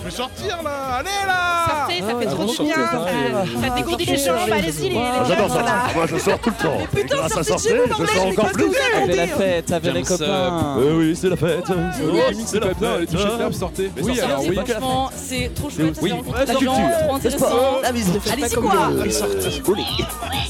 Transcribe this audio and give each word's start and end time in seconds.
Je 0.00 0.04
vais 0.04 0.10
sortir 0.16 0.62
là 0.62 0.70
Allez 0.98 1.08
là 1.26 1.66
Sortez, 1.68 2.00
ça 2.00 2.06
fait 2.18 2.26
Ah, 2.28 2.30
trop 2.30 2.44
bon, 2.44 2.52
du 2.52 2.62
bien. 2.62 2.74
Ça, 2.76 3.68
ça 3.68 3.74
dégourdit 3.76 4.04
les 4.06 4.16
jambes. 4.16 4.36
Allez-y, 4.52 4.88
les 4.90 4.96
Ah, 4.98 5.24
J'adore 5.28 5.50
ça. 5.50 5.64
Ah, 5.68 5.90
Moi, 5.94 6.06
je 6.06 6.18
sors 6.18 6.38
tout 6.38 6.50
le 6.50 6.62
temps. 6.64 6.78
Et 6.80 6.96
putain, 6.96 7.16
sortez 7.28 7.44
sortir, 7.44 7.70
chez 7.70 7.78
vous, 7.78 7.86
je 7.88 8.06
sors 8.12 8.24
mais 8.26 8.32
encore 8.32 8.52
plus. 8.52 8.70
Avec 8.96 9.16
la 9.16 9.26
fête, 9.26 9.72
avec 9.72 9.94
les 9.94 10.04
ça. 10.04 10.16
copains. 10.16 10.74
Oui, 10.78 10.86
oui, 10.96 11.16
c'est 11.20 11.28
la 11.28 11.36
fête. 11.36 11.64
Oui, 11.68 12.20
c'est 12.46 12.60
la 12.60 12.66
fête. 12.68 12.76
Les 13.00 13.06
toucher 13.06 13.24
de 13.24 13.38
l'herbe, 13.38 13.52
sortez. 13.52 13.90
Mais 13.96 14.02
Oui, 14.02 14.20
alors 14.20 14.40
c'est 14.42 14.48
oui. 14.48 14.56
pas 14.56 14.62
que 14.64 14.68
la 14.72 14.78
Franchement, 14.80 15.10
c'est 15.14 15.54
trop 15.54 15.70
chouette. 15.70 15.98
Oui, 16.02 16.12
c'est 16.38 16.46
la 16.46 16.54
culture. 16.54 16.72
trop 17.04 17.14
intéressant. 17.14 17.46
Ah, 17.84 17.90
mais 17.92 18.32
Allez-y, 18.32 18.54
quoi 18.54 18.72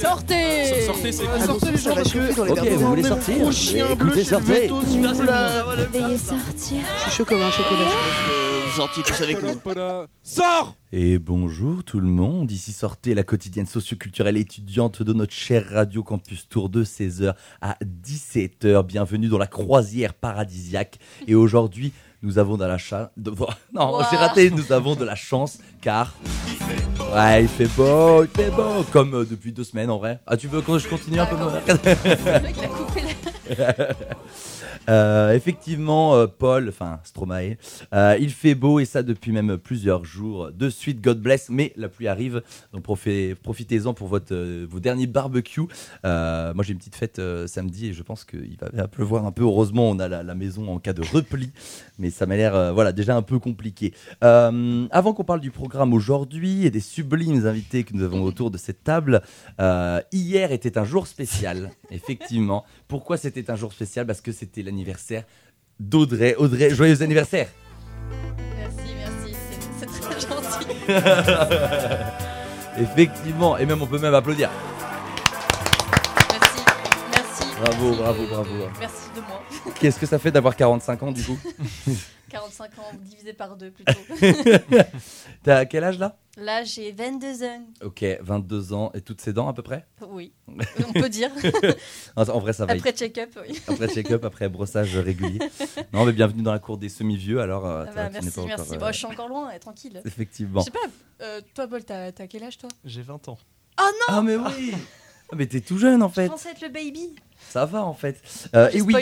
Sortez 0.00 0.82
Sortez, 0.86 1.12
c'est 1.12 1.24
Sortez 1.46 1.70
les 1.72 1.78
gens 1.78 1.94
parce 1.94 2.12
que. 2.12 2.40
Ok, 2.50 2.68
vous 2.68 2.86
voulez 2.88 3.02
sortir 3.02 3.34
Écoutez, 3.90 4.24
sortez. 4.24 4.68
Veuillez 4.68 6.18
sortir. 6.18 6.78
Je 6.96 7.02
suis 7.02 7.10
chaud 7.10 7.24
comme 7.24 7.42
un 7.42 7.50
chocolat. 7.50 8.47
Vous 8.78 8.84
sortiez 8.84 9.02
tous 9.02 9.22
avec 9.24 9.42
nous. 9.42 9.60
Sors 10.22 10.76
Et 10.92 11.18
bonjour 11.18 11.82
tout 11.82 11.98
le 11.98 12.06
monde, 12.06 12.52
ici 12.52 12.70
sortez 12.70 13.12
la 13.12 13.24
quotidienne 13.24 13.66
socioculturelle 13.66 14.36
étudiante 14.36 15.02
de 15.02 15.12
notre 15.12 15.32
cher 15.32 15.68
Radio 15.68 16.04
Campus 16.04 16.48
Tour 16.48 16.68
de 16.68 16.84
16h 16.84 17.34
à 17.60 17.76
17h. 17.82 18.86
Bienvenue 18.86 19.26
dans 19.26 19.38
la 19.38 19.48
croisière 19.48 20.14
paradisiaque. 20.14 21.00
Et 21.26 21.34
aujourd'hui, 21.34 21.92
nous 22.22 22.38
avons 22.38 22.56
de 22.56 22.64
la 22.64 22.78
chance... 22.78 23.08
Non, 23.72 23.98
j'ai 24.12 24.16
raté, 24.16 24.48
nous 24.52 24.70
avons 24.70 24.94
de 24.94 25.04
la 25.04 25.16
chance 25.16 25.58
car... 25.80 26.14
Ouais, 27.12 27.42
il 27.42 27.48
fait 27.48 27.66
beau, 27.76 28.22
il 28.22 28.28
fait 28.28 28.50
beau, 28.50 28.84
comme 28.92 29.12
euh, 29.12 29.24
depuis 29.28 29.50
deux 29.50 29.64
semaines 29.64 29.90
en 29.90 29.98
vrai. 29.98 30.20
Ah, 30.24 30.36
tu 30.36 30.46
veux 30.46 30.60
que 30.60 30.78
je 30.78 30.86
continue 30.86 31.18
un 31.18 31.26
peu 31.26 31.36
moi 31.36 31.52
Le 31.66 32.42
mec, 32.42 32.54
il 32.56 32.64
a 32.64 32.68
coupé 32.68 33.02
la- 33.56 33.88
Euh, 34.88 35.32
effectivement, 35.34 36.14
euh, 36.14 36.26
Paul, 36.26 36.68
enfin 36.68 37.00
Stromae, 37.04 37.56
euh, 37.92 38.16
il 38.18 38.30
fait 38.30 38.54
beau 38.54 38.80
et 38.80 38.84
ça 38.84 39.02
depuis 39.02 39.32
même 39.32 39.58
plusieurs 39.58 40.04
jours. 40.04 40.50
De 40.52 40.70
suite, 40.70 41.00
God 41.00 41.20
bless, 41.20 41.48
mais 41.50 41.72
la 41.76 41.88
pluie 41.88 42.08
arrive, 42.08 42.42
donc 42.72 42.82
profitez- 42.82 43.34
profitez-en 43.34 43.92
pour 43.94 44.08
votre, 44.08 44.34
vos 44.64 44.80
derniers 44.80 45.06
barbecues. 45.06 45.68
Moi 46.04 46.62
j'ai 46.62 46.72
une 46.72 46.78
petite 46.78 46.96
fête 46.96 47.20
samedi 47.46 47.88
et 47.88 47.92
je 47.92 48.02
pense 48.02 48.24
qu'il 48.24 48.56
va, 48.60 48.88
pleuvoir 48.88 49.26
un 49.26 49.32
peu. 49.32 49.42
Heureusement, 49.42 49.90
on 49.90 49.98
a 49.98 50.08
la, 50.08 50.22
la 50.22 50.34
maison 50.34 50.72
en 50.72 50.78
cas 50.78 50.92
de 50.92 51.02
repli, 51.02 51.50
mais 51.98 52.10
ça 52.10 52.26
m'a 52.26 52.36
l'air 52.36 52.72
voilà, 52.72 52.92
déjà 52.92 53.16
un 53.16 53.22
peu 53.22 53.38
compliqué. 53.38 53.92
Avant 54.20 55.12
qu'on 55.12 55.24
parle 55.24 55.40
du 55.40 55.50
programme 55.50 55.92
aujourd'hui 55.92 56.64
et 56.64 56.70
des 56.70 56.80
sublimes 56.80 57.46
invités 57.46 57.84
que 57.84 57.94
nous 57.94 58.04
avons 58.04 58.22
autour 58.22 58.50
de 58.50 58.58
cette 58.58 58.84
table, 58.84 59.22
hier 60.12 60.52
était 60.52 60.78
un 60.78 60.84
jour 60.84 61.06
spécial, 61.06 61.70
effectivement. 61.90 62.64
Pourquoi 62.88 63.16
c'était 63.18 63.50
un 63.50 63.54
jour 63.56 63.72
spécial? 63.72 64.06
Parce 64.06 64.20
que 64.20 64.32
c'était 64.32 64.62
l'anniversaire 64.62 65.24
d'Audrey. 65.78 66.34
Audrey, 66.36 66.70
joyeux 66.70 67.02
anniversaire 67.02 67.48
Merci, 68.56 68.94
merci. 68.96 69.36
c'est- 69.78 69.86
très 70.00 70.20
gentil. 70.28 70.66
Effectivement, 72.80 73.58
et 73.58 73.66
même 73.66 73.82
on 73.82 73.86
peut 73.86 73.98
même 73.98 74.14
applaudir. 74.14 74.50
Merci, 76.30 76.62
merci. 77.12 77.42
Bravo, 77.60 77.88
merci 77.90 78.00
bravo, 78.02 78.22
de- 78.22 78.26
bravo. 78.28 78.48
Merci 78.80 79.08
de 79.14 79.20
moi. 79.20 79.42
Qu'est-ce 79.80 79.98
que 79.98 80.06
ça 80.06 80.18
fait 80.18 80.30
d'avoir 80.30 80.56
45 80.56 81.02
ans 81.02 81.12
du 81.12 81.22
coup? 81.22 81.38
45 82.30 82.78
ans 82.78 82.92
divisé 83.00 83.32
par 83.32 83.56
deux 83.56 83.70
plutôt. 83.70 83.92
T'as 85.42 85.64
quel 85.64 85.84
âge 85.84 85.98
là? 85.98 86.16
Là, 86.36 86.62
j'ai 86.62 86.92
22 86.92 87.42
ans. 87.44 87.66
Ok, 87.82 88.04
22 88.20 88.72
ans 88.72 88.90
et 88.94 89.00
toutes 89.00 89.20
ses 89.20 89.32
dents 89.32 89.48
à 89.48 89.52
peu 89.54 89.62
près? 89.62 89.86
Oui, 90.08 90.32
on 90.86 90.92
peut 90.92 91.08
dire. 91.08 91.30
En 92.16 92.38
vrai 92.38 92.52
ça 92.52 92.64
va. 92.66 92.74
Après 92.74 92.92
check-up, 92.92 93.30
oui. 93.48 93.60
Après 93.66 93.88
check-up, 93.88 94.24
après 94.24 94.48
brossage 94.48 94.96
régulier. 94.96 95.40
Non 95.92 96.04
mais 96.04 96.12
bienvenue 96.12 96.42
dans 96.42 96.52
la 96.52 96.58
cour 96.60 96.78
des 96.78 96.88
semi-vieux 96.88 97.40
alors. 97.40 97.66
euh, 97.66 97.84
Ah 97.88 97.92
bah, 97.94 98.10
merci, 98.12 98.30
pas 98.30 98.42
merci. 98.44 98.62
encore, 98.62 98.72
euh, 98.72 98.78
Bon, 98.78 98.86
je 98.92 98.96
suis 98.98 99.06
encore 99.06 99.28
loin, 99.28 99.50
eh, 99.54 99.58
tranquille. 99.58 100.00
Effectivement. 100.04 100.60
Je 100.60 100.66
sais 100.66 100.70
pas, 100.70 100.78
euh, 101.22 101.40
toi, 101.54 101.66
Paul, 101.66 101.84
t'as 101.84 102.12
quel 102.12 102.44
âge 102.44 102.58
toi? 102.58 102.68
J'ai 102.84 103.02
20 103.02 103.28
ans. 103.28 103.38
Ah 104.08 104.22
mais 104.22 104.36
oui 104.36 104.74
Ah, 105.30 105.36
Mais 105.36 105.46
t'es 105.46 105.60
tout 105.60 105.78
jeune 105.78 106.02
en 106.02 106.08
Je 106.08 106.14
fait. 106.14 106.28
pensais 106.28 106.50
être 106.50 106.62
le 106.62 106.68
baby. 106.68 107.14
Ça 107.50 107.64
va 107.66 107.82
en 107.84 107.94
fait. 107.94 108.20
Euh, 108.54 108.68
et 108.72 108.80
oui. 108.82 108.94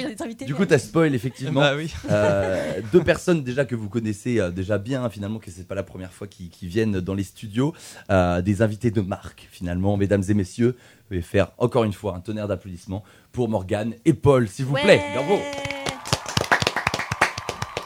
Du 0.44 0.54
coup, 0.54 0.66
t'as 0.66 0.78
spoil 0.78 1.14
effectivement. 1.14 1.60
Bah 1.60 1.74
oui. 1.76 1.92
Euh, 2.10 2.80
deux 2.92 3.02
personnes 3.02 3.42
déjà 3.42 3.64
que 3.64 3.74
vous 3.74 3.88
connaissez 3.88 4.38
euh, 4.40 4.50
déjà 4.50 4.76
bien 4.78 5.08
finalement 5.08 5.38
que 5.38 5.50
c'est 5.50 5.66
pas 5.66 5.74
la 5.74 5.82
première 5.82 6.12
fois 6.12 6.26
qu'ils 6.26 6.50
viennent 6.68 7.00
dans 7.00 7.14
les 7.14 7.24
studios 7.24 7.72
Euh, 8.10 8.42
des 8.42 8.60
invités 8.62 8.90
de 8.90 9.00
marque 9.00 9.48
finalement 9.50 9.96
mesdames 9.96 10.22
et 10.28 10.34
messieurs 10.34 10.76
je 11.10 11.16
vais 11.16 11.22
faire 11.22 11.52
encore 11.58 11.84
une 11.84 11.92
fois 11.94 12.14
un 12.14 12.20
tonnerre 12.20 12.46
d'applaudissements 12.48 13.02
pour 13.32 13.48
Morgane 13.48 13.94
et 14.04 14.12
Paul 14.12 14.48
s'il 14.48 14.66
vous 14.66 14.74
Ouais. 14.74 14.82
plaît 14.82 15.02
bravo 15.14 15.34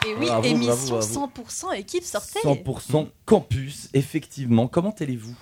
Et 0.06 0.15
oui, 0.19 0.26
Bravo, 0.26 0.47
émission 0.48 0.97
bravo, 0.97 1.31
100% 1.70 1.75
équipe 1.78 2.03
sortez. 2.04 2.41
100% 2.42 3.06
campus 3.25 3.88
effectivement 3.94 4.66
comment 4.66 4.94
allez-vous? 4.98 5.36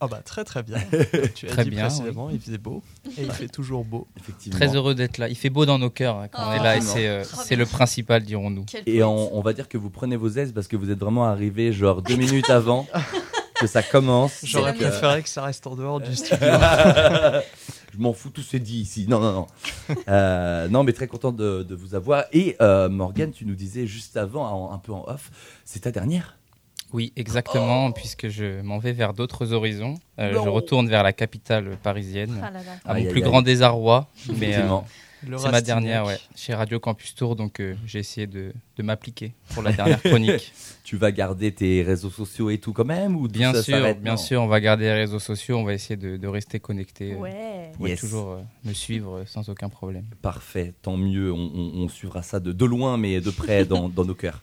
Ah 0.00 0.06
bah 0.06 0.20
très 0.24 0.44
très 0.44 0.62
bien. 0.62 0.78
tu 1.34 1.46
as 1.46 1.50
Très 1.50 1.64
dit 1.64 1.70
bien, 1.70 1.86
précédemment, 1.88 2.30
il 2.30 2.40
faisait 2.40 2.56
beau 2.58 2.82
et 3.18 3.22
il 3.22 3.30
fait 3.32 3.48
toujours 3.48 3.84
beau. 3.84 4.08
effectivement 4.18 4.58
Très 4.58 4.74
heureux 4.74 4.94
d'être 4.94 5.18
là. 5.18 5.28
Il 5.28 5.36
fait 5.36 5.50
beau 5.50 5.66
dans 5.66 5.78
nos 5.78 5.90
cœurs 5.90 6.16
hein, 6.16 6.28
quand 6.28 6.42
on 6.48 6.52
est 6.52 6.62
là 6.62 6.76
et 6.76 6.80
c'est 6.80 7.06
euh, 7.08 7.22
c'est 7.24 7.56
le 7.56 7.66
principal, 7.66 8.22
dirons-nous. 8.22 8.64
Et 8.86 9.02
on, 9.02 9.36
on 9.36 9.40
va 9.42 9.52
dire 9.52 9.68
que 9.68 9.76
vous 9.76 9.90
prenez 9.90 10.16
vos 10.16 10.30
aises 10.30 10.52
parce 10.52 10.68
que 10.68 10.76
vous 10.76 10.90
êtes 10.90 10.98
vraiment 10.98 11.26
arrivé 11.26 11.72
genre 11.72 12.00
deux 12.02 12.16
minutes 12.16 12.48
avant 12.50 12.86
que 13.60 13.66
ça 13.66 13.82
commence 13.82 14.40
J'aurais 14.42 14.70
euh, 14.70 14.88
préféré 14.88 15.22
que 15.22 15.28
ça 15.28 15.42
reste 15.42 15.66
en 15.66 15.76
dehors 15.76 16.00
du 16.00 16.16
studio. 16.16 16.38
je 17.92 17.98
m'en 17.98 18.14
fous, 18.14 18.30
tout 18.30 18.40
se 18.42 18.56
dit 18.56 18.78
ici. 18.80 19.06
Non, 19.06 19.20
non, 19.20 19.32
non. 19.32 19.46
Euh, 20.08 20.68
non, 20.68 20.82
mais 20.82 20.94
très 20.94 21.08
content 21.08 21.32
de, 21.32 21.62
de 21.62 21.74
vous 21.74 21.94
avoir. 21.94 22.24
Et 22.32 22.56
euh, 22.62 22.88
Morgane, 22.88 23.32
tu 23.32 23.44
nous 23.44 23.54
disais 23.54 23.86
juste 23.86 24.16
avant, 24.16 24.72
un 24.72 24.78
peu 24.78 24.92
en 24.92 25.04
off, 25.08 25.30
c'est 25.66 25.80
ta 25.80 25.90
dernière 25.90 26.38
Oui, 26.92 27.12
exactement, 27.16 27.92
puisque 27.92 28.28
je 28.28 28.60
m'en 28.62 28.78
vais 28.78 28.92
vers 28.92 29.14
d'autres 29.14 29.52
horizons. 29.52 29.94
Euh, 30.18 30.32
je 30.32 30.48
retourne 30.48 30.88
vers 30.88 31.02
la 31.02 31.12
capitale 31.12 31.76
parisienne, 31.82 32.40
Ah 32.42 32.50
là 32.50 32.60
là. 32.62 32.72
à 32.84 32.88
mon 32.94 32.94
aïe, 33.00 33.08
plus 33.08 33.22
aïe. 33.22 33.28
grand 33.28 33.42
désarroi. 33.42 34.08
Mais 34.38 34.56
euh, 34.56 34.66
c'est 35.38 35.50
ma 35.50 35.60
dernière, 35.60 36.04
ouais, 36.06 36.18
chez 36.34 36.54
Radio 36.54 36.80
Campus 36.80 37.14
Tour, 37.14 37.36
donc 37.36 37.60
euh, 37.60 37.74
j'ai 37.86 37.98
essayé 38.00 38.26
de, 38.26 38.52
de 38.76 38.82
m'appliquer 38.82 39.32
pour 39.54 39.62
la 39.62 39.72
dernière 39.72 40.02
chronique. 40.02 40.52
Tu 40.82 40.96
vas 40.96 41.12
garder 41.12 41.52
tes 41.52 41.82
réseaux 41.84 42.10
sociaux 42.10 42.50
et 42.50 42.58
tout 42.58 42.72
quand 42.72 42.84
même 42.84 43.14
ou 43.14 43.28
bien 43.28 43.52
ça 43.52 43.62
sûr, 43.62 43.94
bien 43.94 44.16
sûr, 44.16 44.42
on 44.42 44.48
va 44.48 44.60
garder 44.60 44.86
les 44.86 44.92
réseaux 44.94 45.20
sociaux, 45.20 45.56
on 45.56 45.62
va 45.62 45.72
essayer 45.74 45.96
de, 45.96 46.16
de 46.16 46.26
rester 46.26 46.58
connecté. 46.58 47.14
Ouais. 47.14 47.68
Vous 47.72 47.76
pouvez 47.76 47.90
Yes. 47.90 48.00
toujours 48.00 48.30
euh, 48.32 48.40
me 48.64 48.72
suivre 48.72 49.18
euh, 49.18 49.22
sans 49.24 49.48
aucun 49.50 49.68
problème. 49.68 50.06
Parfait, 50.20 50.74
tant 50.82 50.96
mieux. 50.96 51.32
On, 51.32 51.36
on- 51.54 51.72
on 51.84 51.88
suivra 51.88 52.22
ça 52.22 52.40
de, 52.40 52.50
de 52.50 52.64
loin, 52.64 52.96
mais 52.96 53.20
de 53.20 53.30
près 53.30 53.64
dans, 53.64 53.88
dans 53.88 54.04
nos 54.04 54.14
cœurs. 54.16 54.42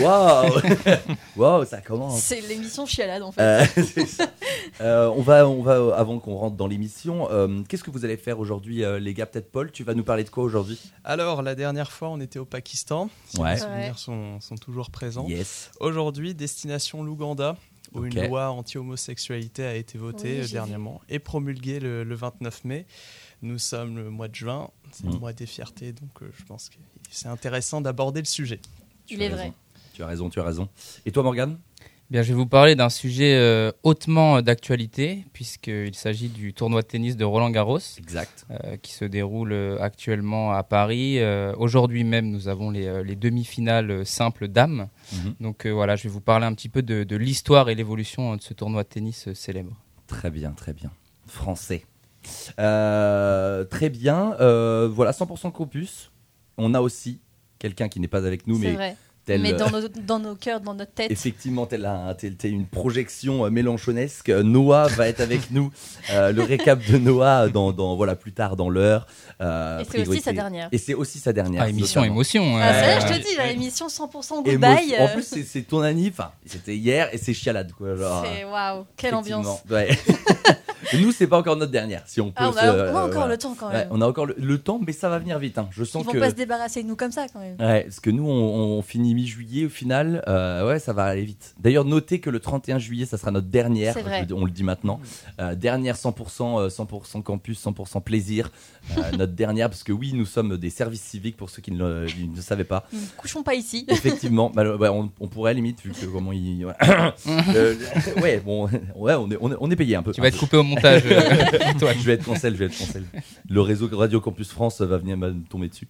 Waouh 0.00 0.52
Waouh, 1.36 1.64
ça 1.64 1.80
commence 1.80 2.20
C'est 2.20 2.40
l'émission 2.40 2.86
chialade 2.86 3.22
en 3.22 3.32
fait. 3.32 3.40
Euh, 3.42 3.64
c'est 3.94 4.06
ça. 4.06 4.30
Euh, 4.80 5.08
on 5.16 5.22
va, 5.22 5.46
on 5.48 5.62
va, 5.62 5.94
avant 5.96 6.18
qu'on 6.18 6.36
rentre 6.36 6.56
dans 6.56 6.66
l'émission, 6.66 7.28
euh, 7.30 7.62
qu'est-ce 7.68 7.84
que 7.84 7.90
vous 7.90 8.04
allez 8.04 8.16
faire 8.16 8.38
aujourd'hui, 8.38 8.84
euh, 8.84 8.98
les 8.98 9.14
gars? 9.14 9.26
Peut-être 9.26 9.50
Paul, 9.50 9.70
tu 9.72 9.84
vas 9.84 9.94
nous 9.94 10.04
parler 10.04 10.24
de 10.24 10.30
quoi 10.30 10.44
aujourd'hui? 10.44 10.80
Alors 11.04 11.42
la 11.42 11.54
dernière 11.54 11.92
fois 11.92 12.08
on 12.08 12.20
était 12.20 12.38
au 12.38 12.44
Pakistan. 12.44 13.10
Si 13.28 13.40
Ouais. 13.40 13.54
mes 13.54 13.60
souvenirs 13.60 13.98
sont, 13.98 14.40
sont 14.40 14.56
toujours 14.56 14.90
présents. 14.90 15.26
Yes. 15.28 15.70
Aujourd'hui 15.80 16.34
destination 16.34 17.02
l'Ouganda 17.02 17.56
où 17.94 18.04
une 18.06 18.26
loi 18.28 18.50
anti-homosexualité 18.50 19.64
a 19.66 19.74
été 19.74 19.98
votée 19.98 20.40
Oui, 20.42 20.50
dernièrement 20.50 21.00
et 21.10 21.18
promulguée 21.18 21.78
le, 21.80 22.04
le 22.04 22.14
29 22.14 22.64
mai. 22.64 22.86
Nous 23.42 23.58
sommes 23.58 23.96
le 23.96 24.08
mois 24.08 24.28
de 24.28 24.34
juin, 24.34 24.70
c'est 24.92 25.04
Mm. 25.04 25.12
le 25.12 25.18
mois 25.18 25.32
des 25.32 25.46
fiertés, 25.46 25.92
donc 25.92 26.10
euh, 26.22 26.30
je 26.38 26.44
pense 26.44 26.68
que 26.70 26.76
c'est 27.10 27.28
intéressant 27.28 27.80
d'aborder 27.80 28.20
le 28.20 28.26
sujet. 28.26 28.60
Tu 29.06 29.14
Il 29.14 29.22
est 29.22 29.26
raison. 29.28 29.36
vrai. 29.38 29.52
Tu 29.94 30.02
as 30.02 30.06
raison, 30.06 30.30
tu 30.30 30.40
as 30.40 30.44
raison. 30.44 30.68
Et 31.06 31.12
toi, 31.12 31.22
Morgane 31.22 31.58
Bien, 32.10 32.20
je 32.22 32.28
vais 32.28 32.34
vous 32.34 32.46
parler 32.46 32.74
d'un 32.74 32.90
sujet 32.90 33.36
euh, 33.36 33.72
hautement 33.84 34.36
euh, 34.36 34.40
d'actualité, 34.42 35.24
puisqu'il 35.32 35.94
s'agit 35.94 36.28
du 36.28 36.52
tournoi 36.52 36.82
de 36.82 36.86
tennis 36.86 37.16
de 37.16 37.24
Roland 37.24 37.48
Garros, 37.48 37.78
Exact. 37.98 38.44
euh, 38.50 38.76
qui 38.76 38.92
se 38.92 39.06
déroule 39.06 39.52
euh, 39.52 39.78
actuellement 39.80 40.52
à 40.52 40.62
Paris. 40.62 41.20
Euh, 41.20 41.54
Aujourd'hui 41.56 42.04
même, 42.04 42.28
nous 42.30 42.48
avons 42.48 42.70
les, 42.70 43.02
les 43.02 43.16
demi-finales 43.16 44.04
simples 44.04 44.48
dames. 44.48 44.88
Mhm. 45.12 45.34
Donc 45.40 45.64
euh, 45.64 45.70
voilà, 45.70 45.96
je 45.96 46.02
vais 46.02 46.10
vous 46.10 46.20
parler 46.20 46.44
un 46.44 46.52
petit 46.52 46.68
peu 46.68 46.82
de, 46.82 47.02
de 47.04 47.16
l'histoire 47.16 47.70
et 47.70 47.74
l'évolution 47.74 48.36
de 48.36 48.42
ce 48.42 48.52
tournoi 48.52 48.82
de 48.82 48.88
tennis 48.88 49.28
euh, 49.28 49.34
célèbre. 49.34 49.72
Très 50.06 50.30
bien, 50.30 50.50
très 50.52 50.74
bien. 50.74 50.90
Français. 51.26 51.86
Euh, 52.58 53.64
très 53.64 53.88
bien. 53.88 54.36
Euh, 54.40 54.86
voilà, 54.92 55.12
100% 55.12 55.50
campus. 55.52 56.10
On 56.58 56.74
a 56.74 56.80
aussi 56.82 57.20
quelqu'un 57.58 57.88
qui 57.88 58.00
n'est 58.00 58.08
pas 58.08 58.18
avec 58.26 58.46
nous, 58.46 58.56
C'est 58.56 58.66
mais 58.68 58.74
vrai. 58.74 58.96
Tel. 59.24 59.40
Mais 59.42 59.52
dans 59.52 59.70
nos, 59.70 59.88
dans 59.88 60.18
nos 60.18 60.34
cœurs, 60.34 60.60
dans 60.60 60.74
notre 60.74 60.92
tête. 60.92 61.10
Effectivement, 61.10 61.64
un, 61.64 62.14
tel- 62.14 62.36
tel 62.36 62.52
une 62.52 62.66
projection 62.66 63.44
euh, 63.46 63.50
mélanchonesque. 63.50 64.28
Euh, 64.28 64.42
Noah 64.42 64.88
va 64.88 65.08
être 65.08 65.20
avec 65.20 65.50
nous. 65.50 65.70
Euh, 66.10 66.32
le 66.32 66.42
récap 66.42 66.80
de 66.90 66.98
Noah 66.98 67.48
dans, 67.48 67.72
dans- 67.72 67.96
voilà 67.96 68.16
plus 68.16 68.32
tard 68.32 68.56
dans 68.56 68.68
l'heure. 68.68 69.06
Euh, 69.40 69.80
Et 69.80 69.84
c'est 69.90 70.06
aussi 70.08 70.20
sa 70.20 70.32
dernière. 70.32 70.68
Et 70.72 70.78
c'est 70.78 70.94
aussi 70.94 71.18
sa 71.18 71.32
dernière. 71.32 71.62
Ah, 71.62 71.68
émission, 71.68 72.00
notamment. 72.00 72.14
émotion. 72.16 72.56
Ah, 72.56 72.72
euh, 72.72 73.00
je 73.00 73.06
te 73.14 73.18
dis, 73.28 73.36
la 73.36 73.50
émission 73.52 73.86
100% 73.88 74.42
Émo- 74.42 74.42
goodbye. 74.44 74.94
En 74.98 75.08
plus, 75.08 75.22
c'est- 75.22 75.44
c'est 75.44 75.62
ton 75.62 75.80
anniv. 75.80 76.12
Enfin, 76.18 76.32
c'était 76.46 76.76
hier 76.76 77.08
et 77.12 77.18
c'est 77.18 77.34
chialade 77.34 77.72
quoi. 77.72 77.96
Genre, 77.96 78.24
c'est 78.26 78.44
waouh, 78.44 78.84
quelle 78.96 79.14
ambiance. 79.14 79.62
Ouais. 79.70 79.88
Nous, 80.98 81.12
c'est 81.12 81.26
pas 81.26 81.38
encore 81.38 81.56
notre 81.56 81.72
dernière, 81.72 82.02
si 82.06 82.20
on 82.20 82.28
peut. 82.28 82.34
Ah, 82.36 82.48
on 82.48 82.52
se- 82.52 82.58
a, 82.58 82.62
on 82.62 82.66
a 82.66 82.70
euh, 82.72 82.90
encore 82.94 83.10
voilà. 83.12 83.26
le 83.28 83.38
temps 83.38 83.54
quand 83.58 83.68
Ouais, 83.68 83.72
même. 83.74 83.88
on 83.90 84.00
a 84.00 84.06
encore 84.06 84.26
le, 84.26 84.34
le 84.38 84.58
temps, 84.58 84.80
mais 84.84 84.92
ça 84.92 85.08
va 85.08 85.18
venir 85.18 85.38
vite. 85.38 85.58
hein. 85.58 85.68
Je 85.70 85.82
Ils 85.82 85.86
sens 85.86 86.04
vont 86.04 86.12
que. 86.12 86.18
pas 86.18 86.30
se 86.30 86.34
débarrasser 86.34 86.82
de 86.82 86.88
nous 86.88 86.96
comme 86.96 87.12
ça 87.12 87.26
quand 87.32 87.40
même. 87.40 87.56
Ouais, 87.58 87.84
parce 87.84 88.00
que 88.00 88.10
nous, 88.10 88.28
on, 88.28 88.78
on 88.78 88.82
finit 88.82 89.14
mi-juillet 89.14 89.66
au 89.66 89.68
final. 89.70 90.22
Euh, 90.28 90.66
ouais, 90.68 90.78
ça 90.78 90.92
va 90.92 91.04
aller 91.04 91.24
vite. 91.24 91.54
D'ailleurs, 91.60 91.84
notez 91.84 92.20
que 92.20 92.30
le 92.30 92.40
31 92.40 92.78
juillet, 92.78 93.06
ça 93.06 93.18
sera 93.18 93.30
notre 93.30 93.48
dernière. 93.48 93.94
C'est 93.94 94.02
vrai. 94.02 94.26
je- 94.28 94.34
on 94.34 94.44
le 94.44 94.50
dit 94.50 94.64
maintenant. 94.64 95.00
Euh, 95.40 95.54
dernière 95.54 95.96
100%, 95.96 96.58
euh, 96.60 96.68
100% 96.68 97.22
campus, 97.22 97.60
100% 97.60 98.00
plaisir. 98.00 98.50
Euh, 98.98 99.02
notre 99.18 99.32
dernière, 99.34 99.68
parce 99.70 99.82
que 99.84 99.92
oui, 99.92 100.12
nous 100.14 100.26
sommes 100.26 100.56
des 100.56 100.70
services 100.70 101.02
civiques 101.02 101.36
pour 101.36 101.50
ceux 101.50 101.62
qui 101.62 101.70
ne, 101.72 101.78
le- 102.02 102.06
qui 102.06 102.28
ne 102.28 102.40
savaient 102.40 102.64
pas. 102.64 102.84
Nous 102.92 103.00
ne 103.00 103.06
couchons 103.16 103.42
pas 103.42 103.54
ici. 103.54 103.86
Effectivement, 103.88 104.50
bah, 104.54 104.76
ouais, 104.76 104.88
on, 104.88 105.10
on 105.20 105.28
pourrait 105.28 105.54
limite, 105.54 105.80
vu 105.82 105.92
que 105.92 106.06
comment 106.06 106.32
il. 106.32 106.66
Ouais, 106.66 106.72
Euh, 107.54 107.74
ouais, 108.22 108.40
bon, 108.44 108.66
ouais, 108.96 109.14
on 109.14 109.30
est, 109.30 109.36
on 109.40 109.52
est, 109.52 109.56
on 109.60 109.70
est 109.70 109.76
payé 109.76 109.96
un 109.96 110.02
peu. 110.02 110.12
Tu 110.12 110.20
vas 110.20 110.28
être 110.28 110.38
coupé 110.38 110.56
au 110.56 110.62
montage. 110.74 111.02
euh, 111.06 111.72
toi. 111.78 111.92
je 111.92 112.02
vais 112.04 112.12
être 112.14 112.24
cancel, 112.24 112.54
je 112.54 112.58
vais 112.58 112.66
être 112.66 112.78
cancel. 112.78 113.04
Le 113.48 113.60
réseau 113.60 113.88
Radio 113.92 114.20
Campus 114.20 114.50
France 114.50 114.80
va 114.80 114.98
venir 114.98 115.16
me 115.16 115.32
tomber 115.48 115.68
dessus. 115.68 115.88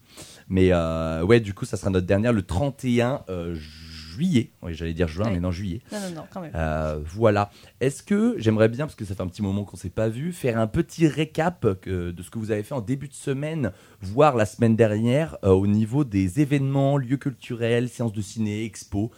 Mais 0.49 0.69
euh, 0.73 1.23
ouais, 1.25 1.41
du 1.41 1.55
coup, 1.55 1.65
ça 1.65 1.77
sera 1.77 1.91
notre 1.91 2.07
dernière 2.07 2.33
le 2.33 2.43
31 2.43 3.23
euh, 3.29 3.55
juillet. 3.55 4.51
Oui, 4.63 4.75
j'allais 4.75 4.93
dire 4.93 5.09
juin, 5.09 5.27
Ouais. 5.27 5.33
mais 5.33 5.41
non, 5.41 5.51
juillet. 5.51 5.81
Non, 5.91 5.99
non, 6.01 6.11
non, 6.17 6.23
quand 6.31 6.41
même. 6.43 6.53
Euh, 6.55 7.01
voilà. 7.07 7.51
Est-ce 7.81 8.03
que 8.03 8.35
j'aimerais 8.39 8.69
bien, 8.69 8.85
parce 8.87 8.95
que 8.95 9.05
ça 9.07 9.15
fait 9.15 9.23
un 9.23 9.27
petit 9.29 9.41
moment 9.43 9.65
qu'on 9.65 9.77
s'est 9.77 9.89
pas 9.91 10.09
vu, 10.09 10.33
faire 10.33 10.59
un 10.59 10.67
petit 10.67 11.07
récap 11.09 11.81
que- 11.81 12.11
de 12.11 12.23
ce 12.23 12.31
que 12.31 12.39
vous 12.39 12.51
avez 12.51 12.63
fait 12.63 12.75
en 12.75 12.81
début 12.83 13.09
de 13.09 13.15
semaine, 13.15 13.73
voire 14.01 14.37
la 14.37 14.45
semaine 14.45 14.77
dernière, 14.77 15.37
euh, 15.45 15.51
au 15.51 15.67
niveau 15.67 16.05
des 16.05 16.41
événements, 16.41 16.99
lieux 16.99 17.17
culturels, 17.17 17.89
séances 17.89 18.13
de 18.13 18.21
ciné, 18.21 18.65
expos, 18.65 19.09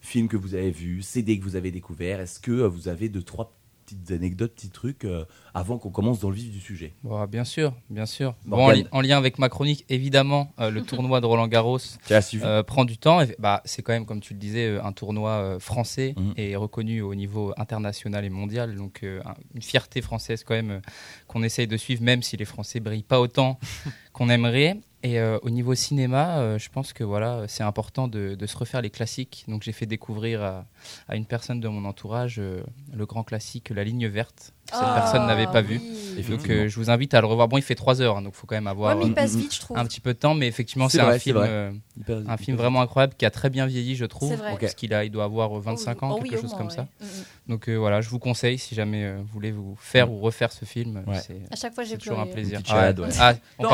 films 0.00 0.28
que 0.28 0.36
vous 0.36 0.54
avez 0.54 0.70
vus, 0.72 1.02
CD 1.02 1.38
que 1.38 1.44
vous 1.44 1.54
avez 1.56 1.70
découverts. 1.70 2.20
Est-ce 2.20 2.40
que 2.40 2.50
euh, 2.50 2.68
vous 2.68 2.88
avez 2.88 3.08
deux 3.08 3.22
trois 3.22 3.54
petites 3.94 4.10
anecdotes, 4.12 4.54
petits 4.54 4.70
trucs 4.70 5.04
euh, 5.04 5.24
avant 5.54 5.78
qu'on 5.78 5.90
commence 5.90 6.20
dans 6.20 6.30
le 6.30 6.36
vif 6.36 6.50
du 6.50 6.60
sujet 6.60 6.94
Bon, 7.02 7.24
bien 7.26 7.44
sûr, 7.44 7.72
bien 7.88 8.06
sûr. 8.06 8.34
Bon, 8.44 8.56
en, 8.56 8.60
Morgane. 8.60 8.76
li- 8.78 8.86
en 8.92 9.00
lien 9.00 9.18
avec 9.18 9.38
ma 9.38 9.48
chronique, 9.48 9.84
évidemment, 9.88 10.52
euh, 10.60 10.70
le 10.70 10.82
tournoi 10.84 11.20
de 11.20 11.26
Roland 11.26 11.48
Garros 11.48 11.78
euh, 12.10 12.62
prend 12.62 12.84
du 12.84 12.98
temps. 12.98 13.20
Et, 13.20 13.34
bah, 13.38 13.62
c'est 13.64 13.82
quand 13.82 13.92
même, 13.92 14.06
comme 14.06 14.20
tu 14.20 14.34
le 14.34 14.38
disais, 14.38 14.78
un 14.78 14.92
tournoi 14.92 15.30
euh, 15.30 15.58
français 15.58 16.14
Mhm. 16.16 16.34
et 16.36 16.56
reconnu 16.56 17.00
au 17.02 17.14
niveau 17.14 17.52
international 17.56 18.24
et 18.24 18.30
mondial. 18.30 18.74
Donc, 18.76 19.00
euh, 19.02 19.20
un- 19.24 19.34
une 19.54 19.62
fierté 19.62 20.00
française 20.02 20.44
quand 20.44 20.54
même 20.54 20.70
euh, 20.70 20.80
qu'on 21.26 21.42
essaye 21.42 21.66
de 21.66 21.76
suivre, 21.76 22.02
même 22.02 22.22
si 22.22 22.36
les 22.36 22.44
Français 22.44 22.80
brillent 22.80 23.02
pas 23.02 23.20
autant 23.20 23.58
qu'on 24.12 24.28
aimerait. 24.28 24.78
Et 25.02 25.18
euh, 25.18 25.38
au 25.42 25.50
niveau 25.50 25.74
cinéma, 25.74 26.40
euh, 26.40 26.58
je 26.58 26.68
pense 26.68 26.92
que 26.92 27.02
voilà, 27.02 27.46
c'est 27.48 27.62
important 27.62 28.06
de, 28.06 28.36
se 28.46 28.56
refaire 28.56 28.82
les 28.82 28.90
classiques. 28.90 29.44
Donc, 29.48 29.62
j'ai 29.62 29.72
fait 29.72 29.86
découvrir 29.86 30.42
à, 30.42 30.66
à 31.08 31.16
une 31.16 31.24
personne 31.24 31.60
de 31.60 31.68
mon 31.68 31.86
entourage 31.86 32.38
euh, 32.38 32.62
le 32.92 33.06
grand 33.06 33.24
classique 33.24 33.70
La 33.70 33.82
Ligne 33.82 34.08
Verte. 34.08 34.52
Que 34.70 34.76
Cette 34.76 34.84
Ah, 34.86 35.00
personne 35.00 35.26
n'avait 35.26 35.46
pas 35.46 35.60
vu. 35.62 35.80
oui. 35.80 36.22
Donc, 36.28 36.50
euh, 36.50 36.68
je 36.68 36.76
vous 36.76 36.90
invite 36.90 37.14
à 37.14 37.20
le 37.22 37.26
revoir. 37.26 37.48
Bon, 37.48 37.56
il 37.56 37.62
fait 37.62 37.74
3 37.74 38.02
heures, 38.02 38.18
hein, 38.18 38.22
donc 38.22 38.34
il 38.36 38.38
faut 38.38 38.46
quand 38.46 38.54
même 38.54 38.66
avoir 38.66 38.96
Ouais, 38.96 39.06
euh, 39.06 39.14
passe 39.14 39.36
vite, 39.36 39.54
je 39.54 39.60
trouve. 39.60 39.78
un 39.78 39.84
petit 39.86 40.00
peu 40.00 40.12
de 40.12 40.18
temps, 40.18 40.34
mais 40.34 40.46
effectivement, 40.48 40.88
C'est 40.90 41.00
un 41.00 41.18
film, 41.18 41.38
euh, 41.38 41.70
Hyper- 41.98 42.18
un 42.18 42.20
hyper- 42.34 42.36
film 42.38 42.56
vraiment 42.58 42.82
incroyable 42.82 43.14
qui 43.16 43.24
a 43.24 43.30
très 43.30 43.48
bien 43.48 43.64
vieilli, 43.66 43.96
je 43.96 44.04
trouve. 44.04 44.34
Vrai. 44.34 44.56
Parce 44.60 44.74
qu'il 44.74 44.92
a, 44.92 45.04
il 45.04 45.10
doit 45.10 45.24
avoir 45.24 45.56
euh, 45.56 45.60
25 45.60 46.02
ans, 46.02 46.16
Oh 46.18 46.22
quelque 46.22 46.38
chose 46.40 46.50
moins, 46.50 46.58
comme 46.58 46.66
ouais. 46.68 46.74
ça. 46.74 46.82
Mm, 47.00 47.04
mm. 47.04 47.08
Donc 47.48 47.68
euh, 47.68 47.76
voilà, 47.76 48.00
je 48.02 48.08
vous 48.10 48.18
conseille 48.18 48.58
si 48.58 48.74
jamais 48.74 49.04
euh, 49.04 49.16
vous 49.18 49.28
voulez 49.32 49.50
vous 49.50 49.76
faire 49.80 50.10
ou 50.12 50.18
refaire 50.20 50.52
ce 50.52 50.64
film. 50.66 51.02
Ouais. 51.06 51.18
C'est 51.26 51.40
À 51.50 51.56
chaque 51.56 51.74
fois, 51.74 51.84
j'ai 51.84 51.92
c'est 51.92 51.98
toujours 51.98 52.20
un 52.20 52.26
plaisir. 52.26 52.58
Ouais. 52.70 52.94
Ah, 53.18 53.34
on 53.58 53.62
Non, 53.64 53.68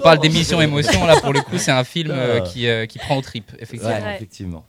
parle, 0.00 0.18
d'émission 0.18 0.60
émotion 0.60 1.06
là 1.06 1.20
pour 1.20 1.32
le 1.32 1.40
coup, 1.40 1.56
c'est 1.58 1.70
un 1.70 1.84
film 1.84 2.12
qui 2.44 2.98
prend 2.98 3.16
aux 3.16 3.22
tripes, 3.22 3.52
effectivement. 3.60 4.64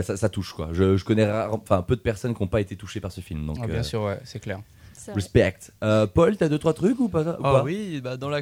Ça, 0.00 0.16
ça 0.16 0.28
touche 0.30 0.52
quoi. 0.54 0.70
Je, 0.72 0.96
je 0.96 1.04
connais 1.04 1.30
rare- 1.30 1.52
enfin 1.52 1.82
peu 1.82 1.96
de 1.96 2.00
personnes 2.00 2.34
qui 2.34 2.42
n'ont 2.42 2.48
pas 2.48 2.60
été 2.62 2.76
touchées 2.76 3.00
par 3.00 3.12
ce 3.12 3.20
film. 3.20 3.46
Donc 3.46 3.58
Ah, 3.62 3.66
bien 3.66 3.80
euh, 3.80 3.82
sûr, 3.82 4.02
ouais, 4.02 4.20
c'est 4.24 4.40
clair. 4.40 4.60
Respect. 5.14 5.58
Euh, 5.82 6.06
Paul, 6.06 6.36
t'as 6.36 6.48
deux 6.48 6.58
trois 6.58 6.74
trucs 6.74 6.98
ou 7.00 7.08
pas, 7.08 7.22
ou 7.22 7.42
Ah 7.44 7.52
pas? 7.54 7.62
oui, 7.64 8.00
bah 8.00 8.16
dans, 8.16 8.28
la 8.28 8.40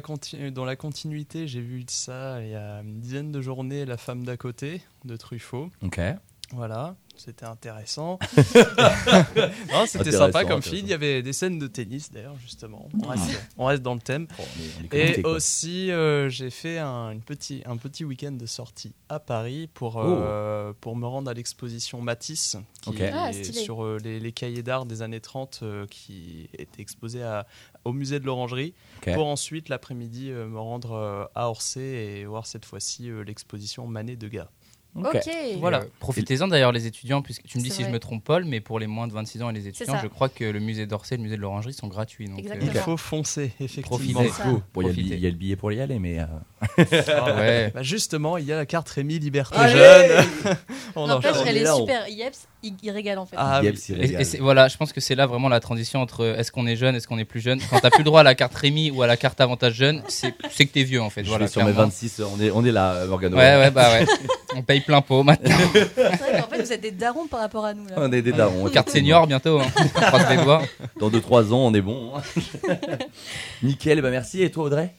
dans 0.51 0.65
la 0.65 0.75
continuité, 0.75 1.47
j'ai 1.47 1.61
vu 1.61 1.83
ça 1.89 2.41
il 2.41 2.49
y 2.51 2.55
a 2.55 2.81
une 2.81 2.99
dizaine 2.99 3.31
de 3.31 3.41
journées, 3.41 3.85
La 3.85 3.97
femme 3.97 4.23
d'à 4.23 4.37
côté 4.37 4.81
de 5.03 5.17
Truffaut. 5.17 5.71
Ok. 5.81 5.99
Voilà, 6.53 6.95
c'était 7.15 7.45
intéressant. 7.45 8.19
non, 8.37 9.85
c'était 9.85 9.99
Intéressant, 9.99 10.17
sympa 10.25 10.45
comme 10.45 10.61
film. 10.61 10.85
Il 10.85 10.89
y 10.89 10.93
avait 10.93 11.21
des 11.21 11.33
scènes 11.33 11.59
de 11.59 11.67
tennis 11.67 12.11
d'ailleurs, 12.11 12.35
justement. 12.41 12.89
On 13.03 13.07
reste, 13.07 13.23
on 13.57 13.65
reste 13.65 13.81
dans 13.81 13.93
le 13.93 13.99
thème. 14.01 14.27
Bon, 14.37 14.43
on 14.43 14.61
est- 14.61 14.89
on 14.91 14.95
est 14.97 15.19
Et 15.19 15.21
quoi. 15.21 15.31
aussi, 15.33 15.91
euh, 15.91 16.29
j'ai 16.29 16.49
fait 16.49 16.77
un, 16.79 17.11
une 17.11 17.21
petit, 17.21 17.61
un 17.65 17.77
petit 17.77 18.03
week-end 18.03 18.31
de 18.33 18.45
sortie 18.45 18.93
à 19.09 19.19
Paris 19.19 19.69
pour, 19.73 19.95
euh, 19.99 20.73
pour 20.81 20.95
me 20.95 21.05
rendre 21.07 21.29
à 21.29 21.33
l'exposition 21.33 22.01
Matisse, 22.01 22.57
qui 22.81 23.01
est 23.01 23.11
Ah, 23.13 23.31
sur 23.33 23.83
euh, 23.83 23.97
les, 24.03 24.19
les 24.19 24.31
cahiers 24.31 24.63
d'art 24.63 24.85
des 24.85 25.01
années 25.01 25.21
30, 25.21 25.59
euh, 25.63 25.85
qui 25.87 26.49
était 26.57 26.81
exposé 26.81 27.23
à- 27.23 27.47
au 27.85 27.93
musée 27.93 28.19
de 28.19 28.25
l'Orangerie, 28.25 28.73
pour 29.13 29.27
ensuite 29.27 29.69
l'après-midi 29.69 30.29
euh, 30.31 30.47
me 30.47 30.59
rendre 30.59 30.91
euh, 30.93 31.25
à 31.33 31.49
Orsay 31.49 31.81
et 32.19 32.25
voir 32.25 32.45
cette 32.45 32.65
fois-ci 32.65 33.09
euh, 33.09 33.23
l'exposition 33.23 33.87
Manet 33.87 34.15
de 34.17 34.27
Gars. 34.27 34.49
Ok. 34.95 35.15
Ok. 35.15 35.29
Voilà. 35.59 35.79
Euh, 35.79 35.85
Profitez-en 35.99 36.47
d'ailleurs 36.49 36.71
les 36.73 36.85
étudiants, 36.85 37.21
puisque 37.21 37.43
tu 37.43 37.57
me 37.57 37.63
dis 37.63 37.69
si 37.69 37.83
je 37.83 37.89
me 37.89 37.99
trompe 37.99 38.23
Paul, 38.23 38.43
mais 38.45 38.59
pour 38.59 38.77
les 38.79 38.87
moins 38.87 39.07
de 39.07 39.13
26 39.13 39.41
ans 39.41 39.49
et 39.49 39.53
les 39.53 39.67
étudiants, 39.67 39.97
je 40.01 40.07
crois 40.07 40.27
que 40.29 40.43
le 40.43 40.59
musée 40.59 40.85
d'Orsay 40.85 41.15
et 41.15 41.17
le 41.17 41.23
musée 41.23 41.37
de 41.37 41.41
l'Orangerie 41.41 41.73
sont 41.73 41.87
gratuits. 41.87 42.25
Donc, 42.27 42.39
euh, 42.39 42.41
Exactement. 42.41 42.71
Il 42.73 42.79
faut 42.81 42.97
foncer, 42.97 43.53
effectivement. 43.61 44.21
Profitez. 44.21 44.29
ça. 44.29 44.43
Bon, 44.73 44.81
il 44.81 44.87
y, 44.87 44.89
a 44.89 44.89
le 44.89 44.95
billet- 44.95 45.15
il 45.15 45.21
y 45.21 45.27
a 45.27 45.29
le 45.29 45.35
billet 45.37 45.55
pour 45.55 45.71
y 45.71 45.79
aller, 45.79 45.97
mais. 45.99 46.19
euh, 46.19 46.25
Ah, 47.07 47.35
ouais. 47.37 47.71
Bah 47.73 47.83
justement, 47.83 48.37
il 48.37 48.45
y 48.45 48.51
a 48.51 48.57
la 48.57 48.65
carte 48.65 48.89
Rémi 48.89 49.17
Liberté 49.19 49.55
Allez 49.57 49.73
Jeune. 49.77 50.25
On 50.95 51.09
en 51.09 51.19
on 51.19 51.21
elle 51.45 51.57
est 51.57 51.73
super. 51.73 52.07
Yeps, 52.09 52.47
il, 52.63 52.73
il 52.83 52.91
régale 52.91 53.17
en 53.19 53.25
fait. 53.25 53.35
Ah 53.39 53.61
Yep, 53.63 53.75
oui. 53.75 54.15
c'est 54.23 54.37
Et- 54.37 54.39
voilà, 54.39 54.67
je 54.67 54.77
pense 54.77 54.93
que 54.93 55.01
c'est 55.01 55.15
là 55.15 55.25
vraiment 55.25 55.49
la 55.49 55.59
transition 55.59 55.99
entre 56.01 56.21
euh, 56.23 56.37
est-ce 56.37 56.51
qu'on 56.51 56.67
est 56.67 56.75
jeune, 56.75 56.95
est-ce 56.95 57.07
qu'on 57.07 57.17
est 57.17 57.25
plus 57.25 57.39
jeune? 57.41 57.59
Quand 57.69 57.79
t'as 57.79 57.89
plus 57.89 57.99
le 57.99 58.05
droit 58.05 58.19
à 58.21 58.23
la 58.23 58.35
carte 58.35 58.53
Rémi 58.55 58.91
ou 58.91 59.01
à 59.01 59.07
la 59.07 59.17
carte 59.17 59.39
avantage 59.41 59.73
jeune, 59.73 60.03
c'est 60.07 60.31
que 60.31 60.63
t'es 60.71 60.83
vieux 60.83 61.01
en 61.01 61.09
fait. 61.09 61.23
Je 61.23 61.29
Voilà, 61.29 61.45
vais 61.45 61.51
sur 61.51 61.61
mes 61.63 61.71
clairement. 61.71 61.89
26, 61.89 62.21
on 62.21 62.39
est, 62.41 62.51
on 62.51 62.63
est 62.65 62.71
là, 62.71 63.05
Morgano. 63.05 63.35
Ouais, 63.37 63.57
ouais, 63.57 63.71
bah 63.71 63.89
ouais. 63.91 64.05
On 64.55 64.63
paye 64.63 64.81
plein 64.81 64.99
pot 65.01 65.23
maintenant. 65.23 65.49
C'est 65.73 65.93
vrai 65.95 66.41
qu'en 66.41 66.47
fait, 66.49 66.61
vous 66.61 66.73
êtes 66.73 66.81
des 66.81 66.91
darons 66.91 67.25
par 67.27 67.39
rapport 67.39 67.63
à 67.63 67.73
nous. 67.73 67.85
Là. 67.87 67.93
On 67.95 68.11
est 68.11 68.21
des 68.21 68.33
darons. 68.33 68.67
Carte 68.69 68.89
senior 68.89 69.25
bientôt. 69.25 69.61
Hein. 69.61 69.67
On 69.95 69.99
croise 70.01 70.29
les 70.29 70.43
doigts. 70.43 70.61
Dans 70.99 71.09
2-3 71.09 71.53
ans, 71.53 71.59
on 71.67 71.73
est 71.73 71.79
bon. 71.81 72.11
hein. 72.17 72.21
Nickel, 73.63 74.01
ben 74.01 74.11
merci. 74.11 74.43
Et 74.43 74.51
toi, 74.51 74.65
Audrey? 74.65 74.93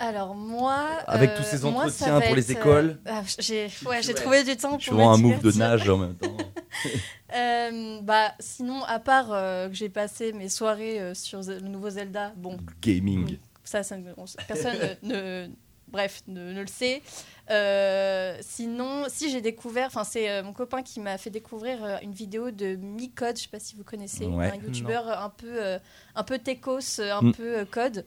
Alors 0.00 0.34
moi, 0.34 0.76
Avec 1.08 1.30
euh, 1.30 1.36
tous 1.38 1.42
ces 1.42 1.64
entretiens 1.64 2.20
pour 2.20 2.36
les 2.36 2.52
être, 2.52 2.58
écoles? 2.60 2.98
euh, 3.06 3.10
ah, 3.12 3.22
j'ai 3.40 3.68
ouais, 3.84 4.00
trouvé 4.14 4.44
du 4.44 4.56
temps 4.56 4.70
pour 4.72 4.80
Je 4.80 4.90
fais 4.90 5.02
un 5.02 5.16
move 5.16 5.40
de 5.42 5.52
nage 5.52 5.88
en 5.88 5.96
même 5.98 6.14
temps. 6.14 6.36
Euh, 7.34 8.00
bah 8.00 8.32
sinon, 8.40 8.82
à 8.84 8.98
part 8.98 9.32
euh, 9.32 9.68
que 9.68 9.74
j'ai 9.74 9.90
passé 9.90 10.32
mes 10.32 10.48
soirées 10.48 10.98
euh, 10.98 11.12
sur 11.14 11.40
le 11.42 11.60
nouveau 11.60 11.90
Zelda, 11.90 12.32
bon, 12.36 12.56
Gaming. 12.80 13.36
ça, 13.64 13.82
ça 13.82 13.98
ne- 13.98 14.12
on- 14.16 14.24
personne 14.46 14.74
ne, 15.02 15.14
ne- 15.46 15.48
bref, 15.88 16.22
ne, 16.26 16.52
ne 16.54 16.60
le 16.62 16.66
sait. 16.66 17.02
Euh, 17.50 18.36
sinon, 18.40 19.04
si 19.08 19.30
j'ai 19.30 19.42
découvert, 19.42 19.88
enfin 19.88 20.04
c'est 20.04 20.30
euh, 20.30 20.42
mon 20.42 20.54
copain 20.54 20.82
qui 20.82 21.00
m'a 21.00 21.18
fait 21.18 21.28
découvrir 21.28 21.84
euh, 21.84 21.96
une 22.02 22.12
vidéo 22.12 22.50
de 22.50 22.76
Micode, 22.76 23.36
je 23.36 23.42
sais 23.42 23.48
pas 23.48 23.60
si 23.60 23.74
vous 23.76 23.84
connaissez, 23.84 24.24
Ouais. 24.24 24.50
un 24.50 24.56
youtubeur 24.56 25.06
un 25.20 25.28
peu, 25.30 25.62
euh, 25.62 25.78
un 26.14 26.24
peu 26.24 26.38
techos, 26.38 26.98
un 27.00 27.20
Mm. 27.22 27.32
peu 27.34 27.58
euh, 27.58 27.64
code. 27.66 28.06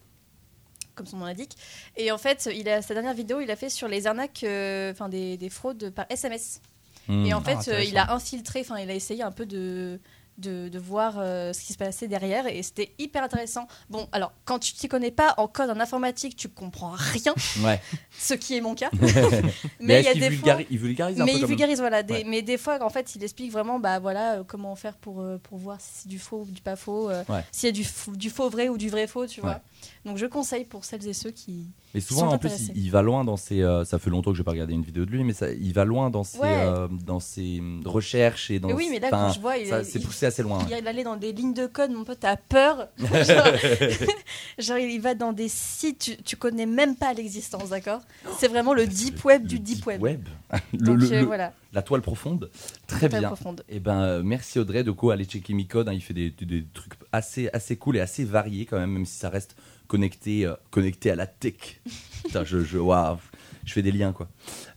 Comme 0.95 1.05
son 1.05 1.17
nom 1.17 1.25
l'indique. 1.25 1.55
Et 1.95 2.11
en 2.11 2.17
fait, 2.17 2.49
il 2.53 2.67
a, 2.67 2.81
sa 2.81 2.93
dernière 2.95 3.13
vidéo, 3.13 3.39
il 3.39 3.49
a 3.51 3.55
fait 3.55 3.69
sur 3.69 3.87
les 3.87 4.07
arnaques, 4.07 4.43
euh, 4.43 4.91
enfin 4.91 5.09
des, 5.09 5.37
des 5.37 5.49
fraudes 5.49 5.89
par 5.91 6.05
SMS. 6.09 6.59
Hmm. 7.07 7.25
Et 7.25 7.33
en 7.33 7.41
fait, 7.41 7.57
Ah, 7.67 7.71
euh, 7.71 7.83
il 7.83 7.97
a 7.97 8.13
infiltré, 8.13 8.61
enfin, 8.61 8.77
il 8.79 8.89
a 8.89 8.93
essayé 8.93 9.23
un 9.23 9.31
peu 9.31 9.45
de, 9.45 9.99
de, 10.37 10.69
de 10.69 10.79
voir 10.79 11.15
euh, 11.17 11.51
ce 11.53 11.61
qui 11.61 11.73
se 11.73 11.77
passait 11.77 12.07
derrière 12.07 12.47
et 12.47 12.63
c'était 12.63 12.93
hyper 12.99 13.23
intéressant. 13.23 13.67
Bon, 13.89 14.07
alors, 14.11 14.31
quand 14.45 14.59
tu 14.59 14.73
t'y 14.73 14.87
connais 14.87 15.11
pas 15.11 15.33
en 15.37 15.47
code 15.47 15.69
en 15.69 15.79
informatique, 15.79 16.35
tu 16.35 16.47
comprends 16.47 16.91
rien, 16.95 17.33
Ouais. 17.63 17.79
ce 18.17 18.33
qui 18.33 18.55
est 18.55 18.61
mon 18.61 18.73
cas. 18.75 18.89
Mais, 19.01 19.41
mais 19.79 19.99
il 20.01 20.05
y 20.05 20.07
a 20.07 20.13
des 20.29 20.31
fois. 20.35 20.57
il 20.69 20.77
vulgarise 20.77 21.19
un 21.19 21.25
Mais 21.25 21.33
peu 21.33 21.39
il 21.39 21.45
vulgarise, 21.45 21.79
voilà. 21.79 22.01
Des, 22.03 22.13
Ouais. 22.13 22.23
Mais 22.25 22.41
des 22.41 22.57
fois, 22.57 22.81
en 22.83 22.89
fait, 22.89 23.15
il 23.15 23.23
explique 23.23 23.51
vraiment 23.51 23.79
bah, 23.79 23.99
voilà, 23.99 24.35
euh, 24.39 24.43
comment 24.45 24.75
faire 24.75 24.95
pour, 24.97 25.21
euh, 25.21 25.37
pour 25.37 25.57
voir 25.57 25.79
si 25.81 25.89
c'est 26.03 26.09
du 26.09 26.19
faux 26.19 26.45
ou 26.47 26.51
du 26.51 26.61
pas 26.61 26.75
faux, 26.75 27.09
euh, 27.09 27.23
Ouais. 27.29 27.43
s'il 27.51 27.67
y 27.67 27.69
a 27.69 27.73
du, 28.15 28.29
faux 28.29 28.49
vrai 28.49 28.69
ou 28.69 28.77
du 28.77 28.89
vrai 28.89 29.07
faux, 29.07 29.27
tu 29.27 29.41
Ouais. 29.41 29.47
vois. 29.47 29.61
Donc 30.05 30.17
je 30.17 30.25
conseille 30.25 30.65
pour 30.65 30.85
celles 30.85 31.07
et 31.07 31.13
ceux 31.13 31.31
qui. 31.31 31.67
Mais 31.93 31.99
souvent, 32.01 32.21
sont 32.29 32.35
en 32.35 32.37
plus, 32.37 32.69
il, 32.69 32.85
il 32.85 32.91
va 32.91 33.01
loin 33.01 33.23
dans 33.25 33.35
ses. 33.37 33.61
euh, 33.61 33.83
ça 33.85 33.99
fait 33.99 34.09
longtemps 34.09 34.31
que 34.31 34.37
j'ai 34.37 34.43
pas 34.43 34.51
regardé 34.51 34.73
une 34.73 34.81
vidéo 34.83 35.05
de 35.05 35.11
lui, 35.11 35.23
mais 35.23 35.33
ça, 35.33 35.51
il 35.51 35.73
va 35.73 35.83
loin 35.85 36.09
dans 36.09 36.23
ses, 36.23 36.39
Ouais. 36.39 36.47
euh, 36.47 36.87
dans 37.05 37.19
ses 37.19 37.59
hum, 37.59 37.81
recherches 37.85 38.49
et 38.49 38.59
dans. 38.59 38.69
Mais 38.69 38.73
oui, 38.73 38.87
mais 38.89 38.99
là, 38.99 39.09
quand 39.09 39.31
je 39.33 39.39
vois, 39.39 39.53
c'est 39.83 39.99
poussé 39.99 40.25
assez 40.25 40.41
loin. 40.43 40.59
il, 40.69 40.77
il 40.77 40.87
allait 40.87 41.03
dans 41.03 41.17
des 41.17 41.33
lignes 41.33 41.53
de 41.53 41.67
code, 41.67 41.91
mon 41.91 42.03
pote, 42.03 42.19
t'as 42.21 42.37
peur. 42.37 42.87
genre, 42.97 43.47
genre, 44.57 44.77
il 44.77 45.01
va 45.01 45.15
dans 45.15 45.33
des 45.33 45.49
sites, 45.49 45.99
tu, 45.99 46.17
tu 46.17 46.35
connais 46.37 46.65
même 46.65 46.95
pas 46.95 47.13
l'existence, 47.13 47.69
d'accord? 47.69 48.01
C'est 48.39 48.47
vraiment 48.47 48.73
le 48.73 48.87
deep 48.87 49.23
web 49.25 49.45
du 49.45 49.59
deep 49.59 49.85
web. 49.85 50.01
Donc 50.73 50.97
le- 50.99 51.11
euh, 51.11 51.19
le- 51.21 51.25
voilà, 51.25 51.53
La 51.73 51.81
toile 51.81 52.01
profonde. 52.01 52.51
Très 52.87 53.07
bien. 53.07 53.21
profonde. 53.21 53.63
Eh 53.69 53.79
ben, 53.79 54.01
euh, 54.01 54.23
merci 54.23 54.59
Audrey. 54.59 54.83
De 54.83 54.91
quoi 54.91 55.13
aller 55.13 55.23
checker 55.25 55.53
Micode. 55.53 55.87
hein, 55.87 55.93
il 55.93 56.01
fait 56.01 56.13
des, 56.13 56.33
trucs 56.73 56.93
assez, 57.11 57.49
assez 57.53 57.77
cool 57.77 57.97
et 57.97 58.01
assez 58.01 58.25
variés 58.25 58.65
quand 58.65 58.77
même, 58.77 58.91
même 58.91 59.05
si 59.05 59.17
ça 59.17 59.29
reste 59.29 59.55
connecté, 59.87 60.45
euh, 60.45 60.53
connecté 60.69 61.11
à 61.11 61.15
la 61.15 61.27
tech. 61.27 61.81
Putain, 62.25 62.43
je, 62.43 62.59
je, 62.59 62.77
waouh, 62.77 63.17
je 63.65 63.73
fais 63.73 63.81
des 63.81 63.91
liens 63.91 64.11
quoi. 64.11 64.27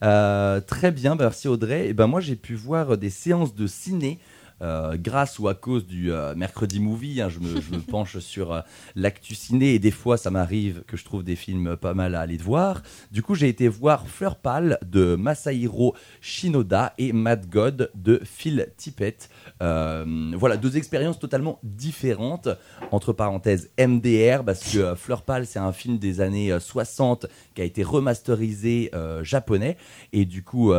Euh, 0.02 0.60
très 0.60 0.92
bien, 0.92 1.16
bah, 1.16 1.24
merci 1.24 1.48
Audrey. 1.48 1.88
Et 1.88 1.94
ben 1.94 2.06
moi 2.06 2.20
j'ai 2.20 2.36
pu 2.36 2.54
voir 2.54 2.96
des 2.96 3.10
séances 3.10 3.54
de 3.54 3.66
ciné. 3.66 4.18
Euh, 4.64 4.96
grâce 4.98 5.38
ou 5.38 5.48
à 5.48 5.54
cause 5.54 5.86
du 5.86 6.10
euh, 6.10 6.34
mercredi 6.34 6.80
movie. 6.80 7.20
hein, 7.20 7.28
je, 7.28 7.38
me, 7.38 7.80
penche 7.90 8.18
sur 8.18 8.52
euh, 8.52 8.60
l'actu 8.94 9.34
ciné 9.34 9.74
et 9.74 9.78
des 9.78 9.90
fois 9.90 10.16
ça 10.16 10.30
m'arrive 10.30 10.82
que 10.86 10.96
je 10.96 11.04
trouve 11.04 11.22
des 11.22 11.36
films 11.36 11.76
pas 11.76 11.92
mal 11.92 12.14
à 12.14 12.20
aller 12.20 12.38
voir. 12.38 12.82
Du 13.12 13.22
coup, 13.22 13.34
j'ai 13.34 13.48
été 13.48 13.68
voir 13.68 14.08
Fleur 14.08 14.36
Pâle 14.36 14.78
de 14.84 15.16
Masahiro 15.16 15.94
Shinoda 16.20 16.94
et 16.98 17.12
Mad 17.12 17.48
God 17.50 17.90
de 17.94 18.20
Phil 18.24 18.68
Tippett. 18.76 19.28
Euh, 19.62 20.32
voilà, 20.34 20.56
deux 20.56 20.76
expériences 20.76 21.18
totalement 21.18 21.58
différentes. 21.62 22.48
Entre 22.90 23.12
parenthèses, 23.12 23.70
MDR, 23.78 24.44
parce 24.44 24.72
que 24.72 24.94
Fleur 24.94 25.22
Pâle, 25.22 25.46
c'est 25.46 25.58
un 25.58 25.72
film 25.72 25.98
des 25.98 26.20
années 26.20 26.52
euh, 26.52 26.60
60 26.60 27.26
qui 27.54 27.60
a 27.62 27.64
été 27.64 27.82
remasterisé 27.82 28.90
japonais. 29.22 29.76
Et 30.12 30.24
du 30.24 30.42
coup, 30.42 30.72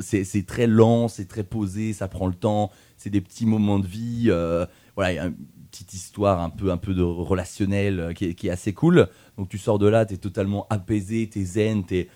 c'est 0.00 0.46
très 0.46 0.66
lent, 0.66 1.08
c'est 1.08 1.28
très 1.28 1.44
posé, 1.44 1.92
ça 1.92 2.08
prend 2.08 2.26
le 2.26 2.34
temps. 2.34 2.70
C'est 3.00 3.10
des 3.10 3.22
petits 3.22 3.46
moments 3.46 3.78
de 3.78 3.86
vie. 3.86 4.26
euh, 4.28 4.66
voilà, 4.94 5.12
il 5.12 5.16
y 5.16 5.18
a 5.18 5.26
une 5.26 5.34
petite 5.70 5.94
histoire 5.94 6.40
un 6.42 6.50
peu, 6.50 6.70
un 6.70 6.76
peu 6.76 6.92
de 6.92 7.02
relationnel 7.02 7.98
euh, 8.00 8.12
qui, 8.12 8.26
est, 8.26 8.34
qui 8.34 8.48
est 8.48 8.50
assez 8.50 8.74
cool. 8.74 9.08
Donc 9.38 9.48
tu 9.48 9.56
sors 9.56 9.78
de 9.78 9.86
là, 9.88 10.04
tu 10.04 10.14
es 10.14 10.16
totalement 10.18 10.66
apaisé, 10.68 11.28
tu 11.32 11.40
es 11.40 11.44
zen, 11.44 11.84
tu 11.86 12.06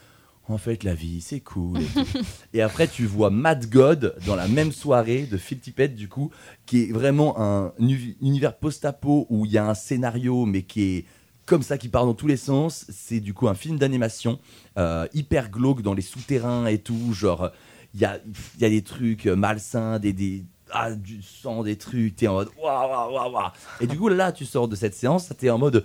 en 0.47 0.59
fait, 0.59 0.85
la 0.85 0.95
vie, 0.95 1.23
c'est 1.23 1.41
cool. 1.41 1.81
Et, 1.81 1.85
tout. 1.87 2.19
Et 2.53 2.61
après, 2.61 2.87
tu 2.87 3.07
vois 3.07 3.31
Mad 3.31 3.71
God 3.71 4.15
dans 4.27 4.37
la 4.37 4.47
même 4.47 4.73
soirée 4.73 5.23
de 5.23 5.39
Phil 5.39 5.59
Tippett, 5.59 5.95
du 5.95 6.07
coup, 6.09 6.31
qui 6.67 6.83
est 6.83 6.93
vraiment 6.93 7.41
un 7.41 7.73
uni- 7.79 8.19
univers 8.21 8.59
post-apo 8.59 9.27
où 9.31 9.47
il 9.47 9.53
y 9.53 9.57
a 9.57 9.67
un 9.67 9.73
scénario, 9.73 10.45
mais 10.45 10.61
qui 10.61 10.83
est 10.83 11.05
comme 11.47 11.63
ça, 11.63 11.79
qui 11.79 11.89
part 11.89 12.05
dans 12.05 12.13
tous 12.13 12.27
les 12.27 12.37
sens. 12.37 12.85
C'est 12.91 13.21
du 13.21 13.33
coup 13.33 13.49
un 13.49 13.55
film 13.55 13.79
d'animation 13.79 14.39
euh, 14.77 15.07
hyper 15.15 15.51
glauque 15.51 15.81
dans 15.81 15.95
les 15.95 16.03
souterrains 16.03 16.67
et 16.67 16.77
tout. 16.79 17.15
Genre, 17.15 17.51
il 17.95 18.01
y 18.01 18.05
a, 18.05 18.19
y 18.59 18.65
a 18.67 18.69
des 18.69 18.83
trucs 18.83 19.25
malsains, 19.25 19.99
des, 19.99 20.13
des, 20.13 20.45
ah, 20.77 20.91
du 20.91 21.23
sang, 21.23 21.63
des 21.63 21.77
trucs. 21.77 22.17
T'es 22.17 22.27
en 22.27 22.35
mode 22.35 22.49
waouh, 22.61 22.91
waouh, 22.91 23.13
waouh, 23.15 23.33
waouh. 23.33 23.51
Et 23.81 23.87
du 23.87 23.97
coup, 23.97 24.09
là, 24.09 24.33
tu 24.33 24.45
sors 24.45 24.67
de 24.67 24.75
cette 24.75 24.95
séance, 24.95 25.33
t'es 25.39 25.49
en 25.49 25.59
mode. 25.59 25.85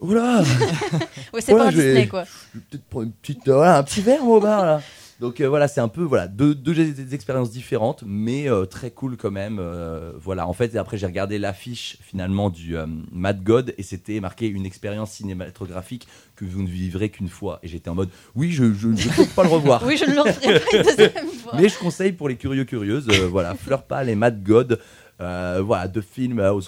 Oula! 0.00 0.42
Ouais, 1.32 1.40
c'est 1.40 1.56
pas 1.56 1.70
Disney, 1.70 2.08
quoi. 2.08 2.24
je 2.24 2.58
vais 2.58 2.64
peut-être 2.68 2.84
prendre 2.86 3.06
une 3.06 3.12
petite, 3.12 3.48
euh, 3.48 3.54
voilà, 3.54 3.78
un 3.78 3.82
petit 3.84 4.02
verre 4.02 4.26
au 4.26 4.40
bar 4.40 4.66
là. 4.66 4.82
Donc 5.20 5.40
euh, 5.40 5.48
voilà, 5.48 5.68
c'est 5.68 5.80
un 5.80 5.88
peu 5.88 6.02
voilà 6.02 6.26
deux, 6.26 6.54
deux 6.54 7.14
expériences 7.14 7.50
différentes, 7.50 8.02
mais 8.06 8.48
euh, 8.48 8.64
très 8.64 8.90
cool 8.90 9.16
quand 9.16 9.30
même. 9.30 9.58
euh, 9.60 10.12
voilà, 10.16 10.48
en 10.48 10.52
fait, 10.52 10.76
après 10.76 10.98
j'ai 10.98 11.06
regardé 11.06 11.38
l'affiche 11.38 11.98
finalement 12.00 12.50
du 12.50 12.76
Mad 13.12 13.42
God 13.42 13.74
et 13.78 13.82
c'était 13.82 14.20
marqué 14.20 14.46
une 14.48 14.66
expérience 14.66 15.12
cinématographique 15.12 16.06
que 16.36 16.44
vous 16.44 16.62
ne 16.62 16.68
vivrez 16.68 17.10
qu'une 17.10 17.28
fois. 17.28 17.60
Et 17.62 17.68
j'étais 17.68 17.88
en 17.88 17.94
mode, 17.94 18.10
oui, 18.34 18.52
je 18.52 18.64
ne 18.64 19.16
peux 19.16 19.26
pas 19.34 19.42
le 19.42 19.48
revoir. 19.48 19.82
Oui, 19.92 19.96
je 19.96 20.04
ne 20.04 20.14
le 20.14 20.20
referai 20.20 20.60
pas 20.60 20.76
une 20.76 20.82
deuxième 20.82 21.26
fois. 21.42 21.52
Mais 21.56 21.68
je 21.68 21.78
conseille 21.78 22.12
pour 22.12 22.28
les 22.28 22.36
curieux 22.36 22.64
curieuses, 22.64 23.08
voilà, 23.30 23.54
Fleur 23.54 23.82
Pâle 23.84 24.08
et 24.08 24.14
Mad 24.14 24.42
God, 24.42 24.80
voilà, 25.18 25.88
deux 25.88 26.02
films 26.02 26.40
aux 26.40 26.60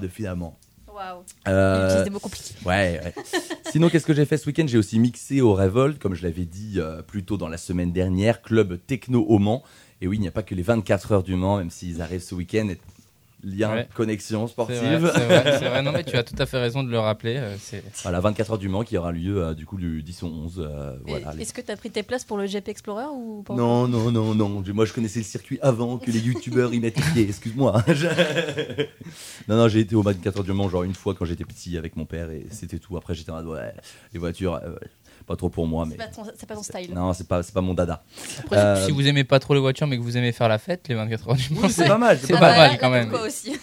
de 0.00 0.08
finalement. 0.08 0.59
Waouh. 1.00 1.24
Euh, 1.48 1.82
J'utilise 1.82 2.04
des 2.04 2.10
mots 2.10 2.18
compliqués. 2.18 2.54
Ouais, 2.66 3.00
ouais. 3.02 3.14
Sinon, 3.70 3.88
qu'est-ce 3.88 4.04
que 4.04 4.12
j'ai 4.12 4.26
fait 4.26 4.36
ce 4.36 4.46
week-end? 4.46 4.66
J'ai 4.66 4.76
aussi 4.76 4.98
mixé 4.98 5.40
au 5.40 5.54
Revolt, 5.54 5.98
comme 5.98 6.14
je 6.14 6.22
l'avais 6.22 6.44
dit 6.44 6.74
euh, 6.76 7.00
plus 7.00 7.24
tôt 7.24 7.38
dans 7.38 7.48
la 7.48 7.56
semaine 7.56 7.92
dernière, 7.92 8.42
club 8.42 8.78
techno 8.86 9.24
au 9.26 9.38
Mans. 9.38 9.62
Et 10.02 10.06
oui, 10.06 10.16
il 10.16 10.20
n'y 10.20 10.28
a 10.28 10.32
pas 10.32 10.42
que 10.42 10.54
les 10.54 10.62
24 10.62 11.12
heures 11.12 11.22
du 11.22 11.36
Mans, 11.36 11.56
même 11.56 11.70
s'ils 11.70 12.02
arrivent 12.02 12.22
ce 12.22 12.34
week-end. 12.34 12.68
Lien, 13.42 13.72
Ouais. 13.74 13.88
connexion 13.94 14.46
sportive. 14.46 15.10
c'est 15.14 15.24
vrai. 15.68 15.82
Non, 15.82 15.92
mais 15.92 16.04
tu 16.04 16.16
as 16.16 16.22
tout 16.24 16.34
à 16.38 16.46
fait 16.46 16.58
raison 16.58 16.82
de 16.82 16.90
le 16.90 16.98
rappeler. 16.98 17.36
euh, 17.38 17.56
Voilà, 18.02 18.20
24 18.20 18.52
heures 18.52 18.58
du 18.58 18.68
Mans 18.68 18.82
qui 18.84 18.96
aura 18.98 19.12
lieu 19.12 19.42
euh, 19.42 19.54
du 19.54 19.64
coup 19.66 19.76
du 19.78 20.02
10 20.02 20.22
au 20.24 20.26
11. 20.26 20.54
euh, 20.58 20.96
voilà, 21.06 21.34
Est-ce 21.38 21.52
que 21.54 21.60
tu 21.60 21.70
as 21.72 21.76
pris 21.76 21.90
tes 21.90 22.02
places 22.02 22.24
pour 22.24 22.36
le 22.36 22.46
GP 22.46 22.68
Explorer 22.68 23.06
ou 23.14 23.42
pas 23.42 23.54
Non, 23.54 23.88
non, 23.88 24.10
non, 24.10 24.34
non. 24.34 24.62
Moi, 24.74 24.84
je 24.84 24.92
connaissais 24.92 25.20
le 25.20 25.24
circuit 25.24 25.58
avant 25.62 25.96
que 25.98 26.10
les 26.10 26.18
youtubeurs 26.20 26.74
y 26.74 26.80
mettent 26.80 26.96
les 26.96 27.12
pieds. 27.12 27.28
Excuse-moi. 27.28 27.82
Non, 29.48 29.56
non, 29.56 29.68
j'ai 29.68 29.80
été 29.80 29.94
au 29.96 30.02
24 30.02 30.38
heures 30.38 30.44
du 30.44 30.52
Mans, 30.52 30.68
genre 30.68 30.82
une 30.84 30.94
fois 30.94 31.14
quand 31.14 31.24
j'étais 31.24 31.44
petit 31.44 31.76
avec 31.76 31.96
mon 31.96 32.04
père 32.04 32.30
et 32.30 32.46
c'était 32.50 32.78
tout. 32.78 32.96
Après, 32.96 33.14
j'étais 33.14 33.30
en 33.30 33.36
mode, 33.42 33.46
ouais, 33.46 33.72
les 34.12 34.18
voitures, 34.20 34.54
euh, 34.62 34.76
pas 35.30 35.36
trop 35.36 35.48
pour 35.48 35.66
moi, 35.68 35.86
mais. 35.86 35.92
C'est 35.92 35.96
pas 35.98 36.06
ton- 36.08 36.30
C'est 36.36 36.46
pas 36.48 36.54
ton 36.56 36.62
style. 36.64 36.92
Non, 36.92 37.12
c'est 37.12 37.28
pas, 37.28 37.42
c'est 37.44 37.54
pas 37.54 37.60
mon 37.60 37.72
dada. 37.74 38.02
Après, 38.40 38.56
Euh, 38.56 38.84
si 38.84 38.90
vous 38.90 39.06
aimez 39.06 39.22
pas 39.22 39.38
trop 39.38 39.54
les 39.54 39.60
voitures, 39.60 39.86
mais 39.86 39.96
que 39.96 40.02
vous 40.02 40.16
aimez 40.16 40.32
faire 40.32 40.48
la 40.48 40.58
fête, 40.58 40.88
les 40.88 40.96
24 40.96 41.28
heures 41.28 41.36
du 41.36 41.54
Mans, 41.54 41.60
Oui, 41.62 41.70
c'est 41.70 41.86
pas 41.86 41.98
mal. 41.98 42.18
c'est 42.20 42.32
pas 42.32 42.40
pas 42.40 42.56
mal. 42.56 42.78
quand 42.80 42.90
même. 42.90 43.08
Quoi 43.10 43.22
aussi 43.26 43.52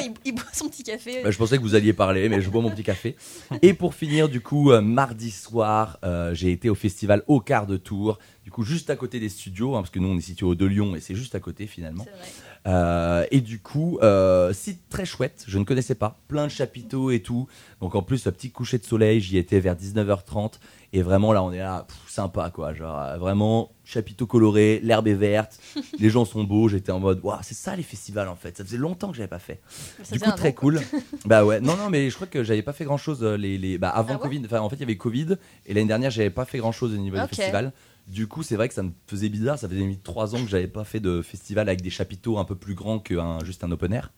il, 0.00 0.12
il 0.24 0.32
boit 0.34 0.44
son 0.52 0.68
petit 0.68 0.82
café. 0.82 1.22
Bah, 1.22 1.30
je 1.30 1.36
pensais 1.38 1.56
que 1.58 1.62
vous 1.62 1.74
alliez 1.74 1.92
parler, 1.92 2.28
mais 2.28 2.40
je 2.40 2.48
bois 2.50 2.62
mon 2.62 2.70
petit 2.70 2.82
café. 2.82 3.14
Et 3.62 3.74
pour 3.74 3.94
finir, 3.94 4.28
du 4.28 4.40
coup, 4.40 4.72
euh, 4.72 4.80
mardi 4.80 5.30
soir, 5.30 5.98
euh, 6.02 6.34
j'ai 6.34 6.50
été 6.50 6.68
au 6.70 6.74
festival 6.74 7.22
Au 7.26 7.40
Quart 7.40 7.66
de 7.66 7.76
Tour. 7.76 8.18
Du 8.44 8.50
coup, 8.50 8.64
juste 8.64 8.88
à 8.90 8.96
côté 8.96 9.20
des 9.20 9.28
studios, 9.28 9.76
hein, 9.76 9.80
parce 9.82 9.90
que 9.90 9.98
nous, 9.98 10.08
on 10.08 10.16
est 10.16 10.22
situé 10.22 10.46
au 10.46 10.54
de 10.54 10.64
Lyon 10.64 10.96
et 10.96 11.00
c'est 11.00 11.14
juste 11.14 11.34
à 11.34 11.40
côté 11.40 11.66
finalement. 11.66 12.04
C'est 12.06 12.10
vrai. 12.18 12.28
Euh, 12.66 13.24
et 13.30 13.40
du 13.40 13.60
coup, 13.60 13.98
euh, 14.02 14.52
site 14.52 14.88
très 14.88 15.06
chouette, 15.06 15.44
je 15.46 15.58
ne 15.58 15.64
connaissais 15.64 15.94
pas, 15.94 16.18
plein 16.28 16.44
de 16.44 16.50
chapiteaux 16.50 17.10
et 17.10 17.20
tout. 17.20 17.46
Donc 17.80 17.94
en 17.94 18.02
plus, 18.02 18.26
un 18.26 18.32
petit 18.32 18.50
coucher 18.50 18.78
de 18.78 18.84
soleil, 18.84 19.20
j'y 19.20 19.38
étais 19.38 19.60
vers 19.60 19.74
19h30. 19.76 20.54
Et 20.94 21.02
vraiment, 21.02 21.34
là, 21.34 21.42
on 21.42 21.52
est 21.52 21.58
là, 21.58 21.84
pff, 21.86 22.10
sympa 22.10 22.50
quoi. 22.50 22.72
Genre, 22.72 22.98
euh, 22.98 23.18
vraiment, 23.18 23.72
chapiteau 23.84 24.26
coloré, 24.26 24.80
l'herbe 24.82 25.06
est 25.06 25.14
verte, 25.14 25.60
les 25.98 26.08
gens 26.08 26.24
sont 26.24 26.44
beaux. 26.44 26.68
J'étais 26.68 26.92
en 26.92 26.98
mode, 26.98 27.20
waouh, 27.22 27.38
c'est 27.42 27.54
ça 27.54 27.76
les 27.76 27.82
festivals 27.82 28.28
en 28.28 28.36
fait. 28.36 28.56
Ça 28.56 28.64
faisait 28.64 28.78
longtemps 28.78 29.10
que 29.10 29.16
j'avais 29.16 29.28
pas 29.28 29.38
fait. 29.38 29.60
Ça 30.02 30.16
Du 30.16 30.20
coup, 30.20 30.30
très 30.32 30.54
cool. 30.54 30.80
bah 31.26 31.44
ouais, 31.44 31.60
non, 31.60 31.76
non, 31.76 31.90
mais 31.90 32.08
je 32.08 32.14
crois 32.14 32.26
que 32.26 32.42
j'avais 32.42 32.62
pas 32.62 32.72
fait 32.72 32.84
grand 32.84 32.96
chose 32.96 33.22
les, 33.22 33.58
les... 33.58 33.76
Bah, 33.76 33.90
avant 33.90 34.14
Ah 34.14 34.16
ouais 34.16 34.22
Covid. 34.22 34.42
Enfin, 34.46 34.60
en 34.60 34.68
fait, 34.70 34.76
il 34.76 34.80
y 34.80 34.84
avait 34.84 34.96
Covid 34.96 35.36
et 35.66 35.74
l'année 35.74 35.86
dernière, 35.88 36.10
j'avais 36.10 36.30
pas 36.30 36.46
fait 36.46 36.58
grand 36.58 36.72
chose 36.72 36.94
au 36.94 36.96
niveau 36.98 37.18
Ok. 37.18 37.28
du 37.30 37.36
festival. 37.36 37.72
Du 38.08 38.26
coup, 38.26 38.42
c'est 38.42 38.56
vrai 38.56 38.68
que 38.68 38.74
ça 38.74 38.82
me 38.82 38.90
faisait 39.06 39.28
bizarre. 39.28 39.58
Ça 39.58 39.68
faisait 39.68 39.98
trois 40.02 40.34
ans 40.34 40.42
que 40.42 40.48
j'avais 40.48 40.66
pas 40.66 40.84
fait 40.84 41.00
de 41.00 41.22
festival 41.22 41.68
avec 41.68 41.82
des 41.82 41.90
chapiteaux 41.90 42.38
un 42.38 42.44
peu 42.44 42.54
plus 42.54 42.74
grands 42.74 42.98
que 42.98 43.14
juste 43.44 43.64
un 43.64 43.70
open 43.70 43.92
air. 43.92 44.10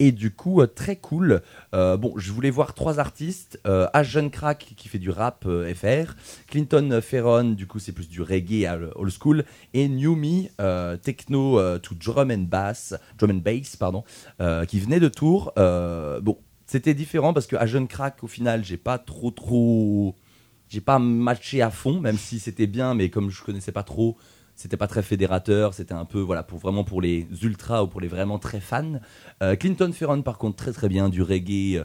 Et 0.00 0.12
du 0.12 0.32
coup, 0.32 0.60
euh, 0.60 0.66
très 0.66 0.96
cool. 0.96 1.40
Euh, 1.72 1.96
bon, 1.96 2.14
je 2.16 2.32
voulais 2.32 2.50
voir 2.50 2.74
trois 2.74 2.98
artistes. 2.98 3.60
Euh, 3.66 3.86
Ash 3.92 4.10
Jeune 4.10 4.30
Crack 4.30 4.74
qui 4.76 4.88
fait 4.88 4.98
du 4.98 5.10
rap 5.10 5.44
euh, 5.46 5.72
FR. 5.72 6.14
Clinton 6.48 7.00
Ferron, 7.00 7.50
du 7.52 7.66
coup, 7.66 7.78
c'est 7.78 7.92
plus 7.92 8.08
du 8.08 8.20
reggae 8.20 8.66
old 8.96 9.12
school. 9.12 9.44
Et 9.72 9.88
New 9.88 10.16
Me, 10.16 10.48
euh, 10.60 10.96
techno 10.96 11.78
to 11.78 11.94
drum 11.94 12.30
and 12.30 12.46
bass, 12.48 12.94
drum 13.18 13.30
and 13.30 13.42
bass, 13.44 13.76
pardon, 13.76 14.04
qui 14.66 14.80
venait 14.80 15.00
de 15.00 15.08
Tours. 15.08 15.52
Bon, 15.56 16.38
c'était 16.66 16.94
différent 16.94 17.32
parce 17.32 17.46
que 17.46 17.56
à 17.56 17.66
Crack, 17.86 18.24
au 18.24 18.26
final, 18.26 18.64
j'ai 18.64 18.76
pas 18.76 18.98
trop 18.98 19.30
trop, 19.30 20.16
j'ai 20.68 20.80
pas 20.80 20.98
matché 20.98 21.62
à 21.62 21.70
fond, 21.70 22.00
même 22.00 22.18
si 22.18 22.38
c'était 22.38 22.66
bien, 22.66 22.94
mais 22.94 23.10
comme 23.10 23.30
je 23.30 23.42
connaissais 23.42 23.72
pas 23.72 23.82
trop, 23.82 24.16
c'était 24.56 24.76
pas 24.76 24.86
très 24.86 25.02
fédérateur. 25.02 25.74
C'était 25.74 25.94
un 25.94 26.04
peu 26.04 26.20
voilà 26.20 26.42
pour 26.42 26.58
vraiment 26.58 26.84
pour 26.84 27.00
les 27.00 27.26
ultras 27.42 27.82
ou 27.82 27.88
pour 27.88 28.00
les 28.00 28.08
vraiment 28.08 28.38
très 28.38 28.60
fans. 28.60 29.00
Euh, 29.42 29.56
Clinton 29.56 29.92
Ferron, 29.92 30.22
par 30.22 30.38
contre, 30.38 30.56
très 30.56 30.72
très 30.72 30.88
bien, 30.88 31.08
du 31.08 31.22
reggae. 31.22 31.76
euh, 31.78 31.84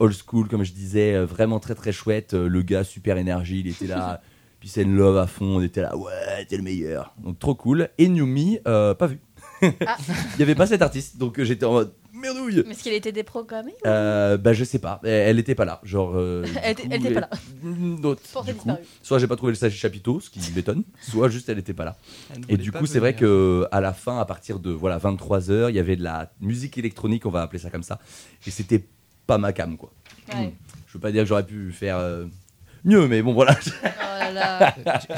Old 0.00 0.14
school, 0.14 0.48
comme 0.48 0.64
je 0.64 0.72
disais, 0.72 1.14
euh, 1.14 1.24
vraiment 1.24 1.60
très 1.60 1.74
très 1.76 1.92
chouette. 1.92 2.34
Le 2.34 2.62
gars, 2.62 2.82
super 2.82 3.16
énergie, 3.16 3.60
il 3.60 3.68
était 3.68 3.86
là, 3.86 4.22
puis 4.58 4.68
c'est 4.68 4.82
une 4.82 4.96
love 4.96 5.16
à 5.18 5.28
fond, 5.28 5.58
on 5.58 5.62
était 5.62 5.82
là, 5.82 5.96
ouais, 5.96 6.44
t'es 6.48 6.56
le 6.56 6.64
meilleur. 6.64 7.14
Donc 7.22 7.38
trop 7.38 7.54
cool. 7.54 7.88
Et 7.98 8.08
Newmi, 8.08 8.58
pas 8.64 9.06
vu. 9.06 9.20
Ah. 9.86 9.96
Il 10.36 10.40
y 10.40 10.42
avait 10.42 10.54
pas 10.54 10.66
cet 10.66 10.82
artiste, 10.82 11.16
donc 11.18 11.40
j'étais 11.42 11.64
en 11.66 11.72
mode 11.72 11.92
merdouille. 12.12 12.62
Mais 12.66 12.72
est-ce 12.72 12.82
qu'il 12.82 12.92
a 12.92 12.96
été 12.96 13.12
déprogrammé 13.12 13.72
ou- 13.72 13.86
Euh, 13.88 14.36
bah 14.36 14.52
je 14.52 14.64
sais 14.64 14.78
pas, 14.78 15.00
elle, 15.04 15.10
elle 15.10 15.38
était 15.38 15.54
pas 15.54 15.64
là, 15.64 15.80
genre. 15.84 16.12
euh, 16.14 16.42
du 16.44 16.50
Elle 16.62 16.72
était- 16.72 16.82
coup, 16.82 16.88
elle 16.92 17.00
était 17.06 17.14
pas 17.14 17.20
là. 17.20 17.30
et- 17.32 18.00
D'autres. 18.00 18.22
Portée 18.32 18.52
du 18.52 18.58
coup. 18.58 18.64
disparue. 18.68 18.86
Soit 19.02 19.18
j'ai 19.18 19.26
pas 19.26 19.36
trouvé 19.36 19.52
le 19.52 19.56
sage 19.56 19.72
chapiteau, 19.74 20.20
ce 20.20 20.30
qui 20.30 20.40
m'étonne, 20.54 20.84
soit 21.02 21.28
juste 21.28 21.48
elle 21.48 21.58
était 21.58 21.74
pas 21.74 21.84
là. 21.84 21.96
Et 22.48 22.56
du 22.56 22.72
coup, 22.72 22.86
c'est 22.86 22.98
vrai 23.00 23.14
que 23.14 23.66
à 23.72 23.80
la 23.80 23.92
fin, 23.92 24.18
à 24.18 24.24
partir 24.24 24.58
de 24.58 24.70
voilà 24.70 24.98
23 24.98 25.40
h 25.50 25.70
il 25.70 25.76
y 25.76 25.78
avait 25.78 25.96
de 25.96 26.02
la 26.04 26.30
musique 26.40 26.78
électronique, 26.78 27.26
on 27.26 27.30
va 27.30 27.42
appeler 27.42 27.58
ça 27.58 27.70
comme 27.70 27.82
ça, 27.82 27.98
et 28.46 28.50
c'était 28.50 28.84
pas 29.26 29.38
ma 29.38 29.52
cam 29.52 29.76
quoi. 29.76 29.92
Ouais. 30.34 30.52
Je 30.86 30.94
veux 30.94 31.00
pas 31.00 31.10
dire 31.12 31.22
que 31.24 31.28
j'aurais 31.28 31.44
pu 31.46 31.72
faire 31.72 31.98
euh, 31.98 32.24
mieux, 32.84 33.08
mais 33.08 33.22
bon 33.22 33.32
voilà. 33.32 33.56
Oh. 33.66 33.88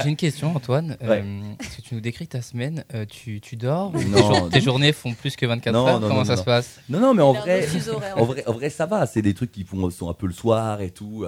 J'ai- 0.03 0.09
une 0.11 0.17
question, 0.17 0.55
Antoine. 0.55 0.97
Ouais. 1.01 1.23
Euh, 1.25 1.41
Est-ce 1.61 1.77
que 1.79 1.83
tu 1.83 1.95
nous 1.95 2.01
décris 2.01 2.27
ta 2.27 2.43
semaine 2.43 2.85
Euh, 2.95 3.07
tu, 3.09 3.41
tu 3.41 3.57
dors 3.57 3.93
Non, 3.93 3.99
tes, 3.99 4.07
jour- 4.19 4.31
non. 4.31 4.49
tes 4.51 4.61
journées 4.61 4.93
font 4.93 5.15
plus 5.15 5.37
que 5.37 5.47
24 5.47 5.73
Non, 5.75 5.87
heures? 5.87 6.01
non, 6.01 6.09
Comment 6.09 6.21
non, 6.21 6.27
ça 6.27 6.37
se 6.37 6.43
passe? 6.45 6.81
Non 6.89 7.01
non, 7.01 7.15
mais 7.15 7.23
en 7.23 7.33
vrai, 7.33 7.67
en 8.17 8.25
vrai, 8.25 8.45
en 8.47 8.53
vrai, 8.53 8.71
ça 8.71 8.85
va. 8.87 9.07
C'est 9.07 9.23
des 9.23 9.33
trucs 9.35 9.53
qui 9.53 9.65
font 9.65 9.89
sont 9.91 10.11
un 10.11 10.15
peu 10.15 10.27
le 10.27 10.33
soir 10.33 10.81
et 10.83 10.91
tout. 10.91 11.25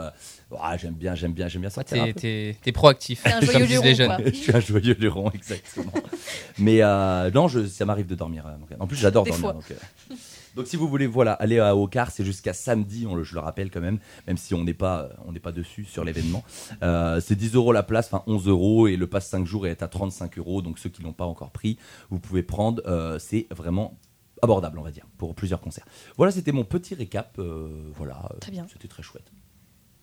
ah, 0.60 0.76
j'aime 0.76 0.94
bien, 0.94 1.14
j'aime 1.14 1.32
bien, 1.32 1.48
j'aime 1.48 1.62
bien 1.62 1.70
ça. 1.70 1.82
T'es 1.84 2.12
t'es- 2.12 2.56
t'es 2.60 2.72
proactif, 2.72 3.22
T'es 3.22 3.32
un 3.32 3.40
comme 3.40 3.48
joyeux 3.50 3.66
disent 3.66 3.82
les 3.82 3.94
luron, 3.94 4.16
jeunes. 4.18 4.26
je 4.32 4.38
suis 4.38 4.54
un 4.56 4.60
joyeux 4.60 4.96
luron, 4.98 5.30
exactement. 5.32 5.92
Mais 6.58 6.82
euh, 6.82 7.30
non, 7.30 7.48
je, 7.48 7.66
ça 7.66 7.84
m'arrive 7.84 8.06
de 8.06 8.14
dormir. 8.14 8.44
euh, 8.46 8.56
donc, 8.58 8.68
en 8.78 8.86
plus, 8.86 8.96
j'adore 8.96 9.24
dormir. 9.24 9.40
fois. 9.40 9.52
Donc, 9.54 9.70
euh, 9.70 10.14
donc, 10.58 10.66
si 10.66 10.74
vous 10.74 10.88
voulez, 10.88 11.06
voilà, 11.06 11.34
aller 11.34 11.60
à 11.60 11.76
Ocar, 11.76 12.10
c'est 12.10 12.24
jusqu'à 12.24 12.52
samedi. 12.52 13.06
On 13.06 13.14
le, 13.14 13.22
je 13.22 13.34
le 13.34 13.40
rappelle 13.40 13.70
quand 13.70 13.80
même, 13.80 14.00
même 14.26 14.36
si 14.36 14.54
on 14.54 14.64
n'est 14.64 14.74
pas, 14.74 15.08
on 15.24 15.30
n'est 15.30 15.38
pas 15.38 15.52
dessus 15.52 15.84
sur 15.84 16.02
l'événement. 16.02 16.42
Euh, 16.82 17.20
c'est 17.20 17.36
10 17.36 17.54
euros 17.54 17.70
la 17.70 17.84
place, 17.84 18.06
enfin 18.12 18.24
11 18.26 18.48
euros, 18.48 18.88
et 18.88 18.96
le 18.96 19.06
pass 19.06 19.28
5 19.28 19.46
jours 19.46 19.68
est 19.68 19.84
à 19.84 19.86
35 19.88 20.36
euros. 20.38 20.60
Donc 20.60 20.80
ceux 20.80 20.90
qui 20.90 21.00
l'ont 21.04 21.12
pas 21.12 21.26
encore 21.26 21.52
pris, 21.52 21.78
vous 22.10 22.18
pouvez 22.18 22.42
prendre. 22.42 22.82
euh, 22.86 23.20
c'est 23.20 23.46
vraiment 23.54 24.00
abordable, 24.42 24.80
on 24.80 24.82
va 24.82 24.90
dire, 24.90 25.06
pour 25.16 25.36
plusieurs 25.36 25.60
concerts. 25.60 25.86
Voilà, 26.16 26.32
c'était 26.32 26.50
mon 26.50 26.64
petit 26.64 26.96
récap. 26.96 27.38
euh, 27.38 27.68
voilà, 27.94 28.28
Très 28.40 28.50
bien. 28.50 28.66
C'était 28.72 28.88
très 28.88 29.04
chouette. 29.04 29.30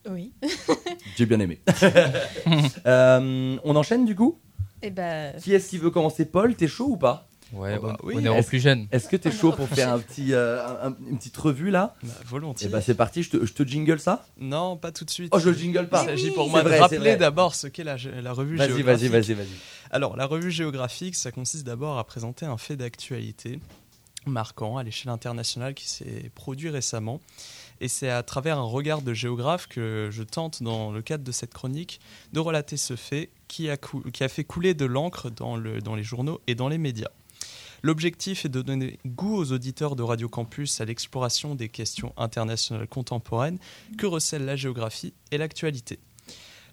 Oui. 0.10 0.32
J'ai 1.18 1.26
bien 1.26 1.42
aimé. 1.42 1.60
On 2.86 3.76
enchaîne 3.76 4.06
du 4.06 4.16
coup? 4.16 4.40
Et 4.82 4.90
bah. 4.90 5.34
Qui 5.34 5.54
est-ce 5.54 5.70
qui 5.70 5.80
veut 5.80 5.90
commencer? 5.90 6.24
Paul, 6.24 6.56
t'es 6.56 6.70
chaud 6.70 6.92
ou 6.92 6.98
pas? 6.98 7.28
Ouais, 7.54 7.76
Oh 7.78 7.82
bah 7.84 7.98
on- 8.04 8.08
oui, 8.08 8.28
aux 8.28 8.34
est-ce- 8.34 8.48
plus 8.48 8.60
jeunes. 8.60 8.88
Est-ce 8.92 9.08
que 9.08 9.16
t'es 9.16 9.32
chaud 9.32 9.52
pour 9.52 9.68
faire 9.70 9.94
un 9.94 10.00
petit, 10.00 10.34
euh, 10.34 10.66
un- 10.88 10.96
une 11.10 11.18
petite 11.18 11.38
revue 11.38 11.70
là? 11.70 11.96
Bah, 12.04 12.10
Et 12.22 12.26
volontiers. 12.26 12.68
bah 12.70 12.82
c'est 12.82 12.96
parti, 12.96 13.24
je 13.24 13.30
te, 13.30 13.46
je 13.46 13.54
te 13.54 13.64
jingle 13.64 14.00
ça? 14.00 14.26
Non, 14.40 14.78
pas 14.78 14.92
tout 14.92 15.06
de 15.06 15.10
suite. 15.12 15.32
Oh 15.34 15.40
je 15.40 15.50
le 15.50 15.56
jingle 15.58 15.82
Il 15.84 15.88
pas 15.90 16.04
s'agit 16.06 16.32
pour 16.32 16.50
moi 16.50 16.64
vrai, 16.64 16.78
de 16.78 16.82
rappeler 16.82 17.16
d'abord 17.16 17.54
ce 17.56 17.68
qu'est 17.68 17.84
la, 17.84 17.98
la 17.98 18.34
revue 18.34 18.58
Vas-y, 18.58 18.70
vas-y, 18.70 18.78
géographique. 18.78 19.12
vas-y, 19.12 19.34
vas-y. 19.36 19.48
Alors, 19.92 20.18
la 20.18 20.26
revue 20.26 20.52
géographique, 20.52 21.16
ça 21.16 21.32
consiste 21.32 21.66
d'abord 21.66 21.98
à 22.00 22.04
présenter 22.04 22.46
un 22.46 22.58
fait 22.58 22.76
d'actualité 22.76 23.60
marquant 24.26 24.78
à 24.78 24.84
l'échelle 24.84 25.12
internationale 25.12 25.76
qui 25.76 25.88
s'est 25.88 26.32
produit 26.34 26.70
récemment. 26.70 27.22
Et 27.82 27.88
c'est 27.88 28.10
à 28.10 28.24
travers 28.24 28.58
un 28.58 28.64
regard 28.64 29.02
de 29.02 29.14
géographe 29.14 29.68
que 29.68 30.10
je 30.12 30.24
tente, 30.24 30.64
dans 30.64 30.92
le 30.92 31.02
cadre 31.02 31.24
de 31.24 31.32
cette 31.32 31.54
chronique, 31.54 32.00
de 32.34 32.40
relater 32.40 32.78
ce 32.78 32.96
fait 32.96 33.30
qui 33.48 33.70
a, 33.70 33.78
cou- 33.78 34.02
qui 34.14 34.24
a 34.24 34.30
fait 34.30 34.44
couler 34.46 34.74
de 34.74 34.86
l'encre 34.86 35.30
dans, 35.30 35.56
le- 35.58 35.80
dans 35.82 35.94
les 35.96 36.04
journaux 36.04 36.42
et 36.48 36.56
dans 36.56 36.70
les 36.70 36.78
médias. 36.80 37.10
L'objectif 37.86 38.46
est 38.46 38.50
de 38.50 38.64
donner 38.64 38.98
goût 39.06 39.38
aux 39.38 39.52
auditeurs 39.52 39.96
de 39.96 40.02
Radio 40.02 40.28
Campus 40.28 40.82
à 40.82 40.86
l'exploration 40.86 41.54
des 41.54 41.70
questions 41.70 42.14
internationales 42.18 42.88
contemporaines 42.88 43.60
que 44.00 44.08
recèlent 44.08 44.46
la 44.46 44.56
géographie 44.56 45.14
et 45.30 45.38
l'actualité. 45.38 46.00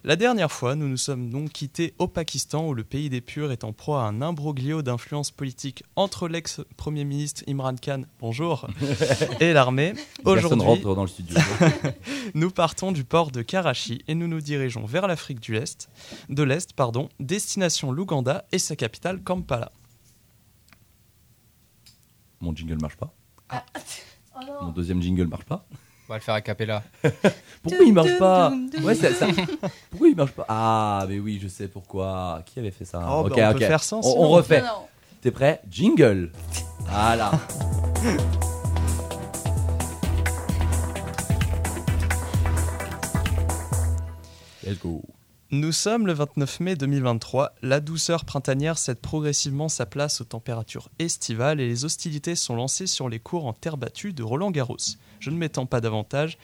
La 0.03 0.15
dernière 0.15 0.51
fois, 0.51 0.73
nous 0.73 0.87
nous 0.87 0.97
sommes 0.97 1.29
donc 1.29 1.51
quittés 1.51 1.93
au 1.99 2.07
Pakistan 2.07 2.67
où 2.67 2.73
le 2.73 2.83
pays 2.83 3.11
des 3.11 3.21
purs 3.21 3.51
est 3.51 3.63
en 3.63 3.73
proie 3.73 4.01
à 4.01 4.07
un 4.07 4.23
imbroglio 4.23 4.81
d'influence 4.81 5.29
politique 5.29 5.83
entre 5.95 6.27
l'ex-premier 6.27 7.03
ministre 7.03 7.43
Imran 7.47 7.75
Khan, 7.75 8.05
bonjour, 8.19 8.67
et 9.39 9.53
l'armée. 9.53 9.93
Aujourd'hui, 10.25 10.65
rentre 10.65 10.95
dans 10.95 11.03
le 11.03 11.07
studio. 11.07 11.37
nous 12.33 12.49
partons 12.49 12.91
du 12.91 13.03
port 13.03 13.29
de 13.29 13.43
Karachi 13.43 14.01
et 14.07 14.15
nous 14.15 14.27
nous 14.27 14.41
dirigeons 14.41 14.87
vers 14.87 15.05
l'Afrique 15.05 15.41
du 15.41 15.53
l'Est, 15.53 15.89
de 16.29 16.41
l'Est, 16.41 16.73
pardon, 16.73 17.07
destination 17.19 17.91
l'Ouganda 17.91 18.45
et 18.51 18.57
sa 18.57 18.75
capitale 18.75 19.21
Kampala. 19.21 19.71
Mon 22.43 22.53
jingle 22.53 22.77
marche 22.81 22.97
pas. 22.97 23.13
Oh 24.35 24.39
Mon 24.63 24.71
deuxième 24.71 25.01
jingle 25.01 25.27
marche 25.27 25.45
pas. 25.45 25.65
On 26.09 26.11
va 26.11 26.17
le 26.17 26.21
faire 26.21 26.33
a 26.33 26.41
cappella. 26.41 26.83
Pourquoi 27.63 27.85
il 27.85 27.93
marche 27.93 28.17
pas 28.19 28.49
dum, 28.49 28.69
dum. 28.69 28.83
Ouais, 28.83 28.95
ça, 28.95 29.13
ça- 29.13 29.27
Pourquoi 29.89 30.09
il 30.09 30.15
marche 30.17 30.33
pas 30.33 30.45
Ah, 30.49 31.05
mais 31.07 31.19
oui, 31.19 31.39
je 31.41 31.47
sais 31.47 31.69
pourquoi. 31.69 32.41
Qui 32.45 32.59
avait 32.59 32.71
fait 32.71 32.83
ça 32.83 32.99
Oh, 33.03 33.23
bah, 33.23 33.29
Ok, 33.29 33.33
on 33.37 33.47
ok. 33.51 33.53
peut 33.53 33.59
faire 33.59 33.81
sans, 33.81 34.01
On, 34.05 34.23
on 34.25 34.29
refait. 34.29 34.61
T'es 35.21 35.31
prêt 35.31 35.61
Jingle. 35.69 36.33
Voilà. 36.81 37.31
Let's 44.63 44.79
go. 44.79 45.01
Nous 45.55 45.71
sommes 45.71 46.07
le 46.07 46.13
29 46.13 46.61
mai 46.61 46.75
2023. 46.75 47.53
La 47.61 47.79
douceur 47.79 48.25
printanière 48.25 48.79
cède 48.79 48.97
progressivement 48.99 49.69
sa 49.69 49.85
place 49.85 50.19
aux 50.19 50.23
températures 50.23 50.89
estivales 50.97 51.59
et 51.61 51.67
les 51.67 51.85
hostilités 51.85 52.33
sont 52.33 52.55
lancées 52.55 52.87
sur 52.87 53.07
les 53.07 53.19
cours 53.19 53.45
en 53.45 53.53
terre 53.53 53.77
battue 53.77 54.13
de 54.13 54.23
Roland 54.23 54.49
Garros. 54.49 54.77
Je 55.19 55.29
ne 55.29 55.37
m'étends 55.37 55.67
pas 55.67 55.79
davantage. 55.79 56.39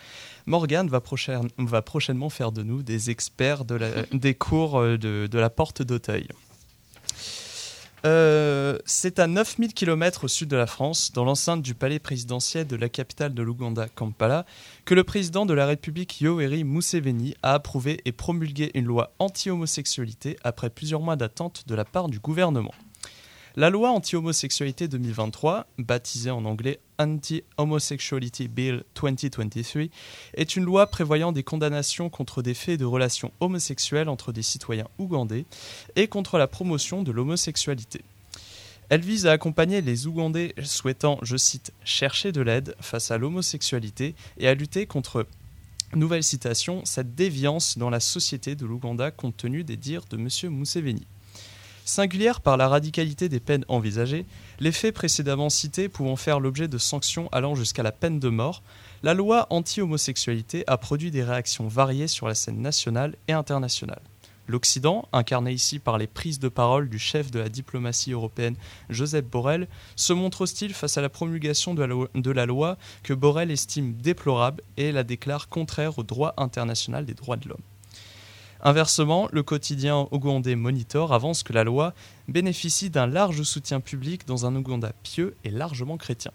Morgane 0.46 0.89
va, 0.89 1.01
prochaine- 1.01 1.48
va 1.58 1.82
prochainement 1.82 2.30
faire 2.30 2.51
de 2.51 2.62
nous 2.62 2.84
des 2.84 3.10
experts 3.10 3.66
de 3.66 3.74
la- 3.74 4.04
des 4.13 4.36
cours 4.36 4.78
euh, 4.80 4.98
de, 5.00 5.25
de 5.25 5.39
la 5.39 5.50
porte 5.50 5.82
d'Auteuil. 5.82 6.28
Euh, 8.06 8.77
c'est 8.86 9.20
à 9.20 9.27
9000 9.27 9.74
km 9.74 10.25
au 10.25 10.27
sud 10.27 10.50
de 10.50 10.56
la 10.56 10.68
France, 10.68 11.12
dans 11.13 11.25
l'enceinte 11.25 11.62
du 11.62 11.75
palais 11.75 12.00
présidentiel 12.00 12.68
de 12.68 12.75
la 12.75 12.89
capitale 12.89 13.34
de 13.34 13.44
l'Ouganda, 13.44 13.88
Kampala, 13.88 14.46
que 14.86 14.94
le 14.94 15.03
président 15.03 15.46
de 15.46 15.53
la 15.53 15.65
République 15.65 16.22
Yoweri 16.22 16.63
Museveni 16.63 17.36
a 17.44 17.53
approuvé 17.53 18.01
et 18.06 18.12
promulgué 18.12 18.72
une 18.74 18.86
loi 18.86 19.12
anti-homosexualité 19.20 20.38
après 20.44 20.70
plusieurs 20.70 21.01
mois 21.01 21.15
d'attente 21.15 21.63
de 21.68 21.75
la 21.75 21.86
part 21.86 22.08
du 22.08 22.20
gouvernement. 22.20 22.74
La 23.60 23.70
loi 23.70 23.89
anti-homosexualité 23.89 24.88
2023, 24.88 25.68
baptisée 25.80 26.32
en 26.32 26.46
anglais 26.46 26.80
Anti-Homosexuality 26.98 28.48
Bill 28.48 28.86
2023, 28.96 29.84
est 30.36 30.56
une 30.56 30.63
loi 30.63 30.88
prévoyant 30.88 31.34
des 31.34 31.44
condamnations 31.44 32.10
contre 32.10 32.42
des 32.42 32.54
faits 32.54 32.80
de 32.80 32.86
relations 32.86 33.34
homosexuelles 33.42 34.08
entre 34.08 34.32
des 34.32 34.44
citoyens 34.44 34.88
ougandais 34.98 35.44
et 35.98 36.08
contre 36.08 36.38
la 36.38 36.48
promotion 36.48 37.04
de 37.04 37.12
l'homosexualité. 37.12 38.00
Elle 38.88 39.01
vise 39.01 39.28
à 39.28 39.34
accompagner 39.34 39.82
les 39.82 40.08
Ougandais 40.08 40.56
souhaitant, 40.63 41.20
je 41.22 41.36
cite, 41.36 41.74
chercher 41.84 42.32
de 42.32 42.39
l'aide 42.39 42.78
face 42.80 43.12
à 43.12 43.17
l'homosexualité 43.17 44.15
et 44.38 44.48
à 44.48 44.54
lutter 44.54 44.86
contre, 44.86 45.28
nouvelle 45.93 46.24
citation, 46.24 46.86
cette 46.86 47.13
déviance 47.13 47.78
dans 47.78 47.89
la 47.89 48.00
société 48.00 48.56
de 48.56 48.65
l'Ouganda 48.65 49.12
compte 49.12 49.36
tenu 49.36 49.65
des 49.65 49.76
dires 49.76 50.06
de 50.10 50.15
M. 50.15 50.30
Museveni. 50.50 51.06
Singulière 51.89 52.41
par 52.41 52.56
la 52.56 52.67
radicalité 52.67 53.30
des 53.30 53.39
peines 53.39 53.65
envisagées, 53.67 54.28
les 54.60 54.71
faits 54.71 54.93
précédemment 54.93 55.49
cités 55.49 55.89
pouvant 55.89 56.15
faire 56.15 56.39
l'objet 56.39 56.67
de 56.67 56.78
sanctions 56.78 57.30
allant 57.32 57.56
jusqu'à 57.56 57.82
la 57.82 57.91
peine 57.91 58.19
de 58.19 58.30
mort, 58.30 58.62
la 59.02 59.15
loi 59.15 59.47
anti-homosexualité 59.49 60.63
a 60.67 60.78
produit 60.78 61.10
des 61.10 61.23
réactions 61.23 61.67
variées 61.67 62.08
sur 62.08 62.28
la 62.28 62.36
scène 62.36 62.62
nationale 62.62 63.15
et 63.28 63.34
internationale. 63.34 64.04
L'Occident, 64.45 65.08
incarné 65.13 65.52
ici 65.52 65.80
par 65.80 65.97
les 65.97 66.06
prises 66.06 66.38
de 66.38 66.47
parole 66.47 66.89
du 66.89 66.99
chef 66.99 67.32
de 67.32 67.39
la 67.39 67.49
diplomatie 67.49 68.12
européenne 68.12 68.56
Joseph 68.91 69.25
Borrell, 69.25 69.67
se 69.95 70.13
montre 70.13 70.41
hostile 70.41 70.75
face 70.75 70.99
à 70.99 71.02
la 71.02 71.10
promulgation 71.10 71.73
de 71.73 72.32
la, 72.32 72.45
loi, 72.45 72.78
que 73.02 73.13
Borrell 73.15 73.49
estime 73.49 73.95
déplorable 73.95 74.62
et 74.78 74.91
la 74.91 75.04
déclare 75.04 75.49
contraire 75.49 75.97
au 75.97 76.04
droit 76.04 76.36
international 76.38 77.08
des 77.08 77.15
droits 77.15 77.38
de 77.38 77.49
l'homme. 77.49 77.63
Inversement, 78.62 79.30
le 79.32 79.41
quotidien 79.41 80.10
ougandais 80.12 80.58
Monitor 80.58 81.13
avance 81.13 81.43
que 81.43 81.54
la 81.54 81.63
loi 81.63 81.93
bénéficie 82.28 82.89
d'un 82.89 83.08
large 83.08 83.43
soutien 83.43 83.80
public 83.80 84.28
dans 84.28 84.45
un 84.45 84.54
Ouganda 84.54 84.91
pieux 85.02 85.38
et 85.45 85.50
largement 85.50 85.95
chrétien. 85.95 86.32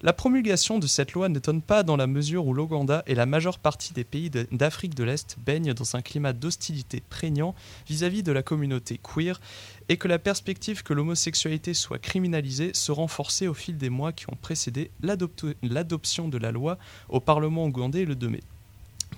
La 0.00 0.12
promulgation 0.12 0.78
de 0.78 0.86
cette 0.86 1.14
loi 1.14 1.28
n'étonne 1.28 1.60
pas 1.60 1.82
dans 1.82 1.96
la 1.96 2.06
mesure 2.06 2.46
où 2.46 2.54
l'Ouganda 2.54 3.02
et 3.08 3.16
la 3.16 3.26
majeure 3.26 3.58
partie 3.58 3.92
des 3.92 4.04
pays 4.04 4.30
d'Afrique 4.30 4.94
de 4.94 5.02
l'Est 5.02 5.36
baignent 5.44 5.74
dans 5.74 5.96
un 5.96 6.00
climat 6.02 6.32
d'hostilité 6.32 7.02
prégnant 7.10 7.56
vis-à-vis 7.88 8.22
de 8.22 8.30
la 8.30 8.44
communauté 8.44 9.00
queer 9.02 9.40
et 9.88 9.96
que 9.96 10.06
la 10.06 10.20
perspective 10.20 10.84
que 10.84 10.94
l'homosexualité 10.94 11.74
soit 11.74 11.98
criminalisée 11.98 12.70
se 12.72 12.92
renforçait 12.92 13.48
au 13.48 13.54
fil 13.54 13.76
des 13.76 13.90
mois 13.90 14.12
qui 14.12 14.30
ont 14.30 14.38
précédé 14.40 14.92
l'adoption 15.02 16.28
de 16.28 16.38
la 16.38 16.52
loi 16.52 16.78
au 17.08 17.18
Parlement 17.18 17.66
ougandais 17.66 18.04
le 18.04 18.14
2 18.14 18.28
mai. 18.28 18.40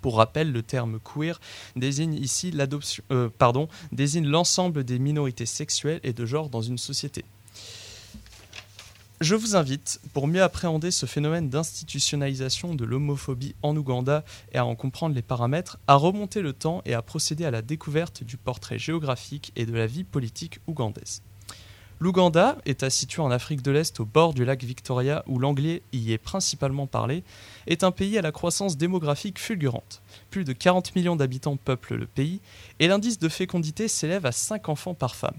Pour 0.01 0.17
rappel, 0.17 0.53
le 0.53 0.63
terme 0.63 0.99
queer 1.01 1.41
désigne 1.77 2.15
ici 2.15 2.53
euh, 3.11 3.29
l'ensemble 4.23 4.85
des 4.85 4.99
minorités 4.99 5.47
sexuelles 5.47 6.01
et 6.03 6.13
de 6.13 6.27
genre 6.27 6.49
dans 6.49 6.63
une 6.63 6.79
société. 6.79 7.25
Je 9.21 9.35
vous 9.35 9.55
invite, 9.55 10.01
pour 10.15 10.27
mieux 10.27 10.43
appréhender 10.43 10.91
ce 10.91 11.05
phénomène 11.05 11.51
d'institutionnalisation 11.51 12.75
de 12.75 12.87
l'homophobie 12.87 13.55
en 13.63 13.77
Ouganda 13.77 14.25
et 14.53 14.57
à 14.57 14.65
en 14.65 14.75
comprendre 14.75 15.15
les 15.15 15.21
paramètres, 15.21 15.79
à 15.87 15.97
remonter 15.97 16.41
le 16.41 16.55
temps 16.55 16.81
et 16.87 16.95
à 16.95 17.03
procéder 17.03 17.45
à 17.45 17.51
la 17.51 17.61
découverte 17.61 18.25
du 18.25 18.39
portrait 18.39 18.79
géographique 18.79 19.53
et 19.57 19.67
de 19.67 19.75
la 19.75 19.87
vie 19.87 20.05
politique 20.05 20.61
ougandaise. 20.67 21.21
L'Ouganda, 22.03 22.57
État 22.65 22.89
situé 22.89 23.21
en 23.21 23.31
Afrique 23.31 23.61
de 23.61 23.71
l'Est 23.71 24.01
au 24.01 24.07
bord 24.07 24.33
du 24.33 24.47
lac 24.47 24.65
Victoria 24.65 25.23
où 25.27 25.39
l'anglais 25.39 25.83
y 25.93 26.13
est 26.13 26.19
principalement 26.19 26.87
parlé, 26.87 27.25
est 27.67 27.85
un 27.85 27.91
pays 27.91 28.17
à 28.17 28.23
la 28.23 28.33
croissance 28.33 28.79
démographique 28.79 29.39
fulgurante. 29.39 30.01
Plus 30.31 30.45
de 30.45 30.55
40 30.55 30.97
millions 30.97 31.15
d'habitants 31.15 31.59
peuplent 31.59 31.97
le 31.97 32.07
pays 32.07 32.41
et 32.79 32.89
l'indice 32.89 33.19
de 33.19 33.29
fécondité 33.29 33.87
s'élève 33.87 34.25
à 34.25 34.33
5 34.33 34.71
enfants 34.71 34.95
par 34.95 35.15
femme. 35.15 35.37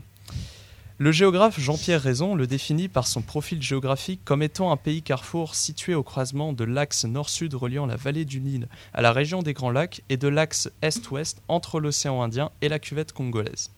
Le 0.99 1.11
géographe 1.11 1.59
Jean-Pierre 1.59 1.99
Raison 1.99 2.35
le 2.35 2.45
définit 2.45 2.89
par 2.89 3.07
son 3.07 3.23
profil 3.23 3.59
géographique 3.59 4.21
comme 4.23 4.43
étant 4.43 4.71
un 4.71 4.77
pays 4.77 5.01
carrefour 5.01 5.55
situé 5.55 5.95
au 5.95 6.03
croisement 6.03 6.53
de 6.53 6.63
l'axe 6.63 7.05
nord-sud 7.05 7.55
reliant 7.55 7.87
la 7.87 7.95
vallée 7.95 8.23
du 8.23 8.39
Nil 8.39 8.67
à 8.93 9.01
la 9.01 9.11
région 9.11 9.41
des 9.41 9.53
Grands 9.53 9.71
Lacs 9.71 10.03
et 10.09 10.17
de 10.17 10.27
l'axe 10.27 10.69
est-ouest 10.83 11.41
entre 11.47 11.79
l'océan 11.79 12.21
Indien 12.21 12.51
et 12.61 12.69
la 12.69 12.77
cuvette 12.77 13.13
congolaise. 13.13 13.71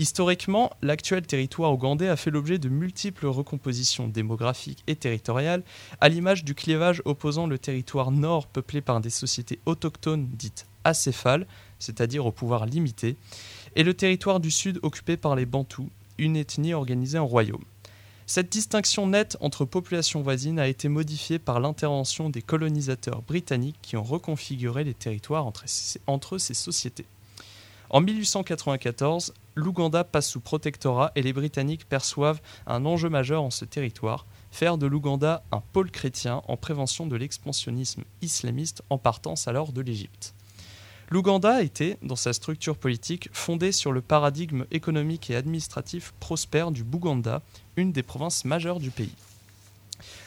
Historiquement, 0.00 0.70
l'actuel 0.80 1.26
territoire 1.26 1.72
ougandais 1.72 2.08
a 2.08 2.14
fait 2.14 2.30
l'objet 2.30 2.58
de 2.58 2.68
multiples 2.68 3.26
recompositions 3.26 4.06
démographiques 4.06 4.84
et 4.86 4.94
territoriales, 4.94 5.64
à 6.00 6.08
l'image 6.08 6.44
du 6.44 6.54
clivage 6.54 7.02
opposant 7.04 7.48
le 7.48 7.58
territoire 7.58 8.12
nord 8.12 8.46
peuplé 8.46 8.80
par 8.80 9.00
des 9.00 9.10
sociétés 9.10 9.58
autochtones 9.66 10.28
dites 10.32 10.66
acéphales, 10.84 11.48
c'est-à-dire 11.80 12.26
au 12.26 12.30
pouvoir 12.30 12.64
limité, 12.66 13.16
et 13.74 13.82
le 13.82 13.92
territoire 13.92 14.38
du 14.38 14.52
sud 14.52 14.78
occupé 14.82 15.16
par 15.16 15.34
les 15.34 15.46
Bantous, 15.46 15.90
une 16.16 16.36
ethnie 16.36 16.74
organisée 16.74 17.18
en 17.18 17.26
royaume. 17.26 17.64
Cette 18.26 18.52
distinction 18.52 19.08
nette 19.08 19.36
entre 19.40 19.64
populations 19.64 20.22
voisines 20.22 20.60
a 20.60 20.68
été 20.68 20.88
modifiée 20.88 21.40
par 21.40 21.58
l'intervention 21.58 22.30
des 22.30 22.42
colonisateurs 22.42 23.22
britanniques 23.22 23.78
qui 23.82 23.96
ont 23.96 24.04
reconfiguré 24.04 24.84
les 24.84 24.94
territoires 24.94 25.46
entre 25.46 25.64
ces, 25.66 26.00
entre 26.06 26.38
ces 26.38 26.54
sociétés. 26.54 27.06
En 27.90 28.02
1894, 28.02 29.32
l'Ouganda 29.54 30.04
passe 30.04 30.28
sous 30.28 30.40
protectorat 30.40 31.10
et 31.14 31.22
les 31.22 31.32
Britanniques 31.32 31.88
perçoivent 31.88 32.40
un 32.66 32.84
enjeu 32.84 33.08
majeur 33.08 33.42
en 33.42 33.50
ce 33.50 33.64
territoire, 33.64 34.26
faire 34.50 34.76
de 34.76 34.86
l'Ouganda 34.86 35.42
un 35.52 35.62
pôle 35.72 35.90
chrétien 35.90 36.42
en 36.48 36.56
prévention 36.58 37.06
de 37.06 37.16
l'expansionnisme 37.16 38.04
islamiste 38.20 38.82
en 38.90 38.98
partance 38.98 39.48
alors 39.48 39.72
de 39.72 39.80
l'Égypte. 39.80 40.34
L'Ouganda 41.10 41.62
était, 41.62 41.96
dans 42.02 42.16
sa 42.16 42.34
structure 42.34 42.76
politique, 42.76 43.30
fondé 43.32 43.72
sur 43.72 43.92
le 43.92 44.02
paradigme 44.02 44.66
économique 44.70 45.30
et 45.30 45.36
administratif 45.36 46.12
prospère 46.20 46.70
du 46.70 46.84
Bouganda, 46.84 47.40
une 47.76 47.92
des 47.92 48.02
provinces 48.02 48.44
majeures 48.44 48.80
du 48.80 48.90
pays. 48.90 49.14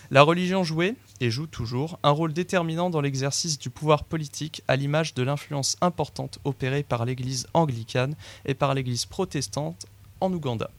La 0.09 0.23
religion 0.23 0.63
jouait, 0.63 0.95
et 1.21 1.29
joue 1.31 1.47
toujours, 1.47 1.99
un 2.03 2.09
rôle 2.09 2.33
déterminant 2.33 2.89
dans 2.89 2.99
l'exercice 2.99 3.57
du 3.59 3.69
pouvoir 3.69 4.03
politique, 4.03 4.63
à 4.67 4.75
l'image 4.75 5.13
de 5.13 5.23
l'influence 5.23 5.77
importante 5.79 6.39
opérée 6.43 6.83
par 6.83 7.05
l'Église 7.05 7.47
anglicane 7.53 8.15
et 8.45 8.55
par 8.55 8.73
l'Église 8.73 9.05
protestante 9.05 9.85
en 10.19 10.33
Ouganda. 10.33 10.69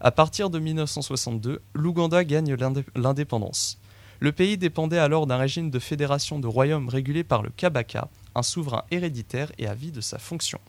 À 0.00 0.10
partir 0.10 0.50
de 0.50 0.58
1962, 0.58 1.60
l'Ouganda 1.74 2.24
gagne 2.24 2.54
l'indé- 2.54 2.84
l'indépendance. 2.94 3.78
Le 4.18 4.32
pays 4.32 4.58
dépendait 4.58 4.98
alors 4.98 5.26
d'un 5.26 5.38
régime 5.38 5.70
de 5.70 5.78
fédération 5.78 6.38
de 6.38 6.46
royaumes 6.46 6.88
régulé 6.88 7.24
par 7.24 7.42
le 7.42 7.50
Kabaka, 7.50 8.08
un 8.34 8.42
souverain 8.42 8.84
héréditaire 8.90 9.50
et 9.58 9.66
à 9.66 9.74
vie 9.74 9.92
de 9.92 10.02
sa 10.02 10.18
fonction. 10.18 10.60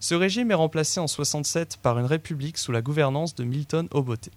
Ce 0.00 0.14
régime 0.14 0.50
est 0.50 0.54
remplacé 0.54 0.98
en 0.98 1.06
67 1.06 1.76
par 1.82 1.98
une 1.98 2.06
république 2.06 2.58
sous 2.58 2.72
la 2.72 2.82
gouvernance 2.82 3.34
de 3.34 3.44
Milton 3.44 3.88
Obote. 3.92 4.30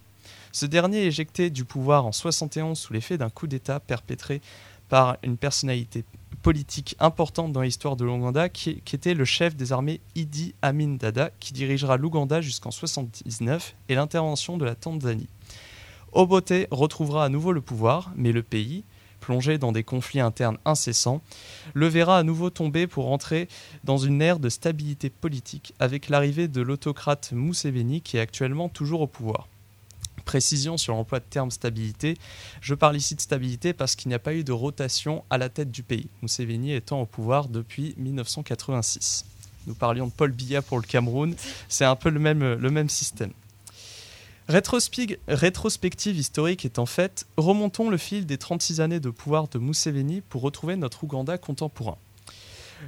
Ce 0.56 0.64
dernier 0.64 1.04
éjecté 1.04 1.50
du 1.50 1.66
pouvoir 1.66 2.06
en 2.06 2.12
71 2.12 2.78
sous 2.78 2.94
l'effet 2.94 3.18
d'un 3.18 3.28
coup 3.28 3.46
d'État 3.46 3.78
perpétré 3.78 4.40
par 4.88 5.18
une 5.22 5.36
personnalité 5.36 6.02
politique 6.40 6.96
importante 6.98 7.52
dans 7.52 7.60
l'histoire 7.60 7.94
de 7.94 8.06
l'Ouganda 8.06 8.48
qui, 8.48 8.80
qui 8.80 8.96
était 8.96 9.12
le 9.12 9.26
chef 9.26 9.54
des 9.54 9.74
armées 9.74 10.00
Idi 10.14 10.54
Amin 10.62 10.94
Dada 10.94 11.30
qui 11.40 11.52
dirigera 11.52 11.98
l'Ouganda 11.98 12.40
jusqu'en 12.40 12.70
79 12.70 13.76
et 13.90 13.96
l'intervention 13.96 14.56
de 14.56 14.64
la 14.64 14.74
Tanzanie. 14.74 15.28
Obote 16.12 16.54
retrouvera 16.70 17.26
à 17.26 17.28
nouveau 17.28 17.52
le 17.52 17.60
pouvoir, 17.60 18.10
mais 18.16 18.32
le 18.32 18.42
pays, 18.42 18.84
plongé 19.20 19.58
dans 19.58 19.72
des 19.72 19.84
conflits 19.84 20.20
internes 20.20 20.56
incessants, 20.64 21.20
le 21.74 21.86
verra 21.86 22.16
à 22.16 22.22
nouveau 22.22 22.48
tomber 22.48 22.86
pour 22.86 23.12
entrer 23.12 23.48
dans 23.84 23.98
une 23.98 24.22
ère 24.22 24.38
de 24.38 24.48
stabilité 24.48 25.10
politique 25.10 25.74
avec 25.80 26.08
l'arrivée 26.08 26.48
de 26.48 26.62
l'autocrate 26.62 27.32
Museveni 27.32 28.00
qui 28.00 28.16
est 28.16 28.20
actuellement 28.20 28.70
toujours 28.70 29.02
au 29.02 29.06
pouvoir. 29.06 29.48
Précision 30.26 30.76
sur 30.76 30.94
l'emploi 30.94 31.20
de 31.20 31.24
terme 31.24 31.50
stabilité. 31.52 32.18
Je 32.60 32.74
parle 32.74 32.96
ici 32.96 33.14
de 33.14 33.20
stabilité 33.20 33.72
parce 33.72 33.94
qu'il 33.94 34.08
n'y 34.08 34.14
a 34.14 34.18
pas 34.18 34.34
eu 34.34 34.42
de 34.44 34.52
rotation 34.52 35.24
à 35.30 35.38
la 35.38 35.48
tête 35.48 35.70
du 35.70 35.82
pays, 35.84 36.08
Museveni 36.20 36.74
étant 36.74 37.00
au 37.00 37.06
pouvoir 37.06 37.48
depuis 37.48 37.94
1986. 37.96 39.24
Nous 39.68 39.74
parlions 39.74 40.08
de 40.08 40.12
Paul 40.12 40.32
Biya 40.32 40.62
pour 40.62 40.78
le 40.78 40.82
Cameroun, 40.82 41.34
c'est 41.68 41.84
un 41.84 41.94
peu 41.96 42.10
le 42.10 42.18
même, 42.18 42.88
système. 42.90 43.30
Rétrospective 44.48 46.18
historique 46.18 46.64
étant 46.64 46.86
faite, 46.86 47.26
remontons 47.36 47.88
le 47.88 47.96
fil 47.96 48.26
des 48.26 48.36
36 48.36 48.80
années 48.80 49.00
de 49.00 49.10
pouvoir 49.10 49.46
de 49.48 49.58
Museveni 49.58 50.22
pour 50.22 50.42
retrouver 50.42 50.74
notre 50.74 51.04
Ouganda 51.04 51.38
contemporain. 51.38 51.98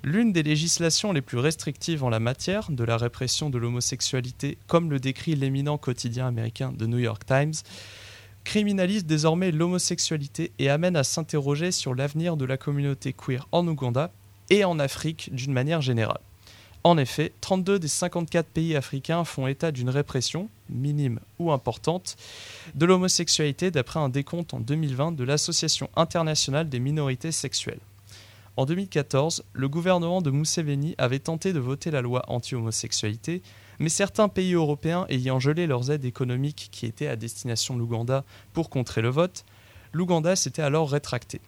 L'une 0.04 0.32
des 0.32 0.42
législations 0.42 1.12
les 1.12 1.22
plus 1.22 1.38
restrictives 1.38 2.04
en 2.04 2.08
la 2.08 2.20
matière, 2.20 2.70
de 2.70 2.84
la 2.84 2.96
répression 2.96 3.50
de 3.50 3.58
l'homosexualité, 3.58 4.58
comme 4.66 4.90
le 4.90 5.00
décrit 5.00 5.34
l'éminent 5.34 5.78
quotidien 5.78 6.26
américain 6.26 6.72
The 6.78 6.82
New 6.82 6.98
York 6.98 7.24
Times, 7.26 7.54
criminalise 8.44 9.04
désormais 9.04 9.50
l'homosexualité 9.50 10.52
et 10.58 10.70
amène 10.70 10.96
à 10.96 11.04
s'interroger 11.04 11.72
sur 11.72 11.94
l'avenir 11.94 12.36
de 12.36 12.44
la 12.44 12.56
communauté 12.56 13.12
queer 13.12 13.46
en 13.52 13.66
Ouganda 13.66 14.12
et 14.50 14.64
en 14.64 14.78
Afrique 14.78 15.30
d'une 15.32 15.52
manière 15.52 15.82
générale. 15.82 16.20
En 16.84 16.96
effet, 16.96 17.32
32 17.40 17.78
des 17.78 17.88
54 17.88 18.46
pays 18.46 18.76
africains 18.76 19.24
font 19.24 19.46
état 19.46 19.72
d'une 19.72 19.90
répression, 19.90 20.48
minime 20.70 21.20
ou 21.38 21.50
importante, 21.50 22.16
de 22.74 22.86
l'homosexualité 22.86 23.70
d'après 23.70 24.00
un 24.00 24.08
décompte 24.08 24.54
en 24.54 24.60
2020 24.60 25.12
de 25.12 25.24
l'Association 25.24 25.90
internationale 25.96 26.68
des 26.68 26.78
minorités 26.78 27.32
sexuelles. 27.32 27.80
En 28.58 28.66
2014, 28.66 29.44
le 29.52 29.68
gouvernement 29.68 30.20
de 30.20 30.32
Museveni 30.32 30.96
avait 30.98 31.20
tenté 31.20 31.52
de 31.52 31.60
voter 31.60 31.92
la 31.92 32.00
loi 32.00 32.24
anti-homosexualité, 32.26 33.40
mais 33.78 33.88
certains 33.88 34.26
pays 34.26 34.54
européens 34.54 35.06
ayant 35.10 35.38
gelé 35.38 35.68
leurs 35.68 35.92
aides 35.92 36.04
économiques 36.04 36.68
qui 36.72 36.84
étaient 36.84 37.06
à 37.06 37.14
destination 37.14 37.74
de 37.74 37.78
l'Ouganda 37.78 38.24
pour 38.54 38.68
contrer 38.68 39.00
le 39.00 39.10
vote, 39.10 39.44
l'Ouganda 39.92 40.34
s'était 40.34 40.62
alors 40.62 40.90
rétracté. 40.90 41.40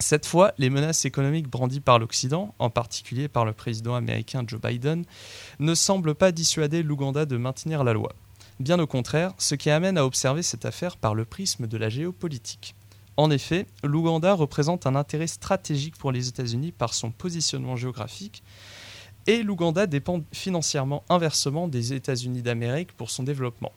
Cette 0.00 0.26
fois, 0.26 0.52
les 0.58 0.68
menaces 0.68 1.06
économiques 1.06 1.48
brandies 1.48 1.80
par 1.80 1.98
l'Occident, 1.98 2.54
en 2.58 2.68
particulier 2.68 3.26
par 3.28 3.46
le 3.46 3.54
président 3.54 3.94
américain 3.94 4.44
Joe 4.46 4.60
Biden, 4.60 5.06
ne 5.60 5.74
semblent 5.74 6.14
pas 6.14 6.30
dissuader 6.30 6.82
l'Ouganda 6.82 7.24
de 7.24 7.38
maintenir 7.38 7.84
la 7.84 7.94
loi. 7.94 8.12
Bien 8.60 8.78
au 8.78 8.86
contraire, 8.86 9.32
ce 9.38 9.54
qui 9.54 9.70
amène 9.70 9.96
à 9.96 10.04
observer 10.04 10.42
cette 10.42 10.66
affaire 10.66 10.98
par 10.98 11.14
le 11.14 11.24
prisme 11.24 11.66
de 11.66 11.78
la 11.78 11.88
géopolitique. 11.88 12.74
En 13.16 13.30
effet, 13.30 13.66
l'Ouganda 13.82 14.34
représente 14.34 14.86
un 14.86 14.96
intérêt 14.96 15.28
stratégique 15.28 15.96
pour 15.96 16.10
les 16.10 16.28
États-Unis 16.28 16.72
par 16.72 16.94
son 16.94 17.10
positionnement 17.10 17.76
géographique, 17.76 18.42
et 19.26 19.42
l'Ouganda 19.42 19.86
dépend 19.86 20.22
financièrement 20.32 21.04
inversement 21.08 21.68
des 21.68 21.92
États-Unis 21.92 22.42
d'Amérique 22.42 22.92
pour 22.92 23.10
son 23.10 23.22
développement. 23.22 23.72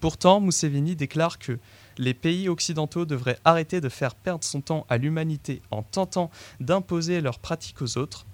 Pourtant, 0.00 0.40
Museveni 0.40 0.96
déclare 0.96 1.38
que 1.38 1.58
les 1.98 2.14
pays 2.14 2.48
occidentaux 2.48 3.04
devraient 3.04 3.38
arrêter 3.44 3.80
de 3.80 3.88
faire 3.88 4.14
perdre 4.14 4.44
son 4.44 4.60
temps 4.60 4.86
à 4.88 4.96
l'humanité 4.96 5.62
en 5.70 5.82
tentant 5.82 6.30
d'imposer 6.58 7.20
leurs 7.20 7.38
pratiques 7.38 7.82
aux 7.82 7.98
autres, 7.98 8.26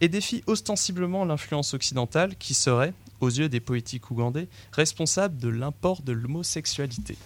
et 0.00 0.08
défie 0.08 0.44
ostensiblement 0.46 1.24
l'influence 1.24 1.74
occidentale 1.74 2.36
qui 2.36 2.54
serait, 2.54 2.94
aux 3.20 3.28
yeux 3.28 3.48
des 3.48 3.60
politiques 3.60 4.10
ougandais, 4.10 4.48
responsable 4.70 5.38
de 5.38 5.48
l'import 5.48 6.02
de 6.02 6.12
l'homosexualité. 6.12 7.16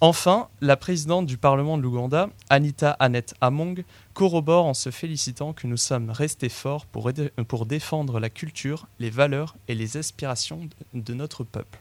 Enfin, 0.00 0.46
la 0.60 0.76
présidente 0.76 1.26
du 1.26 1.38
Parlement 1.38 1.76
de 1.76 1.82
l'Ouganda, 1.82 2.30
Anita 2.50 2.92
Annette 3.00 3.34
Among, 3.40 3.82
corrobore 4.14 4.66
en 4.66 4.74
se 4.74 4.90
félicitant 4.92 5.52
que 5.52 5.66
nous 5.66 5.76
sommes 5.76 6.10
restés 6.10 6.48
forts 6.48 6.86
pour, 6.86 7.10
pour 7.48 7.66
défendre 7.66 8.20
la 8.20 8.30
culture, 8.30 8.86
les 9.00 9.10
valeurs 9.10 9.56
et 9.66 9.74
les 9.74 9.96
aspirations 9.96 10.68
de- 10.94 11.00
de 11.00 11.14
notre 11.14 11.42
peuple. 11.42 11.80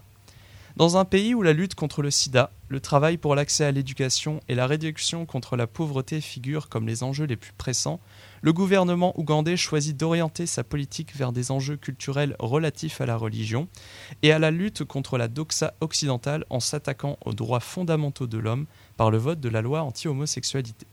Dans 0.77 0.97
un 0.97 1.05
pays 1.05 1.35
où 1.35 1.43
la 1.43 1.53
lutte 1.53 1.75
contre 1.75 2.01
le 2.01 2.09
sida, 2.09 2.49
le 2.69 2.79
travail 2.79 3.17
pour 3.17 3.35
l'accès 3.35 3.65
à 3.65 3.71
l'éducation 3.71 4.39
et 4.47 4.55
la 4.55 4.65
réduction 4.65 5.27
contre 5.27 5.55
la 5.55 5.67
pauvreté 5.67 6.19
figurent 6.19 6.69
comme 6.69 6.87
les 6.87 7.03
enjeux 7.03 7.25
les 7.25 7.35
plus 7.35 7.53
pressants, 7.55 7.99
le 8.41 8.53
gouvernement 8.53 9.17
ougandais 9.19 9.57
choisit 9.57 9.97
d'orienter 9.97 10.45
sa 10.45 10.63
politique 10.63 11.15
vers 11.15 11.31
des 11.31 11.51
enjeux 11.51 11.77
culturels 11.77 12.35
relatifs 12.39 13.01
à 13.01 13.05
la 13.05 13.17
religion 13.17 13.67
et 14.21 14.31
à 14.31 14.39
la 14.39 14.51
lutte 14.51 14.83
contre 14.83 15.17
la 15.17 15.27
doxa 15.27 15.73
occidentale 15.81 16.45
en 16.49 16.59
s'attaquant 16.59 17.17
aux 17.25 17.33
droits 17.33 17.59
fondamentaux 17.59 18.27
de 18.27 18.37
l'homme 18.37 18.65
par 18.95 19.11
le 19.11 19.17
vote 19.17 19.39
de 19.39 19.49
la 19.49 19.61
loi 19.61 19.81
anti-homosexualité. 19.81 20.85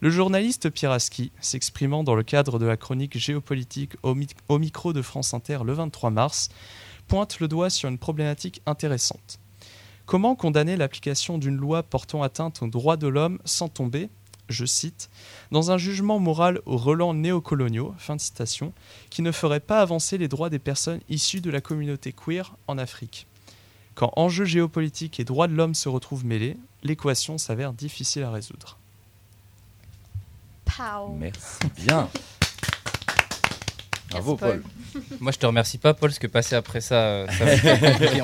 Le 0.00 0.08
journaliste 0.08 0.70
Pieraski, 0.70 1.30
s'exprimant 1.40 2.02
dans 2.02 2.14
le 2.14 2.22
cadre 2.22 2.58
de 2.58 2.64
la 2.64 2.78
chronique 2.78 3.18
géopolitique 3.18 3.92
au 4.02 4.58
micro 4.58 4.92
de 4.94 5.02
France 5.02 5.34
Inter 5.34 5.58
le 5.64 5.74
23 5.74 6.10
mars, 6.10 6.48
pointe 7.06 7.38
le 7.40 7.48
doigt 7.48 7.68
sur 7.68 7.88
une 7.88 7.98
problématique 7.98 8.62
intéressante. 8.64 9.38
Comment 10.06 10.34
condamner 10.34 10.76
l'application 10.76 11.38
d'une 11.38 11.56
loi 11.56 11.82
portant 11.82 12.22
atteinte 12.22 12.62
aux 12.62 12.66
droits 12.66 12.96
de 12.96 13.08
l'homme 13.08 13.38
sans 13.44 13.68
tomber, 13.68 14.08
je 14.50 14.64
cite, 14.64 15.10
dans 15.50 15.70
un 15.70 15.78
jugement 15.78 16.18
moral 16.18 16.60
aux 16.66 16.76
relents 16.76 17.14
néocoloniaux, 17.14 17.94
fin 17.98 18.16
de 18.16 18.20
citation, 18.20 18.72
qui 19.08 19.22
ne 19.22 19.32
ferait 19.32 19.60
pas 19.60 19.80
avancer 19.80 20.18
les 20.18 20.28
droits 20.28 20.50
des 20.50 20.58
personnes 20.58 21.00
issues 21.08 21.40
de 21.40 21.50
la 21.50 21.60
communauté 21.60 22.12
queer 22.12 22.54
en 22.66 22.78
Afrique 22.78 23.26
Quand 23.94 24.12
enjeux 24.16 24.44
géopolitiques 24.44 25.20
et 25.20 25.24
droits 25.24 25.48
de 25.48 25.54
l'homme 25.54 25.74
se 25.74 25.88
retrouvent 25.88 26.26
mêlés, 26.26 26.56
l'équation 26.82 27.38
s'avère 27.38 27.72
difficile 27.72 28.22
à 28.22 28.30
résoudre. 28.30 28.78
Pow. 30.64 31.14
Merci 31.18 31.58
bien. 31.76 32.08
Bravo, 34.10 34.36
Paul. 34.36 34.62
Paul. 34.92 35.02
Moi, 35.20 35.30
je 35.32 35.38
te 35.38 35.46
remercie 35.46 35.78
pas, 35.78 35.94
Paul, 35.94 36.10
parce 36.10 36.18
que 36.18 36.26
passer 36.26 36.56
après 36.56 36.80
ça, 36.80 36.94
euh, 36.96 37.26
ça. 37.28 37.44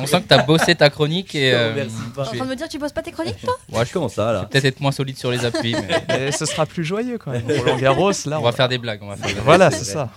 On 0.00 0.06
sent 0.06 0.22
que 0.22 0.28
tu 0.28 0.34
as 0.34 0.42
bossé 0.42 0.74
ta 0.74 0.90
chronique 0.90 1.34
et. 1.34 1.52
euh, 1.54 1.84
en 2.16 2.24
train 2.24 2.44
de 2.44 2.50
me 2.50 2.56
dire 2.56 2.66
que 2.66 2.72
tu 2.72 2.78
bosses 2.78 2.92
pas 2.92 3.02
tes 3.02 3.12
chroniques, 3.12 3.40
toi? 3.40 3.56
Moi, 3.70 3.84
je 3.84 3.92
Comment 3.92 4.08
ça, 4.08 4.26
vais 4.26 4.32
là 4.32 4.44
peut-être 4.46 4.64
être 4.64 4.80
moins 4.80 4.90
solide 4.92 5.16
sur 5.16 5.30
les 5.30 5.44
appuis, 5.44 5.74
mais 6.08 6.26
Et 6.28 6.32
ce 6.32 6.44
sera 6.44 6.66
plus 6.66 6.84
joyeux 6.84 7.18
quand 7.18 7.30
même. 7.30 7.44
Roland 7.48 7.76
Garros, 7.78 8.10
là, 8.26 8.40
on 8.40 8.42
va 8.42 8.52
faire 8.52 8.68
des 8.68 8.78
blagues. 8.78 9.00
On 9.02 9.08
va 9.08 9.16
faire 9.16 9.26
des 9.28 9.32
blagues. 9.34 9.44
Voilà, 9.44 9.70
c'est 9.70 9.84
ça. 9.84 10.10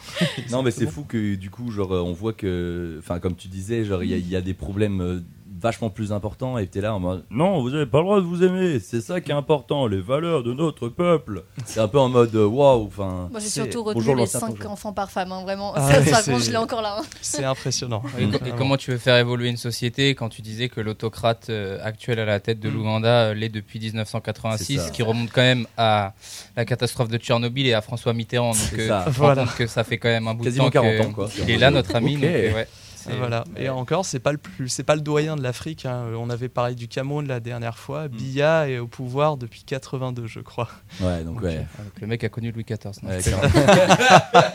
Non, 0.50 0.64
mais 0.64 0.72
c'est 0.72 0.88
fou 0.90 1.04
que 1.08 1.36
du 1.36 1.50
coup, 1.50 1.70
genre, 1.72 1.92
on 1.92 2.14
voit 2.14 2.34
que, 2.34 2.98
enfin, 3.00 3.20
comme 3.20 3.36
tu 3.36 3.48
disais, 3.48 3.86
genre, 3.86 4.04
il 4.04 4.10
y, 4.10 4.14
a- 4.14 4.18
il 4.18 4.28
y 4.30 4.36
a 4.36 4.42
des 4.42 4.54
problèmes 4.56 5.02
euh, 5.02 5.20
vachement 5.62 5.90
plus 5.90 6.12
importants 6.14 6.58
et 6.58 6.68
t'es 6.68 6.82
là 6.82 6.94
en 6.96 7.00
mode, 7.00 7.26
non, 7.30 7.62
vous 7.62 7.74
avez 7.74 7.86
pas 7.86 7.98
le 8.00 8.04
droit 8.06 8.18
de 8.22 8.26
vous 8.26 8.44
aimer, 8.44 8.80
c'est 8.80 9.02
ça 9.02 9.20
qui 9.22 9.32
est 9.32 9.34
important, 9.34 9.88
les 9.88 10.00
valeurs 10.02 10.42
de 10.44 10.54
notre 10.54 10.88
peuple. 10.90 11.44
C'est 11.66 11.80
un 11.80 11.88
peu 11.88 12.00
en 12.00 12.10
mode, 12.10 12.34
euh, 12.36 12.46
waouh, 12.46 12.86
enfin. 12.86 13.28
Moi, 13.32 13.40
j'ai 13.40 13.50
surtout 13.50 13.84
retenu 13.84 14.02
Bonjour, 14.02 14.16
les 14.16 14.22
l'ancien 14.24 14.40
5 14.40 14.50
bonjour. 14.56 14.72
enfants 14.72 14.94
par 14.94 15.12
femme, 15.12 15.32
hein, 15.32 15.42
vraiment. 15.44 15.74
Ah 15.76 15.82
ça, 15.92 16.00
ouais, 16.00 16.06
ça 16.06 16.40
je 16.40 16.52
l'ai 16.52 16.58
encore 16.58 16.82
là. 16.82 16.98
hein. 17.00 17.04
C'est 17.22 17.44
impressionnant. 17.44 18.02
Et, 18.18 18.28
co- 18.28 18.46
et 18.46 18.52
comment 18.58 18.78
tu 18.78 18.92
veux 18.92 18.98
faire 18.98 19.18
évoluer 19.18 19.50
une 19.50 19.58
société 19.58 20.16
quand 20.16 20.30
tu 20.30 20.42
disais 20.42 20.70
que 20.70 20.80
l'autocrate 20.82 21.48
euh, 21.50 21.78
actuel 21.84 22.20
à 22.20 22.26
la 22.26 22.40
tête 22.40 22.60
de 22.60 22.70
l'Ouganda 22.70 23.08
euh, 23.30 23.34
l'est 23.34 23.50
depuis 23.50 23.80
C'est 23.80 23.86
1986, 23.88 24.78
ça. 24.80 24.90
qui 24.92 25.04
remonte 25.04 25.30
quand 25.32 25.42
même 25.42 25.66
à 25.78 26.14
la 26.56 26.66
catastrophe 26.66 27.10
de 27.10 27.18
Tchernobyl 27.18 27.68
et 27.68 27.74
à 27.74 27.82
François 27.82 28.14
Mitterrand. 28.14 28.52
Donc, 28.52 28.74
euh, 28.80 28.88
ça. 28.88 29.06
Voilà. 29.10 29.46
que 29.58 29.68
ça 29.68 29.84
fait 29.84 29.98
quand 29.98 30.10
même 30.10 30.28
un 30.28 30.34
bout 30.34 30.44
Quasiment 30.46 30.66
de 30.68 30.72
temps 30.72 30.82
40 30.82 30.98
que- 30.98 31.04
ans, 31.08 31.12
quoi. 31.14 31.28
qu'il 31.28 31.50
est 31.50 31.58
là, 31.58 31.70
notre 31.72 31.96
ami. 31.96 32.16
Ok. 32.16 32.22
donc, 32.22 32.30
euh, 32.32 32.54
ouais. 32.54 32.68
C'est- 33.04 33.16
Voilà. 33.16 33.44
Et 33.58 33.70
encore, 33.70 34.06
c'est 34.06 34.20
pas 34.20 34.32
le 34.32 34.38
plus, 34.38 34.68
c'est 34.70 34.84
pas 34.84 34.96
le 34.96 35.02
doyen 35.02 35.36
de 35.36 35.42
l'Afrique. 35.44 35.86
hein. 35.86 36.06
Euh, 36.08 36.16
On 36.20 36.30
avait 36.30 36.50
parlé 36.50 36.76
du 36.76 36.88
Cameroun 36.88 37.28
la 37.28 37.40
dernière 37.40 37.78
fois. 37.78 38.08
Mm. 38.08 38.12
Biya 38.12 38.70
est 38.70 38.78
au 38.80 38.88
pouvoir 38.88 39.38
depuis 39.38 39.64
82, 39.64 40.28
je 40.28 40.40
crois. 40.42 40.70
Ouais, 41.02 41.24
donc 41.24 41.42
ouais. 41.42 41.66
Le 42.02 42.08
mec 42.08 42.24
a 42.24 42.30
connu 42.30 42.52
Louis 42.52 42.64
XIV. 42.66 42.92
Ouais. 43.04 43.20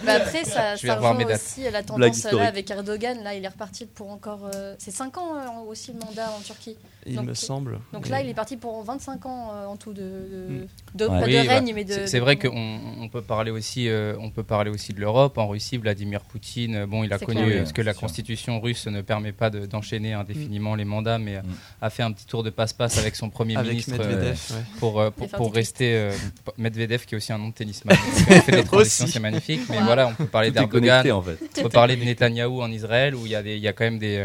Bah 0.05 0.13
après, 0.17 0.45
ça, 0.45 0.77
ça 0.77 0.95
rejoint 0.97 1.25
aussi 1.35 1.63
la 1.71 1.83
tendance 1.83 2.25
là 2.25 2.47
avec 2.47 2.71
Erdogan. 2.71 3.23
Là, 3.23 3.35
il 3.35 3.45
est 3.45 3.49
reparti 3.49 3.87
pour 3.87 4.11
encore. 4.11 4.51
euh, 4.55 4.75
c'est 4.79 4.91
5 4.91 5.17
ans 5.19 5.35
euh, 5.37 5.71
aussi 5.71 5.93
le 5.93 5.99
mandat 5.99 6.31
en 6.37 6.41
Turquie. 6.41 6.77
Il 7.07 7.17
Donc- 7.17 7.27
me 7.27 7.35
semble. 7.35 7.81
Donc 7.93 8.09
là, 8.09 8.21
il 8.23 8.29
est 8.29 8.35
parti 8.35 8.57
pour 8.57 8.83
25 8.85 9.27
ans 9.27 9.51
euh, 9.55 9.67
en 9.67 9.77
tout 9.77 9.93
de, 9.93 10.03
de, 10.03 10.67
de- 10.95 11.05
Ouais. 11.07 11.21
pas 11.21 11.27
Oui, 11.27 11.33
de 11.37 11.47
bah, 11.47 11.53
règne, 11.55 11.73
mais 11.75 11.85
de. 11.85 12.07
C'est 12.07 12.19
vrai 12.21 12.37
qu'on 12.37 12.79
on 13.01 13.09
peut 13.09 13.21
parler 13.23 13.51
aussi, 13.51 13.89
euh, 13.89 14.17
on 14.21 14.31
peut 14.31 14.43
parler 14.43 14.71
aussi 14.71 14.93
de 14.93 15.01
l'Europe. 15.01 15.37
En 15.39 15.49
Russie, 15.49 15.77
Vladimir 15.77 16.21
Poutine, 16.23 16.87
bon, 16.87 17.05
il 17.05 17.13
a 17.13 17.19
C'est 17.19 17.27
connu 17.27 17.45
clair. 17.45 17.61
Oui, 17.63 17.67
ce 17.67 17.73
que 17.73 17.83
la 17.83 17.93
sûr. 17.93 18.01
Constitution 18.35 18.61
russe 18.61 18.87
ne 18.89 19.01
permet 19.03 19.33
pas 19.33 19.51
de- 19.51 19.67
d'enchaîner 19.67 20.13
indéfiniment 20.13 20.75
les 20.75 20.85
mandats, 20.85 21.19
mais 21.19 21.37
euh, 21.37 21.43
Mm. 21.43 21.55
a 21.83 21.91
fait 21.91 22.03
un 22.03 22.13
petit 22.13 22.27
tour 22.27 22.43
de 22.43 22.51
passe-passe 22.51 22.99
avec 22.99 23.15
son 23.17 23.31
premier 23.31 23.57
Avec 23.57 23.71
ministre 23.71 23.95
euh, 23.99 24.09
Medvedev. 24.09 24.39
ouais. 24.51 24.57
pour, 24.81 25.01
euh, 25.01 25.11
pour, 25.11 25.53
rester 25.55 25.95
euh, 25.97 26.13
Medvedev 26.59 27.05
qui 27.07 27.15
est 27.15 27.19
aussi 27.19 27.33
un 27.33 27.39
nom 27.39 27.49
de 27.49 27.55
tennisman. 27.55 27.97
C'est 28.85 29.21
magnifique. 29.21 29.61
Mais 29.71 29.79
Wow. 29.79 29.85
voilà, 29.85 30.09
on 30.09 30.15
peut 30.15 30.27
parler 30.27 30.51
d'Erdogan, 30.51 31.11
en 31.13 31.23
fait. 31.23 31.39
on 31.59 31.63
peut 31.63 31.69
parler 31.69 31.97
de 31.97 32.05
Netanyahou 32.05 32.61
en 32.63 32.71
Israël 32.71 33.15
où 33.15 33.27
il 33.27 33.33
y 33.33 33.35
a, 33.35 33.43
des, 33.43 33.57
il 33.57 33.63
y 33.63 33.69
a 33.69 33.73
quand 33.73 33.85
même 33.85 33.99
des, 33.99 34.25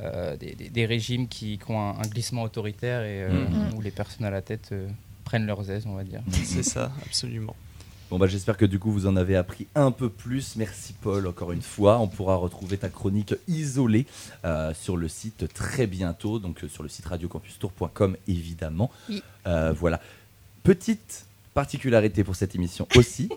euh, 0.00 0.36
des, 0.36 0.54
des- 0.54 0.68
des 0.70 0.86
régimes 0.86 1.28
qui, 1.28 1.58
qui 1.58 1.70
ont 1.70 1.80
un, 1.80 1.98
un 1.98 2.06
glissement 2.08 2.42
autoritaire 2.42 3.00
et 3.02 3.22
euh, 3.22 3.28
Mhm. 3.30 3.74
où 3.76 3.80
les 3.80 3.90
personnes 3.90 4.26
à 4.26 4.30
la 4.30 4.42
tête 4.42 4.68
euh, 4.72 4.86
prennent 5.24 5.46
leurs 5.46 5.70
aises, 5.70 5.84
on 5.86 5.94
va 5.94 6.04
dire. 6.04 6.20
C'est 6.44 6.62
ça, 6.62 6.92
absolument. 7.04 7.54
Bon 8.08 8.18
bah 8.20 8.28
j'espère 8.28 8.56
que 8.56 8.64
du 8.64 8.78
coup 8.78 8.92
vous 8.92 9.08
en 9.08 9.16
avez 9.16 9.34
appris 9.34 9.66
un 9.74 9.90
peu 9.90 10.08
plus. 10.08 10.54
Merci 10.54 10.94
Paul 11.00 11.26
encore 11.26 11.50
une 11.50 11.62
fois. 11.62 11.98
On 11.98 12.06
pourra 12.06 12.36
retrouver 12.36 12.78
ta 12.78 12.88
chronique 12.88 13.34
isolée 13.48 14.06
euh, 14.44 14.72
sur 14.74 14.96
le 14.96 15.08
site 15.08 15.52
très 15.52 15.88
bientôt, 15.88 16.38
donc 16.38 16.62
euh, 16.62 16.68
sur 16.68 16.84
le 16.84 16.88
site 16.88 17.06
radiocampustour.com 17.06 18.16
évidemment. 18.28 18.92
Oui. 19.08 19.24
Euh, 19.48 19.72
voilà. 19.72 20.00
Petite 20.62 21.26
particularité 21.52 22.22
pour 22.22 22.36
cette 22.36 22.54
émission 22.54 22.86
aussi, 22.94 23.28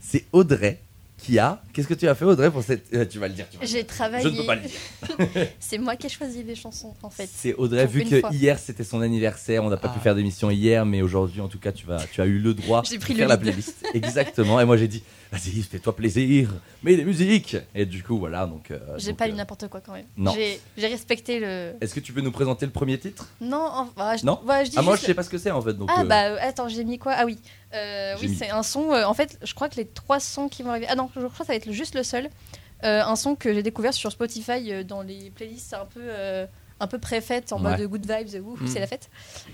c'est 0.00 0.24
Audrey 0.32 0.80
qui 1.18 1.38
a. 1.38 1.62
Qu'est-ce 1.72 1.88
que 1.88 1.94
tu 1.94 2.06
as 2.06 2.14
fait 2.14 2.24
Audrey 2.24 2.50
pour 2.50 2.62
cette 2.62 2.92
euh, 2.94 3.04
Tu 3.04 3.18
vas 3.18 3.28
le 3.28 3.34
dire. 3.34 3.46
tu 3.50 3.56
vas 3.56 3.62
le 3.64 3.68
J'ai 3.68 3.78
dire. 3.82 3.86
travaillé. 3.86 4.22
Je 4.24 4.28
ne 4.28 4.36
peux 4.36 4.44
pas 4.46 4.54
le 4.56 4.62
dire. 4.62 5.46
C'est 5.60 5.78
moi 5.78 5.96
qui 5.96 6.06
ai 6.06 6.10
choisi 6.10 6.42
les 6.42 6.54
chansons 6.54 6.94
en 7.02 7.10
fait. 7.10 7.28
C'est 7.32 7.54
Audrey, 7.54 7.84
Pour 7.84 7.92
vu 7.94 8.02
une 8.02 8.10
que 8.10 8.20
fois. 8.20 8.30
hier 8.32 8.58
c'était 8.58 8.84
son 8.84 9.00
anniversaire, 9.00 9.64
on 9.64 9.70
n'a 9.70 9.76
pas 9.76 9.88
Ah. 9.90 9.94
pu 9.96 10.00
faire 10.00 10.14
d'émission 10.14 10.50
hier, 10.50 10.84
mais 10.84 11.00
aujourd'hui 11.02 11.40
en 11.40 11.48
tout 11.48 11.58
cas 11.58 11.72
tu, 11.72 11.86
vas, 11.86 12.02
tu 12.12 12.20
as 12.20 12.26
eu 12.26 12.38
le 12.38 12.54
droit 12.54 12.82
J'ai 12.88 12.96
de 12.96 13.00
pris 13.00 13.14
faire 13.14 13.24
le 13.28 13.30
la 13.30 13.36
lead. 13.36 13.44
playlist. 13.44 13.76
Exactement, 13.94 14.60
et 14.60 14.64
moi 14.64 14.76
j'ai 14.76 14.88
dit, 14.88 15.02
vas-y, 15.32 15.62
fais-toi 15.62 15.94
plaisir, 15.96 16.50
mets 16.82 16.96
des 16.96 17.04
musiques. 17.04 17.56
Et 17.74 17.84
du 17.86 18.02
coup 18.02 18.18
voilà, 18.18 18.46
donc... 18.46 18.70
euh, 18.70 18.78
J'ai 18.98 19.08
donc, 19.10 19.18
pas 19.18 19.24
euh, 19.24 19.28
lu 19.28 19.34
n'importe 19.34 19.68
quoi 19.68 19.80
quand 19.80 19.92
même. 19.92 20.06
non. 20.16 20.32
J'ai 20.34 20.60
j'ai 20.76 20.86
respecté 20.86 21.40
le. 21.40 21.72
Est-ce 21.80 21.94
que 21.94 22.00
tu 22.00 22.12
peux 22.12 22.20
nous 22.20 22.32
présenter 22.32 22.66
le 22.66 22.72
premier 22.72 22.98
titre? 22.98 23.26
Non, 23.40 23.58
en- 23.58 23.88
bah, 23.96 24.16
je... 24.16 24.24
Non 24.24 24.40
je 24.64 24.70
dis 24.70 24.76
Ah 24.78 24.82
moi 24.82 24.96
je 24.96 25.02
sais 25.02 25.14
pas 25.14 25.22
ce 25.22 25.30
que 25.30 25.38
c'est 25.38 25.50
en 25.50 25.60
fait, 25.62 25.74
donc... 25.74 25.90
Ah 25.92 26.02
euh, 26.02 26.04
bah 26.04 26.24
euh, 26.26 26.38
attends, 26.40 26.68
j'ai 26.68 26.84
mis 26.84 26.98
quoi? 26.98 27.12
Ah 27.16 27.24
oui, 27.26 27.38
Euh, 27.74 28.14
oui 28.20 28.28
mis- 28.28 28.36
c'est 28.36 28.50
un 28.50 28.62
son. 28.62 28.92
euh, 28.92 29.04
en 29.04 29.14
fait, 29.14 29.38
je 29.42 29.52
crois 29.54 29.68
que 29.68 29.76
les 29.76 29.86
trois 29.86 30.20
sons 30.20 30.48
qui 30.48 30.62
vont 30.62 30.70
arriver. 30.70 30.86
Ah 30.88 30.94
non, 30.94 31.08
je 31.14 31.20
crois 31.20 31.30
que 31.30 31.36
ça 31.38 31.44
va 31.44 31.54
être 31.56 31.70
juste 31.72 31.94
le 31.94 32.02
seul. 32.02 32.28
Euh, 32.84 33.02
un 33.02 33.16
son 33.16 33.34
que 33.36 33.52
j'ai 33.54 33.62
découvert 33.62 33.94
sur 33.94 34.12
Spotify 34.12 34.70
euh, 34.72 34.84
dans 34.84 35.00
les 35.02 35.30
playlists 35.30 35.72
un 35.74 35.86
peu 35.86 36.00
euh, 36.02 36.46
un 36.78 36.86
peu 36.86 36.98
préfaites 36.98 37.52
en 37.54 37.62
Ouais. 37.64 37.70
mode 37.78 37.88
good 37.88 38.06
vibes, 38.06 38.44
ouf, 38.46 38.60
Mm. 38.60 38.66
c'est 38.66 38.80
la 38.80 38.86
fête. 38.86 39.08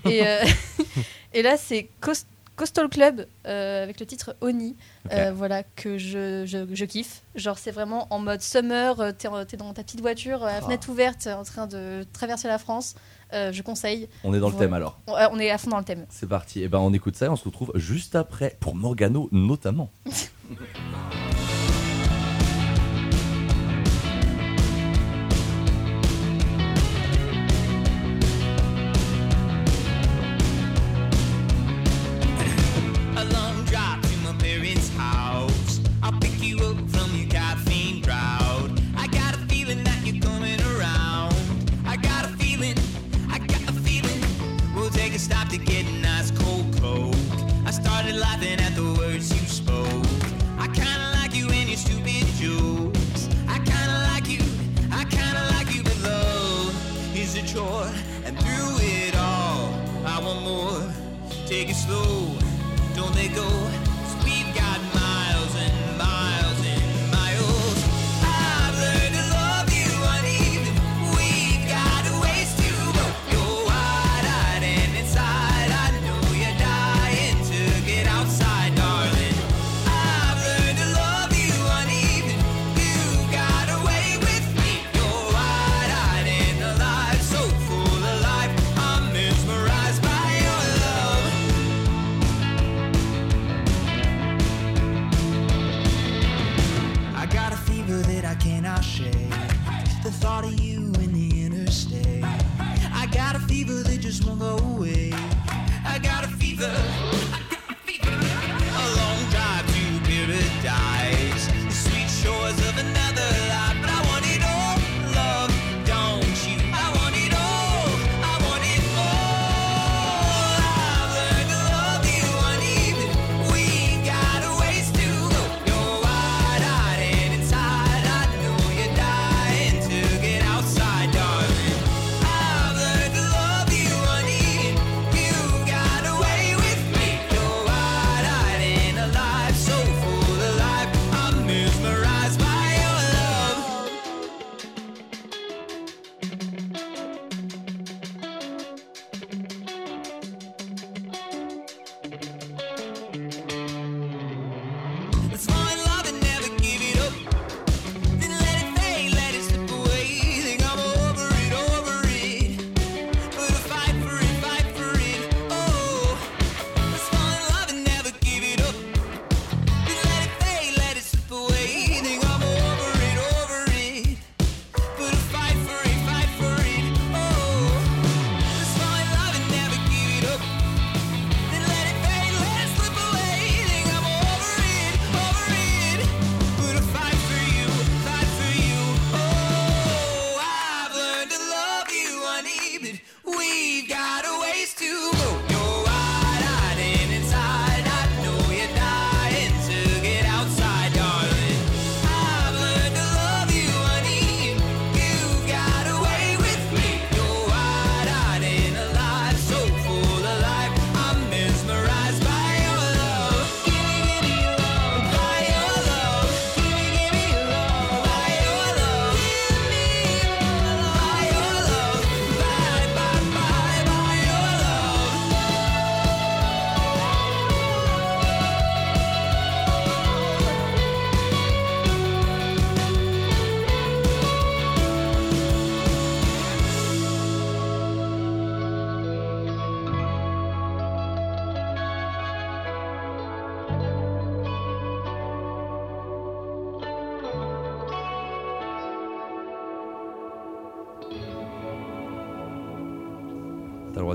Et, 0.05 0.27
euh, 0.27 0.43
et 1.33 1.41
là 1.41 1.55
c'est 1.57 1.87
Coast- 2.01 2.27
Coastal 2.55 2.87
Club 2.89 3.25
euh, 3.47 3.83
avec 3.83 3.99
le 3.99 4.05
titre 4.05 4.35
Oni, 4.41 4.75
euh, 5.11 5.31
voilà 5.35 5.63
que 5.63 5.97
je, 5.97 6.45
je, 6.45 6.65
je 6.73 6.85
kiffe. 6.85 7.23
Genre 7.35 7.57
c'est 7.57 7.71
vraiment 7.71 8.07
en 8.11 8.19
mode 8.19 8.41
summer, 8.41 8.99
euh, 8.99 9.11
t'es 9.11 9.57
dans 9.57 9.73
ta 9.73 9.83
petite 9.83 10.01
voiture, 10.01 10.39
la 10.39 10.57
Ah. 10.57 10.61
fenêtre 10.61 10.89
ouverte, 10.89 11.27
en 11.27 11.43
train 11.43 11.67
de 11.67 12.05
traverser 12.13 12.47
la 12.47 12.57
France. 12.59 12.95
Je 13.31 13.61
conseille. 13.63 14.07
On 14.23 14.31
est 14.35 14.39
dans 14.39 14.49
le 14.49 14.55
thème 14.55 14.73
alors. 14.75 14.99
On, 15.07 15.13
on 15.31 15.39
est 15.39 15.49
à 15.49 15.57
fond 15.57 15.71
dans 15.71 15.79
le 15.79 15.83
thème. 15.83 16.05
C'est 16.09 16.29
parti, 16.29 16.61
et 16.61 16.67
ben 16.67 16.77
on 16.77 16.93
écoute 16.93 17.15
ça 17.15 17.25
et 17.25 17.29
on 17.29 17.35
se 17.35 17.45
retrouve 17.45 17.71
juste 17.73 18.15
après, 18.15 18.55
pour 18.59 18.75
Morgano 18.75 19.27
notamment. 19.31 19.89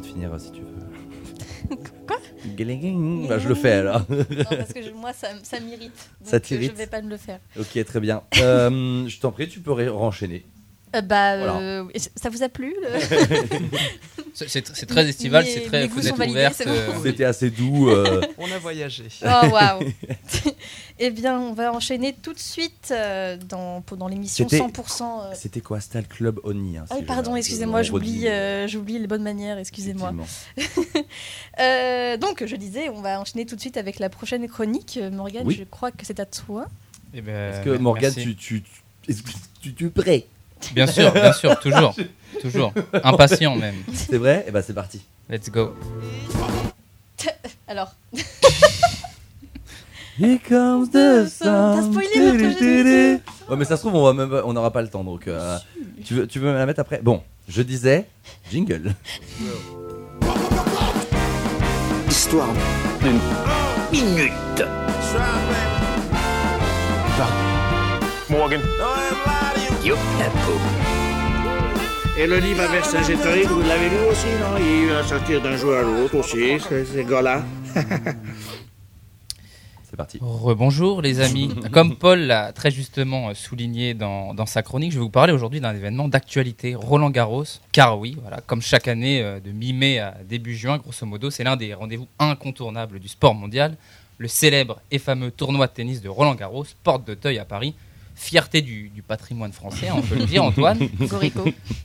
finir 0.08 0.40
si 0.40 0.52
tu 0.52 0.60
veux. 0.62 1.76
Quoi? 2.06 2.16
Bah, 3.28 3.38
je 3.38 3.48
le 3.48 3.54
fais 3.54 3.72
alors. 3.72 4.04
Non, 4.08 4.24
parce 4.48 4.72
que 4.72 4.82
je- 4.86 4.90
moi, 4.90 5.12
ça, 5.12 5.28
ça 5.42 5.60
m'irrite. 5.60 5.92
Ça 6.22 6.36
euh, 6.36 6.40
t'irrite 6.40 6.72
Je 6.72 6.76
vais 6.76 6.86
pas 6.86 7.02
me 7.02 7.10
le 7.10 7.16
faire. 7.16 7.40
ok, 7.58 7.84
très 7.84 8.00
bien. 8.00 8.22
Euh, 8.38 9.06
je 9.06 9.20
t'en 9.20 9.32
prie, 9.32 9.48
tu 9.48 9.60
peux 9.60 9.72
renchaîner. 9.90 10.44
Euh, 10.96 11.00
bah, 11.02 11.36
Voilà. 11.36 11.56
euh, 11.58 11.84
ça 12.16 12.30
vous 12.30 12.42
a 12.42 12.48
plu 12.48 12.74
le- 12.82 13.68
C'est 14.34 14.86
très 14.86 15.08
estival, 15.08 15.44
c'est 15.44 15.62
très 15.62 15.88
fenêtre 15.88 16.28
ouverte. 16.28 16.62
bon. 16.64 16.70
euh, 16.70 16.92
C'était 17.02 17.24
assez 17.24 17.50
doux. 17.50 17.88
euh, 17.88 18.20
On 18.38 18.50
a 18.52 18.58
voyagé. 18.58 19.04
Oh 19.24 19.46
waouh 19.52 19.80
Eh 21.00 21.10
bien, 21.10 21.38
on 21.40 21.52
va 21.54 21.72
enchaîner 21.72 22.14
tout 22.14 22.32
de 22.32 22.38
suite 22.38 22.90
euh, 22.92 23.36
dans, 23.36 23.80
pendant 23.82 24.06
l'émission 24.06 24.48
C'était- 24.48 24.62
100%. 24.64 25.02
euh, 25.02 25.30
C'était 25.34 25.60
quoi 25.60 25.80
C'était 25.80 25.98
le 26.00 26.06
club 26.06 26.38
Oni. 26.44 26.78
Hein, 26.78 26.84
Ah 26.88 26.94
si 26.96 27.00
je- 27.02 27.06
pardon, 27.06 27.34
excusez-moi, 27.36 27.82
j'oublie, 27.82 28.28
euh, 28.28 28.68
j'oublie 28.68 28.98
les 29.00 29.06
bonnes 29.08 29.22
manières, 29.24 29.58
excusez-moi. 29.58 30.14
Euh, 31.60 32.16
donc, 32.16 32.44
je 32.46 32.56
disais, 32.56 32.88
on 32.90 33.00
va 33.00 33.20
enchaîner 33.20 33.44
tout 33.46 33.56
de 33.56 33.60
suite 33.60 33.76
avec 33.76 33.98
la 33.98 34.08
prochaine 34.08 34.46
chronique. 34.48 34.98
Morgane, 35.12 35.46
Oui. 35.46 35.56
je 35.58 35.64
crois 35.64 35.90
que 35.90 36.04
c'est 36.06 36.20
à 36.20 36.26
toi. 36.26 36.66
eh 37.14 37.20
ben, 37.20 37.52
Est-ce 37.54 37.64
que. 37.64 37.76
Morgane, 37.76 38.14
tu, 38.14 38.36
tu, 38.36 38.62
tu, 39.60 39.74
tu 39.74 39.86
es 39.86 39.90
prêt? 39.90 40.26
Bien 40.74 40.86
sûr, 40.86 41.12
bien 41.12 41.32
sûr, 41.32 41.58
toujours. 41.60 41.94
Toujours. 42.42 42.72
Impatient 43.02 43.56
même. 43.56 43.74
C'est 43.92 44.16
vrai? 44.18 44.44
Eh 44.46 44.52
ben 44.52 44.62
c'est 44.64 44.74
parti. 44.74 45.02
Let's 45.28 45.50
go. 45.50 45.74
Alors, 47.66 47.92
Here 50.20 50.38
comes 50.48 50.88
the 50.88 50.92
T'as 50.92 51.26
sun. 51.28 51.90
spoilé 51.92 52.32
notre 52.32 52.58
générique. 52.58 53.22
Ouais, 53.48 53.56
mais 53.56 53.64
ça 53.64 53.76
se 53.76 53.82
trouve, 53.82 53.94
on 53.96 54.04
va 54.04 54.12
même, 54.12 54.40
on 54.44 54.52
n'aura 54.52 54.72
pas 54.72 54.82
le 54.82 54.88
temps. 54.88 55.02
Donc, 55.04 55.26
euh, 55.26 55.58
tu 56.04 56.14
veux, 56.14 56.26
tu 56.26 56.38
veux 56.38 56.52
me 56.52 56.58
la 56.58 56.66
mettre 56.66 56.80
après? 56.80 57.00
Bon, 57.02 57.22
je 57.48 57.62
disais, 57.62 58.06
jingle. 58.50 58.94
Histoire 62.08 62.48
d'une 63.02 63.18
minute. 63.92 64.64
Morgan. 68.30 68.60
Et 72.18 72.26
le 72.26 72.38
livre 72.38 72.60
à 72.62 72.66
Vercingétorix, 72.68 73.46
vous 73.46 73.62
l'avez 73.62 73.88
lu 73.88 73.96
aussi, 74.10 74.26
non? 74.40 74.56
Il 74.58 74.88
va 74.88 75.04
sortir 75.04 75.40
d'un 75.40 75.56
jour 75.56 75.72
à 75.74 75.82
l'autre 75.82 76.16
aussi, 76.16 76.58
ce- 76.58 76.84
ces 76.84 77.04
gars-là. 77.04 77.42
C'est 79.84 79.96
parti. 79.96 80.18
Rebonjour 80.20 81.00
les 81.00 81.20
amis. 81.20 81.50
Comme 81.72 81.96
Paul 81.96 82.18
l'a 82.20 82.52
très 82.52 82.70
justement 82.70 83.32
souligné 83.34 83.94
dans, 83.94 84.34
dans 84.34 84.44
sa 84.46 84.62
chronique, 84.62 84.90
je 84.92 84.98
vais 84.98 85.04
vous 85.04 85.10
parler 85.10 85.32
aujourd'hui 85.32 85.60
d'un 85.60 85.74
événement 85.74 86.08
d'actualité, 86.08 86.74
Roland 86.74 87.10
Garros. 87.10 87.44
Car 87.72 87.98
oui, 87.98 88.16
voilà, 88.20 88.40
comme 88.46 88.60
chaque 88.60 88.88
année, 88.88 89.22
euh, 89.22 89.40
de 89.40 89.50
mi-mai 89.52 89.98
à 90.00 90.14
début 90.28 90.56
juin, 90.56 90.76
grosso 90.78 91.06
modo, 91.06 91.30
c'est 91.30 91.44
l'un 91.44 91.56
des 91.56 91.72
rendez-vous 91.72 92.08
incontournables 92.18 92.98
du 92.98 93.08
sport 93.08 93.34
mondial. 93.34 93.76
Le 94.18 94.28
célèbre 94.28 94.80
et 94.90 94.98
fameux 94.98 95.30
tournoi 95.30 95.68
de 95.68 95.72
tennis 95.72 96.02
de 96.02 96.08
Roland 96.08 96.34
Garros, 96.34 96.66
porte 96.82 97.06
d'Auteuil 97.06 97.38
à 97.38 97.44
Paris. 97.44 97.74
Fierté 98.20 98.62
du, 98.62 98.88
du 98.88 99.00
patrimoine 99.02 99.52
français, 99.52 99.90
on 99.94 100.02
peut 100.02 100.16
le 100.16 100.24
dire, 100.26 100.42
Antoine. 100.42 100.76
Cocorico. 100.98 101.44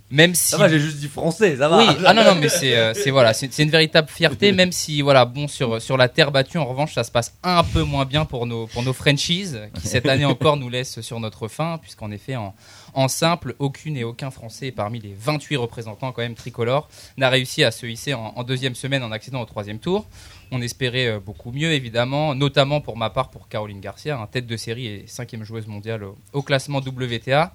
Même 0.09 0.33
si 0.33 0.49
Ça 0.49 0.57
va, 0.57 0.67
j'ai 0.67 0.79
juste 0.79 0.97
dit 0.97 1.07
français, 1.07 1.57
ça 1.57 1.69
va. 1.69 1.77
oui, 1.77 1.85
ah 2.05 2.13
non, 2.15 2.23
non, 2.23 2.33
mais 2.35 2.49
c'est 2.59 2.75
euh, 2.75 2.93
c'est- 2.95 3.11
voilà, 3.11 3.33
c'est 3.33 3.53
c'est 3.53 3.61
une 3.61 3.69
véritable 3.69 4.07
fierté, 4.09 4.51
même 4.51 4.71
si 4.71 5.01
voilà, 5.03 5.25
bon 5.25 5.47
sur 5.47 5.79
sur 5.79 5.95
la 5.95 6.09
terre 6.09 6.31
battue, 6.31 6.57
en 6.57 6.65
revanche, 6.65 6.93
ça 6.95 7.03
se 7.03 7.11
passe 7.11 7.35
un 7.43 7.63
peu 7.63 7.83
moins 7.83 8.05
bien 8.05 8.25
pour 8.25 8.47
nos 8.47 8.65
pour 8.65 8.81
nos 8.81 8.93
franchises 8.93 9.61
qui 9.79 9.87
cette 9.87 10.07
année 10.07 10.25
encore 10.25 10.57
nous 10.57 10.69
laissent 10.69 11.01
sur 11.01 11.19
notre 11.19 11.47
faim, 11.47 11.77
puisqu'en 11.81 12.09
effet 12.09 12.35
en 12.35 12.55
en 12.93 13.07
simple, 13.07 13.55
aucune 13.59 13.97
et 13.97 14.03
aucun 14.03 14.31
Français 14.31 14.71
parmi 14.71 14.99
les 14.99 15.15
28 15.17 15.57
représentants 15.57 16.11
quand 16.11 16.21
même 16.21 16.35
tricolores 16.35 16.89
n'a 17.17 17.29
réussi 17.29 17.63
à 17.63 17.71
se 17.71 17.85
hisser 17.85 18.13
en, 18.13 18.33
en 18.35 18.43
deuxième 18.43 18.75
semaine 18.75 19.03
en 19.03 19.11
accédant 19.11 19.41
au 19.41 19.45
troisième 19.45 19.79
tour. 19.79 20.05
On 20.51 20.61
espérait 20.61 21.07
euh, 21.07 21.19
beaucoup 21.19 21.51
mieux 21.51 21.71
évidemment, 21.71 22.35
notamment 22.35 22.81
pour 22.81 22.97
ma 22.97 23.09
part 23.09 23.29
pour 23.29 23.47
Caroline 23.47 23.79
Garcia, 23.79 24.17
un 24.17 24.27
tête 24.27 24.47
de 24.47 24.57
série 24.57 24.87
et 24.87 25.05
cinquième 25.07 25.43
joueuse 25.43 25.67
mondiale 25.67 26.03
au, 26.03 26.17
au 26.33 26.41
classement 26.41 26.79
WTA. 26.79 27.53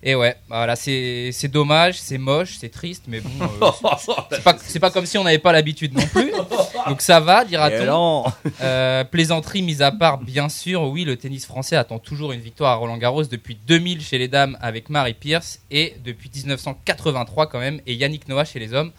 Et 0.00 0.14
ouais, 0.14 0.36
voilà, 0.48 0.76
c'est 0.76 1.32
dommage, 1.50 1.98
c'est 2.00 2.18
moche, 2.18 2.56
c'est 2.58 2.68
triste, 2.68 3.04
mais 3.08 3.20
bon, 3.20 3.30
euh, 3.62 3.70
c'est 4.30 4.42
pas, 4.44 4.56
c'est 4.60 4.78
pas 4.78 4.90
comme 4.92 5.06
si 5.06 5.18
on 5.18 5.24
n'avait 5.24 5.38
pas 5.38 5.50
l'habitude 5.50 5.92
non 5.92 6.06
plus. 6.06 6.32
Donc 6.86 7.00
ça 7.00 7.20
va, 7.20 7.44
dira-t-on. 7.44 8.24
Euh, 8.60 9.04
plaisanterie 9.04 9.62
mise 9.62 9.82
à 9.82 9.90
part, 9.92 10.18
bien 10.18 10.48
sûr, 10.48 10.82
oui, 10.84 11.04
le 11.04 11.16
tennis 11.16 11.46
français 11.46 11.76
attend 11.76 11.98
toujours 11.98 12.32
une 12.32 12.40
victoire 12.40 12.72
à 12.72 12.74
Roland 12.76 12.96
Garros 12.98 13.24
depuis 13.24 13.58
2000 13.66 14.00
chez 14.02 14.18
les 14.18 14.28
dames 14.28 14.56
avec 14.60 14.88
Marie 14.90 15.14
Pierce 15.14 15.60
et 15.70 15.94
depuis 16.04 16.30
1983 16.34 17.46
quand 17.48 17.58
même, 17.60 17.80
et 17.86 17.94
Yannick 17.94 18.28
Noah 18.28 18.44
chez 18.44 18.58
les 18.58 18.72
hommes. 18.74 18.92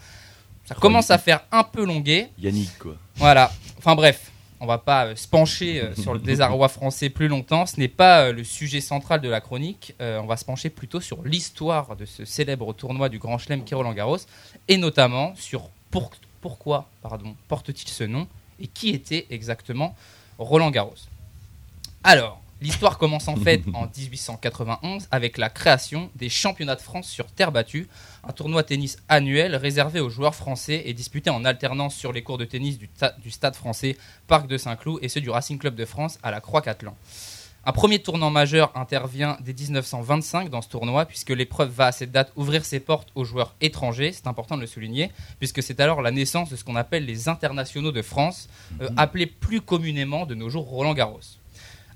Ça 0.66 0.74
commence 0.74 1.10
à 1.10 1.18
faire 1.18 1.40
un 1.50 1.64
peu 1.64 1.84
longuet. 1.84 2.30
Yannick, 2.38 2.78
quoi. 2.78 2.94
Voilà. 3.16 3.50
Enfin 3.78 3.94
bref, 3.96 4.30
on 4.60 4.66
va 4.66 4.78
pas 4.78 5.06
euh, 5.06 5.16
se 5.16 5.26
pencher 5.26 5.80
euh, 5.82 5.94
sur 5.96 6.12
le 6.12 6.20
désarroi 6.20 6.68
français 6.68 7.08
plus 7.08 7.28
longtemps. 7.28 7.66
Ce 7.66 7.78
n'est 7.80 7.88
pas 7.88 8.24
euh, 8.26 8.32
le 8.32 8.44
sujet 8.44 8.80
central 8.80 9.20
de 9.20 9.28
la 9.28 9.40
chronique. 9.40 9.94
On 9.98 10.26
va 10.26 10.36
se 10.36 10.44
pencher 10.44 10.70
plutôt 10.70 11.00
sur 11.00 11.22
l'histoire 11.24 11.96
de 11.96 12.04
ce 12.04 12.24
célèbre 12.24 12.72
tournoi 12.74 13.08
du 13.08 13.18
Grand 13.18 13.38
Chelem 13.38 13.64
qui 13.64 13.72
est 13.72 13.76
Roland 13.76 13.94
Garros 13.94 14.18
et 14.68 14.76
notamment 14.76 15.32
sur 15.34 15.70
pour- 15.90 16.10
pourquoi 16.40 16.88
pardon, 17.02 17.34
porte-t-il 17.48 17.88
ce 17.88 18.04
nom 18.04 18.26
et 18.58 18.66
qui 18.66 18.90
était 18.90 19.26
exactement 19.30 19.94
Roland 20.38 20.70
Garros? 20.70 20.94
Alors, 22.02 22.40
l'histoire 22.62 22.98
commence 22.98 23.28
en 23.28 23.36
fait 23.36 23.62
en 23.74 23.86
1891 23.86 25.06
avec 25.10 25.38
la 25.38 25.50
création 25.50 26.10
des 26.16 26.28
championnats 26.28 26.76
de 26.76 26.80
France 26.80 27.08
sur 27.08 27.26
terre 27.26 27.52
battue, 27.52 27.88
un 28.24 28.32
tournoi 28.32 28.62
tennis 28.62 28.98
annuel 29.08 29.56
réservé 29.56 30.00
aux 30.00 30.10
joueurs 30.10 30.34
français 30.34 30.82
et 30.86 30.92
disputé 30.94 31.30
en 31.30 31.44
alternance 31.44 31.94
sur 31.94 32.12
les 32.12 32.22
cours 32.22 32.38
de 32.38 32.44
tennis 32.44 32.78
du, 32.78 32.88
ta- 32.88 33.12
du 33.22 33.30
Stade 33.30 33.54
français, 33.54 33.96
Parc 34.26 34.46
de 34.46 34.56
Saint-Cloud 34.58 34.98
et 35.02 35.08
ceux 35.08 35.20
du 35.20 35.30
Racing 35.30 35.58
Club 35.58 35.74
de 35.74 35.84
France 35.84 36.18
à 36.22 36.30
la 36.30 36.40
Croix-Catlan. 36.40 36.94
Un 37.66 37.72
premier 37.72 37.98
tournant 37.98 38.30
majeur 38.30 38.72
intervient 38.74 39.36
dès 39.40 39.52
1925 39.52 40.48
dans 40.48 40.62
ce 40.62 40.68
tournoi, 40.68 41.04
puisque 41.04 41.28
l'épreuve 41.28 41.70
va 41.70 41.86
à 41.86 41.92
cette 41.92 42.10
date 42.10 42.32
ouvrir 42.34 42.64
ses 42.64 42.80
portes 42.80 43.10
aux 43.14 43.24
joueurs 43.24 43.54
étrangers, 43.60 44.12
c'est 44.12 44.26
important 44.26 44.56
de 44.56 44.62
le 44.62 44.66
souligner, 44.66 45.10
puisque 45.38 45.62
c'est 45.62 45.78
alors 45.78 46.00
la 46.00 46.10
naissance 46.10 46.48
de 46.48 46.56
ce 46.56 46.64
qu'on 46.64 46.76
appelle 46.76 47.04
les 47.04 47.28
internationaux 47.28 47.92
de 47.92 48.00
France, 48.00 48.48
euh, 48.80 48.88
appelés 48.96 49.26
plus 49.26 49.60
communément 49.60 50.24
de 50.24 50.34
nos 50.34 50.48
jours 50.48 50.66
Roland 50.66 50.94
Garros. 50.94 51.20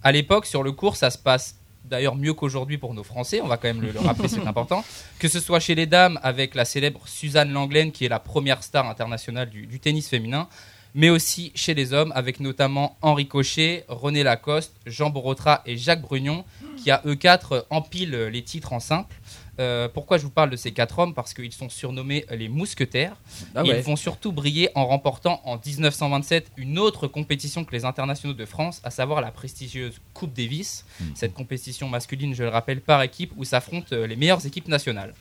À 0.02 0.12
l'époque, 0.12 0.44
sur 0.44 0.62
le 0.62 0.72
cours, 0.72 0.96
ça 0.96 1.08
se 1.08 1.16
passe 1.16 1.56
d'ailleurs 1.86 2.14
mieux 2.14 2.34
qu'aujourd'hui 2.34 2.76
pour 2.76 2.92
nos 2.92 3.02
Français, 3.02 3.40
on 3.40 3.46
va 3.46 3.56
quand 3.56 3.68
même 3.68 3.80
le, 3.80 3.90
le 3.90 4.00
rappeler, 4.00 4.28
c'est 4.28 4.46
important. 4.46 4.84
Que 5.18 5.28
ce 5.28 5.40
soit 5.40 5.60
chez 5.60 5.74
les 5.74 5.86
dames 5.86 6.20
avec 6.22 6.54
la 6.54 6.66
célèbre 6.66 7.00
Suzanne 7.06 7.52
Langlaine, 7.52 7.90
qui 7.90 8.04
est 8.04 8.10
la 8.10 8.20
première 8.20 8.62
star 8.62 8.86
internationale 8.86 9.48
du, 9.48 9.66
du 9.66 9.80
tennis 9.80 10.08
féminin, 10.08 10.46
mais 10.94 11.10
aussi 11.10 11.52
chez 11.54 11.74
les 11.74 11.92
hommes 11.92 12.12
avec 12.14 12.40
notamment 12.40 12.96
Henri 13.02 13.26
Cochet, 13.26 13.84
René 13.88 14.22
Lacoste, 14.22 14.74
Jean 14.86 15.10
Borotra 15.10 15.62
et 15.66 15.76
Jacques 15.76 16.02
Brugnon, 16.02 16.44
qui 16.76 16.90
à 16.90 17.02
eux 17.04 17.16
quatre 17.16 17.66
empilent 17.70 18.28
les 18.32 18.42
titres 18.42 18.72
en 18.72 18.80
simple. 18.80 19.16
Euh, 19.60 19.88
pourquoi 19.88 20.18
je 20.18 20.24
vous 20.24 20.30
parle 20.30 20.50
de 20.50 20.56
ces 20.56 20.72
quatre 20.72 20.98
hommes? 20.98 21.14
Parce 21.14 21.32
qu'ils 21.32 21.52
sont 21.52 21.68
surnommés 21.68 22.24
les 22.30 22.48
mousquetaires. 22.48 23.16
Ah 23.54 23.62
ouais. 23.62 23.78
Ils 23.78 23.84
vont 23.84 23.96
surtout 23.96 24.32
briller 24.32 24.70
en 24.74 24.86
remportant 24.86 25.40
en 25.44 25.60
1927 25.64 26.52
une 26.56 26.78
autre 26.78 27.06
compétition 27.06 27.64
que 27.64 27.72
les 27.72 27.84
internationaux 27.84 28.34
de 28.34 28.44
France, 28.44 28.80
à 28.84 28.90
savoir 28.90 29.20
la 29.20 29.30
prestigieuse 29.30 30.00
Coupe 30.12 30.32
Davis. 30.32 30.84
Mhm. 31.00 31.12
Cette 31.14 31.34
compétition 31.34 31.88
masculine, 31.88 32.34
je 32.34 32.42
le 32.42 32.48
rappelle, 32.48 32.80
par 32.80 33.02
équipe 33.02 33.32
où 33.36 33.44
s'affrontent 33.44 33.94
les 33.94 34.16
meilleures 34.16 34.44
équipes 34.44 34.68
nationales. 34.68 35.14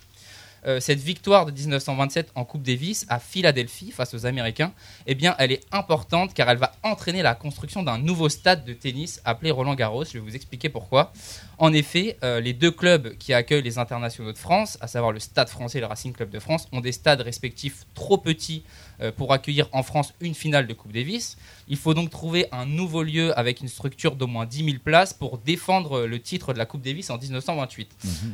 Euh, 0.66 0.80
cette 0.80 1.00
victoire 1.00 1.46
de 1.46 1.52
1927 1.52 2.32
en 2.36 2.46
Coupe 2.46 2.64
Davis 2.64 3.06
à 3.10 3.20
Philadelphie 3.20 3.92
face 3.92 4.14
aux 4.14 4.26
Américains, 4.26 4.72
eh 5.08 5.16
bien, 5.16 5.36
elle 5.40 5.52
est 5.52 5.64
importante 5.72 6.34
car 6.34 6.50
elle 6.50 6.58
va 6.58 6.72
entraîner 6.84 7.22
la 7.22 7.36
construction 7.36 7.84
d'un 7.84 7.98
nouveau 7.98 8.30
stade 8.30 8.66
de 8.66 8.74
tennis 8.74 9.22
appelé 9.26 9.52
Roland 9.52 9.76
Garros. 9.76 10.06
Je 10.06 10.14
vais 10.14 10.20
vous 10.20 10.36
expliquer 10.36 10.70
pourquoi. 10.70 11.12
En 11.58 11.74
effet, 11.74 12.18
euh, 12.24 12.40
les 12.40 12.54
deux 12.54 12.72
clubs 12.72 13.18
qui 13.18 13.34
accueillent 13.34 13.62
les 13.62 13.78
internationaux 13.78 14.32
de 14.32 14.38
France, 14.38 14.78
à 14.82 14.88
savoir 14.88 15.12
le 15.12 15.20
Stade 15.20 15.50
français 15.50 15.78
et 15.78 15.82
le 15.82 15.88
Racing 15.88 16.14
Club 16.14 16.30
de 16.30 16.40
France, 16.40 16.68
ont 16.72 16.82
des 16.82 16.92
stades 16.92 17.22
respectifs 17.22 17.86
trop 17.94 18.18
petits 18.18 18.64
pour 19.18 19.34
accueillir 19.34 19.68
en 19.72 19.84
France 19.84 20.14
une 20.22 20.34
finale 20.34 20.68
de 20.68 20.74
Coupe 20.74 20.94
Davis. 20.94 21.38
Il 21.68 21.78
faut 21.78 21.94
donc 21.94 22.10
trouver 22.10 22.48
un 22.52 22.66
nouveau 22.66 23.04
lieu 23.04 23.38
avec 23.38 23.62
une 23.62 23.68
structure 23.68 24.16
d'au 24.16 24.28
moins 24.28 24.46
10 24.46 24.66
000 24.66 24.78
places 24.84 25.14
pour 25.14 25.38
défendre 25.38 26.06
le 26.06 26.20
titre 26.20 26.54
de 26.54 26.58
la 26.58 26.66
Coupe 26.66 26.82
Davis 26.82 27.10
en 27.10 27.18
1928. 27.18 27.90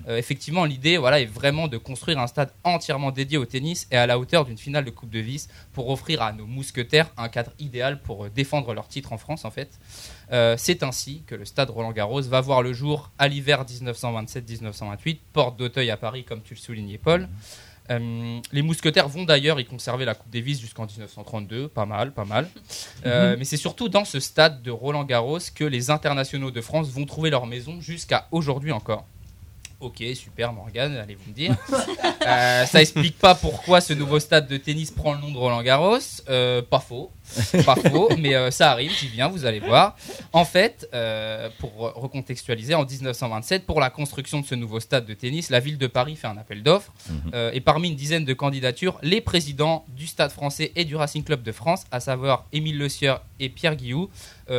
Euh, 0.08 0.18
effectivement, 0.18 0.66
l'idée 0.66 0.98
voilà, 0.98 1.20
est 1.20 1.26
vraiment 1.26 1.68
de 1.68 1.78
construire 1.78 2.20
un 2.20 2.28
stade 2.28 2.52
entièrement 2.64 3.12
dédié 3.12 3.38
au 3.38 3.46
tennis 3.46 3.88
et 3.92 3.98
à 3.98 4.08
la 4.08 4.20
hauteur 4.20 4.46
d'une 4.46 4.58
finale 4.58 4.86
de 4.86 4.90
Coupe 4.90 5.10
Davis 5.10 5.48
pour 5.74 5.90
offrir 5.90 6.22
à 6.22 6.34
nos 6.34 6.46
mousquetaires 6.46 7.12
un 7.18 7.30
cadre 7.30 7.52
idéal 7.60 8.02
pour 8.02 8.26
euh, 8.26 8.30
défendre 8.30 8.74
leur 8.74 8.88
titre 8.88 9.14
en 9.14 9.18
France 9.18 9.46
en 9.46 9.52
fait. 9.52 9.70
Euh, 10.32 10.56
C'est 10.58 10.84
ainsi 10.84 11.24
que 11.26 11.36
le 11.36 11.46
stade 11.46 11.70
Roland 11.70 11.92
Garros 11.92 12.22
va 12.22 12.42
voir 12.42 12.62
le 12.62 12.74
jour 12.74 13.12
à 13.18 13.28
l'hiver 13.28 13.66
1927-1928, 13.66 15.18
porte 15.34 15.58
d'Auteuil 15.58 15.90
à 15.92 15.98
Paris 15.98 16.24
comme 16.24 16.42
tu 16.42 16.54
le 16.54 16.60
soulignais 16.60 16.98
Paul. 16.98 17.28
Euh, 17.90 18.40
les 18.52 18.62
mousquetaires 18.62 19.08
vont 19.08 19.24
d'ailleurs 19.24 19.60
y 19.60 19.66
conserver 19.66 20.06
la 20.06 20.14
Coupe 20.14 20.32
Davis 20.32 20.60
jusqu'en 20.60 20.86
1932, 20.86 21.68
pas 21.68 21.86
mal, 21.86 22.14
pas 22.14 22.26
mal. 22.26 22.48
Euh, 23.06 23.38
Mais 23.40 23.46
c'est 23.46 23.58
surtout 23.58 23.88
dans 23.88 24.04
ce 24.04 24.20
stade 24.20 24.62
de 24.62 24.72
Roland 24.72 25.06
Garros 25.06 25.40
que 25.56 25.64
les 25.64 25.90
internationaux 25.90 26.52
de 26.52 26.60
France 26.60 26.90
vont 26.90 27.06
trouver 27.06 27.30
leur 27.30 27.46
maison 27.46 27.80
jusqu'à 27.80 28.28
aujourd'hui 28.32 28.74
encore. 28.74 29.06
Ok, 29.80 30.04
super 30.16 30.52
Morgane, 30.52 30.98
allez 30.98 31.16
vous 31.16 31.30
me 31.30 31.34
dire. 31.34 31.56
Euh, 32.28 32.66
ça 32.66 32.82
explique 32.82 33.18
pas 33.18 33.34
pourquoi 33.34 33.80
ce 33.80 33.94
nouveau 33.94 34.20
stade 34.20 34.48
de 34.48 34.58
tennis 34.58 34.92
prend 34.92 35.14
le 35.14 35.22
nom 35.22 35.32
de 35.32 35.38
Roland 35.38 35.64
Garros. 35.64 35.98
Pas 36.28 36.80
faux, 36.80 37.12
pas 37.66 37.76
faux, 37.76 38.10
mais 38.18 38.36
euh, 38.36 38.52
ça 38.52 38.72
arrive, 38.72 38.92
j'y 38.92 39.08
viens, 39.08 39.28
vous 39.28 39.46
allez 39.46 39.60
voir. 39.60 39.96
En 40.34 40.46
fait, 40.46 40.88
euh, 40.94 41.50
pour 41.60 41.72
re- 41.74 41.94
recontextualiser, 41.94 42.74
en 42.76 42.86
1927, 42.86 43.66
pour 43.66 43.80
la 43.80 43.90
construction 43.90 44.40
de 44.42 44.46
ce 44.46 44.56
nouveau 44.56 44.80
stade 44.80 45.06
de 45.06 45.14
tennis, 45.14 45.50
la 45.50 45.60
ville 45.60 45.78
de 45.78 45.88
Paris 45.88 46.16
fait 46.16 46.28
un 46.28 46.38
appel 46.38 46.64
d'offres. 46.64 46.92
Euh, 47.34 47.52
et 47.54 47.62
parmi 47.62 47.90
une 47.90 47.96
dizaine 47.96 48.26
de 48.26 48.34
candidatures, 48.34 48.98
les 49.04 49.22
présidents 49.22 49.86
du 49.90 50.08
Stade 50.08 50.32
français 50.32 50.72
et 50.76 50.86
du 50.86 50.96
Racing 50.96 51.24
Club 51.24 51.44
de 51.44 51.52
France, 51.52 51.84
à 51.92 52.00
savoir 52.00 52.46
Émile 52.52 52.78
Le 52.78 52.90
Sieur 52.90 53.24
et 53.40 53.50
Pierre 53.50 53.76
Guillou, 53.76 54.10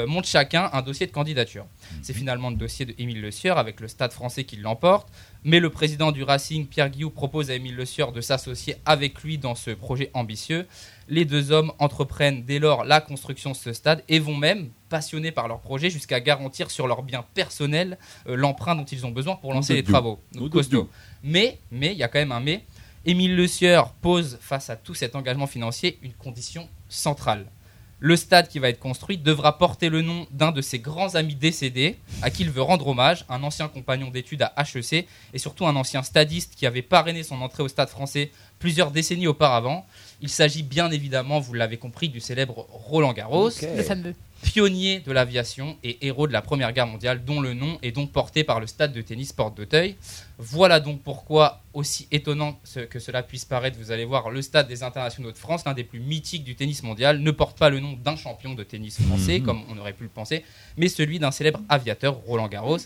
montent 0.06 0.26
chacun 0.26 0.70
un 0.72 0.82
dossier 0.82 1.06
de 1.08 1.10
candidature. 1.12 1.66
C'est 2.02 2.12
finalement 2.12 2.50
le 2.50 2.56
dossier 2.56 2.86
de 2.86 2.94
Émile 2.98 3.20
Le 3.20 3.32
Sieur 3.32 3.58
avec 3.58 3.80
le 3.80 3.88
Stade 3.88 4.12
français 4.12 4.44
qui 4.44 4.56
l'emporte. 4.56 5.08
Mais 5.42 5.58
le 5.58 5.70
président 5.70 6.12
du 6.12 6.22
Racing, 6.22 6.66
Pierre 6.66 6.90
Guillou, 6.90 7.08
propose 7.08 7.50
à 7.50 7.54
Émile 7.54 7.74
Le 7.74 7.86
Sieur 7.86 8.12
de 8.12 8.20
s'associer 8.20 8.76
avec 8.84 9.22
lui 9.22 9.38
dans 9.38 9.54
ce 9.54 9.70
projet 9.70 10.10
ambitieux. 10.12 10.66
Les 11.08 11.24
deux 11.24 11.50
hommes 11.50 11.72
entreprennent 11.78 12.44
dès 12.44 12.58
lors 12.58 12.84
la 12.84 13.00
construction 13.00 13.52
de 13.52 13.56
ce 13.56 13.72
stade 13.72 14.04
et 14.08 14.18
vont 14.18 14.36
même, 14.36 14.68
passionnés 14.90 15.32
par 15.32 15.48
leur 15.48 15.60
projet, 15.60 15.88
jusqu'à 15.88 16.20
garantir 16.20 16.70
sur 16.70 16.86
leur 16.86 17.02
bien 17.02 17.24
personnel 17.34 17.96
euh, 18.28 18.36
l'emprunt 18.36 18.76
dont 18.76 18.84
ils 18.84 19.06
ont 19.06 19.10
besoin 19.10 19.36
pour 19.36 19.54
lancer 19.54 19.74
les 19.74 19.82
travaux. 19.82 20.20
Donc, 20.32 20.50
costaud. 20.50 20.90
Mais, 21.22 21.58
mais, 21.70 21.92
il 21.92 21.98
y 21.98 22.02
a 22.02 22.08
quand 22.08 22.18
même 22.18 22.32
un 22.32 22.40
mais. 22.40 22.64
Émile 23.06 23.34
Le 23.34 23.46
Sieur 23.46 23.94
pose 23.94 24.36
face 24.42 24.68
à 24.68 24.76
tout 24.76 24.94
cet 24.94 25.16
engagement 25.16 25.46
financier 25.46 25.98
une 26.02 26.12
condition 26.12 26.68
centrale. 26.90 27.46
Le 28.02 28.16
stade 28.16 28.48
qui 28.48 28.58
va 28.58 28.70
être 28.70 28.78
construit 28.78 29.18
devra 29.18 29.58
porter 29.58 29.90
le 29.90 30.00
nom 30.00 30.26
d'un 30.30 30.52
de 30.52 30.62
ses 30.62 30.78
grands 30.78 31.16
amis 31.16 31.34
décédés, 31.34 31.98
à 32.22 32.30
qui 32.30 32.42
il 32.42 32.50
veut 32.50 32.62
rendre 32.62 32.86
hommage, 32.86 33.26
un 33.28 33.42
ancien 33.42 33.68
compagnon 33.68 34.08
d'études 34.08 34.42
à 34.42 34.54
HEC 34.62 35.06
et 35.34 35.38
surtout 35.38 35.66
un 35.66 35.76
ancien 35.76 36.02
stadiste 36.02 36.54
qui 36.56 36.66
avait 36.66 36.80
parrainé 36.80 37.22
son 37.22 37.42
entrée 37.42 37.62
au 37.62 37.68
stade 37.68 37.90
français 37.90 38.30
plusieurs 38.58 38.90
décennies 38.90 39.26
auparavant. 39.26 39.84
Il 40.22 40.30
s'agit 40.30 40.62
bien 40.62 40.90
évidemment, 40.90 41.40
vous 41.40 41.52
l'avez 41.52 41.76
compris, 41.76 42.08
du 42.08 42.20
célèbre 42.20 42.66
Roland 42.70 43.12
Garros. 43.12 43.50
Pionnier 44.42 45.00
de 45.00 45.12
l'aviation 45.12 45.76
et 45.84 46.06
héros 46.06 46.26
de 46.26 46.32
la 46.32 46.42
Première 46.42 46.72
Guerre 46.72 46.86
mondiale, 46.86 47.24
dont 47.24 47.40
le 47.40 47.54
nom 47.54 47.78
est 47.82 47.92
donc 47.92 48.10
porté 48.12 48.42
par 48.44 48.58
le 48.60 48.66
stade 48.66 48.92
de 48.92 49.02
tennis 49.02 49.32
Porte 49.32 49.56
d'Auteuil. 49.56 49.96
Voilà 50.38 50.80
donc 50.80 51.02
pourquoi, 51.02 51.60
aussi 51.74 52.08
étonnant 52.10 52.58
que 52.88 52.98
cela 52.98 53.22
puisse 53.22 53.44
paraître, 53.44 53.76
vous 53.78 53.90
allez 53.92 54.06
voir, 54.06 54.30
le 54.30 54.40
stade 54.40 54.66
des 54.68 54.82
internationaux 54.82 55.30
de 55.32 55.36
France, 55.36 55.62
l'un 55.66 55.74
des 55.74 55.84
plus 55.84 56.00
mythiques 56.00 56.44
du 56.44 56.54
tennis 56.56 56.82
mondial, 56.82 57.18
ne 57.20 57.30
porte 57.30 57.58
pas 57.58 57.68
le 57.68 57.78
nom 57.80 57.92
d'un 57.92 58.16
champion 58.16 58.54
de 58.54 58.62
tennis 58.62 59.00
français, 59.02 59.38
Mhm. 59.40 59.44
comme 59.44 59.62
on 59.68 59.76
aurait 59.78 59.92
pu 59.92 60.04
le 60.04 60.08
penser, 60.08 60.44
mais 60.78 60.88
celui 60.88 61.18
d'un 61.18 61.30
célèbre 61.30 61.60
aviateur, 61.68 62.14
Roland 62.26 62.48
Garros, 62.48 62.78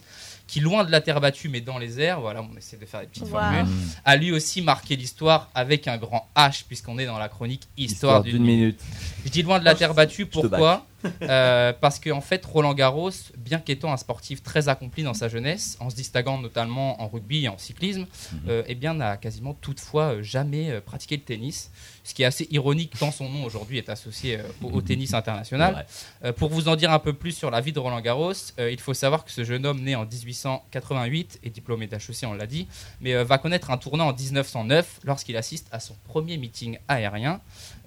qui, 0.49 0.61
loin 0.61 0.85
de 0.85 0.91
la 0.91 1.01
terre 1.01 1.21
battue, 1.21 1.49
mais 1.49 1.61
dans 1.61 1.79
les 1.79 2.01
airs, 2.01 2.21
voilà, 2.21 2.43
on 2.43 2.57
essaie 2.57 2.77
de 2.77 2.85
faire 2.85 3.01
des 3.01 3.07
petites 3.07 3.23
Wow. 3.25 3.31
formules, 3.31 3.67
a 4.05 4.17
lui 4.17 4.33
aussi 4.33 4.61
marqué 4.61 4.97
l'histoire 4.97 5.49
avec 5.55 5.87
un 5.89 5.97
grand 5.97 6.29
H, 6.37 6.65
puisqu'on 6.67 6.99
est 6.99 7.07
dans 7.07 7.19
la 7.19 7.29
chronique 7.29 7.63
Histoire, 7.79 8.19
Histoire 8.19 8.23
d'une 8.25 8.45
minute. 8.45 8.81
je 9.25 9.31
dis 9.31 9.43
loin 9.43 9.61
de 9.61 9.65
la 9.65 9.75
terre 9.77 9.95
battue, 9.95 10.27
te 10.27 10.33
pourquoi 10.33 10.85
Euh, 11.23 11.73
Parce 11.81 12.01
qu'en 12.01 12.21
fait, 12.21 12.45
Roland 12.45 12.75
Garros, 12.75 13.11
bien 13.39 13.59
qu'étant 13.59 13.93
un 13.93 13.97
sportif 13.97 14.43
très 14.43 14.69
accompli 14.69 15.03
dans 15.03 15.15
sa 15.15 15.29
jeunesse, 15.29 15.77
en 15.81 15.89
se 15.91 15.97
distinguant 15.97 16.39
notamment 16.39 17.01
en 17.03 17.09
rugby 17.09 17.45
et 17.45 17.49
en 17.49 17.59
cyclisme, 17.59 18.07
euh, 18.49 18.63
eh 18.67 18.75
bien, 18.75 18.95
n'a 18.95 19.17
quasiment 19.17 19.55
toutefois 19.55 20.15
euh, 20.15 20.23
jamais 20.23 20.71
euh, 20.71 20.81
pratiqué 20.81 21.17
le 21.17 21.23
tennis. 21.23 21.71
Ce 22.03 22.13
qui 22.13 22.23
est 22.23 22.27
assez 22.27 22.47
ironique 22.51 22.93
tant 22.99 23.11
son 23.11 23.31
nom 23.31 23.45
aujourd'hui 23.45 23.79
est 23.79 23.89
associé 23.89 24.39
au, 24.63 24.69
au 24.69 24.83
tennis 24.83 25.15
international. 25.15 25.87
Ouais. 26.23 26.33
Pour 26.33 26.51
vous 26.51 26.69
en 26.69 26.77
dire 26.77 26.93
un 26.93 26.99
peu 26.99 27.15
plus 27.15 27.33
sur 27.33 27.51
la 27.51 27.63
vie 27.63 27.73
de 27.73 27.79
Roland 27.79 28.03
Garros, 28.03 28.35
il 28.59 28.79
faut 28.79 28.93
savoir 28.93 29.25
que 29.25 29.31
ce 29.31 29.43
jeune 29.43 29.65
homme 29.65 29.81
né 29.81 29.97
en 29.97 30.05
1888 30.05 31.41
et 31.43 31.51
diplômé 31.51 31.87
d'HEC, 31.87 32.25
on 32.25 32.35
l'a 32.35 32.47
dit, 32.47 32.67
mais 33.01 33.25
va 33.25 33.39
connaître 33.39 33.71
un 33.71 33.79
tournant 33.79 34.09
en 34.09 34.13
1909 34.13 35.01
lorsqu'il 35.05 35.37
assiste 35.39 35.67
à 35.73 35.81
son 35.81 35.95
premier 36.07 36.37
meeting 36.37 36.79
aérien. 36.89 37.41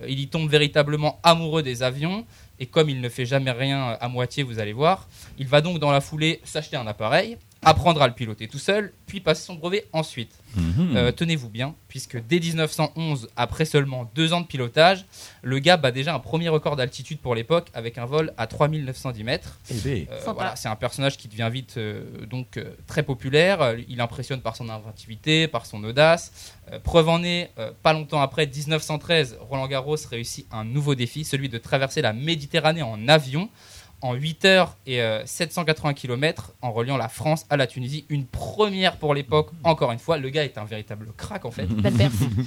Il 0.08 0.20
y 0.20 0.28
tombe 0.28 0.50
véritablement 0.50 1.20
amoureux 1.22 1.62
des 1.62 1.84
avions 1.84 2.26
et 2.60 2.66
comme 2.66 2.90
il 2.90 3.02
ne 3.02 3.10
fait 3.10 3.26
jamais 3.26 3.52
rien 3.52 3.98
à 4.00 4.08
moitié, 4.08 4.44
vous 4.44 4.60
allez 4.60 4.74
voir, 4.74 5.08
il 5.38 5.48
va 5.48 5.62
donc 5.62 5.80
dans 5.80 5.92
la 5.92 6.02
foulée 6.02 6.42
s'acheter 6.44 6.78
un 6.78 6.88
appareil, 6.88 7.38
apprendre 7.68 8.02
à 8.02 8.08
le 8.08 8.14
piloter 8.14 8.48
tout 8.48 8.60
seul, 8.60 8.94
puis 9.06 9.20
passer 9.20 9.44
son 9.46 9.56
brevet 9.56 9.86
ensuite. 9.94 10.32
Mhm. 10.56 10.96
Euh, 10.96 11.12
Tenez-vous 11.12 11.50
bien, 11.50 11.76
puisque 11.88 12.18
dès 12.28 12.40
1911, 12.40 13.28
après 13.36 13.66
seulement 13.66 14.10
deux 14.16 14.34
ans 14.34 14.42
de 14.42 14.48
pilotage, 14.48 15.06
le 15.44 15.60
gars 15.60 15.78
bat 15.78 15.92
déjà 15.92 16.14
un 16.16 16.20
premier 16.20 16.50
record 16.50 16.76
d'altitude 16.76 17.20
pour 17.20 17.36
l'époque 17.36 17.68
avec 17.74 17.98
un 17.98 18.06
vol 18.06 18.34
à 18.38 18.48
3910 18.48 19.24
mètres. 19.24 19.60
Eh 19.70 19.74
ben, 19.84 20.08
Euh, 20.12 20.32
voilà, 20.34 20.56
c'est 20.56 20.68
un 20.70 20.76
personnage 20.76 21.18
qui 21.18 21.28
devient 21.28 21.50
vite 21.52 21.76
euh, 21.78 22.26
donc 22.26 22.58
euh, 22.58 22.74
très 22.88 23.04
populaire. 23.04 23.76
Il 23.88 24.02
impressionne 24.02 24.42
par 24.42 24.56
son 24.56 24.70
inventivité, 24.70 25.48
par 25.48 25.66
son 25.66 25.84
audace. 25.84 26.54
Euh, 26.72 26.80
preuve 26.80 27.10
en 27.10 27.24
est, 27.24 27.52
euh, 27.60 27.72
pas 27.84 27.94
longtemps 27.94 28.22
après, 28.22 28.48
1913, 28.48 29.38
Roland 29.50 29.68
Garros 29.68 29.96
réussit 30.10 30.48
un 30.52 30.64
nouveau 30.64 30.96
défi, 30.96 31.24
celui 31.24 31.50
de 31.50 31.58
traverser 31.58 32.02
la 32.02 32.14
Méditerranée 32.14 32.82
en 32.82 33.08
avion 33.08 33.50
en 34.02 34.14
8 34.14 34.46
heures 34.46 34.78
et 34.86 35.02
euh, 35.02 35.26
780 35.26 35.94
km 35.94 36.54
en 36.62 36.72
reliant 36.72 36.98
la 36.98 37.10
France 37.10 37.46
à 37.50 37.58
la 37.58 37.68
Tunisie. 37.68 38.06
Une 38.10 38.26
première 38.26 38.98
pour 38.98 39.14
l'époque, 39.14 39.50
encore 39.64 39.92
une 39.92 40.00
fois. 40.00 40.18
Le 40.18 40.30
gars 40.30 40.44
est 40.44 40.58
un 40.58 40.66
véritable 40.66 41.08
crack 41.18 41.46
en 41.46 41.52
fait. 41.52 41.68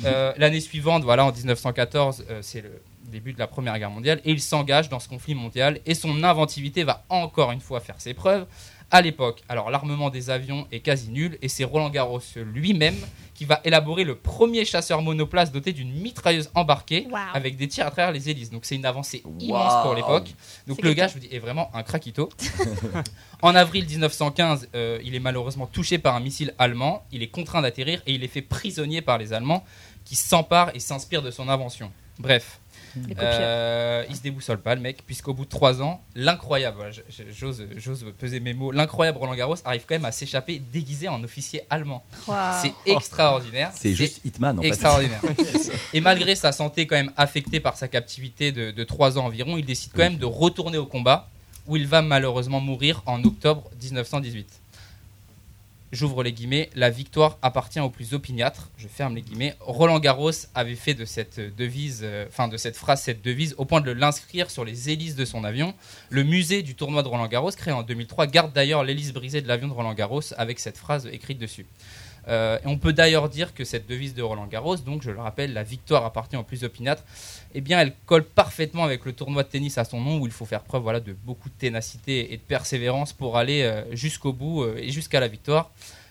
Euh, 0.04 0.32
L'année 0.36 0.60
suivante, 0.60 1.02
voilà, 1.02 1.24
en 1.26 1.32
1914, 1.32 2.24
euh, 2.30 2.38
c'est 2.42 2.62
le 2.62 2.82
début 3.10 3.32
de 3.32 3.38
la 3.38 3.46
Première 3.46 3.78
Guerre 3.78 3.90
mondiale, 3.90 4.20
et 4.24 4.30
il 4.30 4.40
s'engage 4.40 4.88
dans 4.88 4.98
ce 4.98 5.08
conflit 5.08 5.34
mondial, 5.34 5.80
et 5.84 5.94
son 5.94 6.22
inventivité 6.22 6.84
va 6.84 7.04
encore 7.08 7.52
une 7.52 7.60
fois 7.60 7.80
faire 7.80 7.96
ses 7.98 8.14
preuves. 8.14 8.46
À 8.92 9.02
l'époque, 9.02 9.42
alors 9.48 9.70
l'armement 9.70 10.10
des 10.10 10.30
avions 10.30 10.66
est 10.72 10.80
quasi 10.80 11.10
nul, 11.10 11.38
et 11.42 11.48
c'est 11.48 11.64
Roland 11.64 11.90
Garros 11.90 12.20
lui-même 12.36 12.96
qui 13.34 13.44
va 13.44 13.60
élaborer 13.64 14.04
le 14.04 14.16
premier 14.16 14.64
chasseur 14.64 15.00
monoplace 15.00 15.50
doté 15.52 15.72
d'une 15.72 15.92
mitrailleuse 15.92 16.50
embarquée 16.54 17.06
Wow. 17.10 17.16
avec 17.32 17.56
des 17.56 17.68
tirs 17.68 17.86
à 17.86 17.90
travers 17.90 18.12
les 18.12 18.28
hélices. 18.28 18.50
Donc 18.50 18.64
c'est 18.66 18.74
une 18.74 18.84
avancée 18.84 19.22
immense 19.38 19.82
pour 19.82 19.94
l'époque. 19.94 20.34
Donc 20.66 20.82
le 20.82 20.92
gars, 20.92 21.08
je 21.08 21.14
vous 21.14 21.20
dis, 21.20 21.28
est 21.30 21.38
vraiment 21.38 21.70
un 21.74 21.82
craquito. 21.82 22.28
en 23.42 23.54
avril 23.54 23.86
1915, 23.86 24.68
euh, 24.74 24.98
il 25.02 25.14
est 25.14 25.20
malheureusement 25.20 25.66
touché 25.66 25.96
par 25.98 26.14
un 26.16 26.20
missile 26.20 26.52
allemand. 26.58 27.02
Il 27.12 27.22
est 27.22 27.28
contraint 27.28 27.62
d'atterrir 27.62 28.02
et 28.06 28.12
il 28.12 28.24
est 28.24 28.28
fait 28.28 28.42
prisonnier 28.42 29.00
par 29.00 29.16
les 29.16 29.32
Allemands 29.32 29.64
qui 30.04 30.16
s'emparent 30.16 30.72
et 30.74 30.80
s'inspirent 30.80 31.22
de 31.22 31.30
son 31.30 31.48
invention. 31.48 31.90
Bref. 32.18 32.59
Euh, 33.18 34.04
il 34.08 34.16
se 34.16 34.22
déboussole 34.22 34.60
pas 34.60 34.74
le 34.74 34.80
mec, 34.80 35.04
puisqu'au 35.06 35.34
bout 35.34 35.44
de 35.44 35.50
trois 35.50 35.82
ans, 35.82 36.02
l'incroyable, 36.14 36.90
j'ose, 37.30 37.66
j'ose 37.76 38.04
peser 38.18 38.40
mes 38.40 38.54
mots, 38.54 38.72
l'incroyable 38.72 39.18
Roland 39.18 39.34
Garros 39.34 39.56
arrive 39.64 39.84
quand 39.86 39.94
même 39.94 40.04
à 40.04 40.12
s'échapper 40.12 40.58
déguisé 40.58 41.08
en 41.08 41.22
officier 41.22 41.62
allemand. 41.70 42.02
Wow. 42.26 42.34
C'est 42.62 42.74
extraordinaire. 42.86 43.70
c'est 43.74 43.94
juste 43.94 44.20
Hitman 44.24 44.58
en 44.58 44.62
fait. 44.62 44.68
Extraordinaire. 44.68 45.20
Et 45.92 46.00
malgré 46.00 46.34
sa 46.34 46.52
santé 46.52 46.86
quand 46.86 46.96
même 46.96 47.12
affectée 47.16 47.60
par 47.60 47.76
sa 47.76 47.88
captivité 47.88 48.52
de, 48.52 48.70
de 48.70 48.84
3 48.84 49.18
ans 49.18 49.26
environ, 49.26 49.56
il 49.56 49.64
décide 49.64 49.92
quand 49.92 50.02
même 50.02 50.18
de 50.18 50.26
retourner 50.26 50.78
au 50.78 50.86
combat, 50.86 51.28
où 51.66 51.76
il 51.76 51.86
va 51.86 52.02
malheureusement 52.02 52.60
mourir 52.60 53.02
en 53.06 53.22
octobre 53.24 53.70
1918. 53.82 54.59
J'ouvre 55.92 56.22
les 56.22 56.32
guillemets, 56.32 56.70
la 56.76 56.88
victoire 56.88 57.36
appartient 57.42 57.80
aux 57.80 57.90
plus 57.90 58.14
opiniâtres. 58.14 58.70
Je 58.78 58.86
ferme 58.86 59.16
les 59.16 59.22
guillemets. 59.22 59.56
Roland 59.58 59.98
Garros 59.98 60.30
avait 60.54 60.76
fait 60.76 60.94
de 60.94 61.04
cette 61.04 61.40
devise, 61.56 62.02
euh, 62.04 62.26
enfin 62.28 62.46
de 62.46 62.56
cette 62.56 62.76
phrase, 62.76 63.02
cette 63.02 63.22
devise, 63.22 63.56
au 63.58 63.64
point 63.64 63.80
de 63.80 63.90
l'inscrire 63.90 64.52
sur 64.52 64.64
les 64.64 64.88
hélices 64.90 65.16
de 65.16 65.24
son 65.24 65.42
avion. 65.42 65.74
Le 66.08 66.22
musée 66.22 66.62
du 66.62 66.76
tournoi 66.76 67.02
de 67.02 67.08
Roland 67.08 67.26
Garros, 67.26 67.50
créé 67.50 67.74
en 67.74 67.82
2003, 67.82 68.28
garde 68.28 68.52
d'ailleurs 68.52 68.84
l'hélice 68.84 69.12
brisée 69.12 69.42
de 69.42 69.48
l'avion 69.48 69.66
de 69.66 69.72
Roland 69.72 69.94
Garros 69.94 70.22
avec 70.36 70.60
cette 70.60 70.78
phrase 70.78 71.08
écrite 71.10 71.38
dessus. 71.38 71.66
Euh, 72.28 72.58
on 72.64 72.78
peut 72.78 72.92
d'ailleurs 72.92 73.28
dire 73.28 73.54
que 73.54 73.64
cette 73.64 73.88
devise 73.88 74.14
de 74.14 74.22
Roland 74.22 74.46
Garros, 74.46 74.76
donc 74.76 75.02
je 75.02 75.10
le 75.10 75.20
rappelle, 75.20 75.52
la 75.52 75.62
victoire 75.62 76.04
appartient 76.04 76.36
au 76.36 76.42
plus 76.42 76.64
opiniâtre, 76.64 77.02
eh 77.54 77.60
bien 77.60 77.80
elle 77.80 77.94
colle 78.06 78.24
parfaitement 78.24 78.84
avec 78.84 79.04
le 79.04 79.12
tournoi 79.12 79.42
de 79.42 79.48
tennis 79.48 79.78
à 79.78 79.84
son 79.84 80.00
nom 80.00 80.18
où 80.18 80.26
il 80.26 80.32
faut 80.32 80.46
faire 80.46 80.62
preuve 80.62 80.82
voilà, 80.82 81.00
de 81.00 81.12
beaucoup 81.12 81.48
de 81.48 81.54
ténacité 81.54 82.32
et 82.32 82.36
de 82.36 82.42
persévérance 82.42 83.12
pour 83.12 83.36
aller 83.36 83.62
euh, 83.62 83.84
jusqu'au 83.94 84.32
bout 84.32 84.62
euh, 84.62 84.76
et 84.78 84.90
jusqu'à 84.90 85.20
la 85.20 85.28
victoire. 85.28 85.70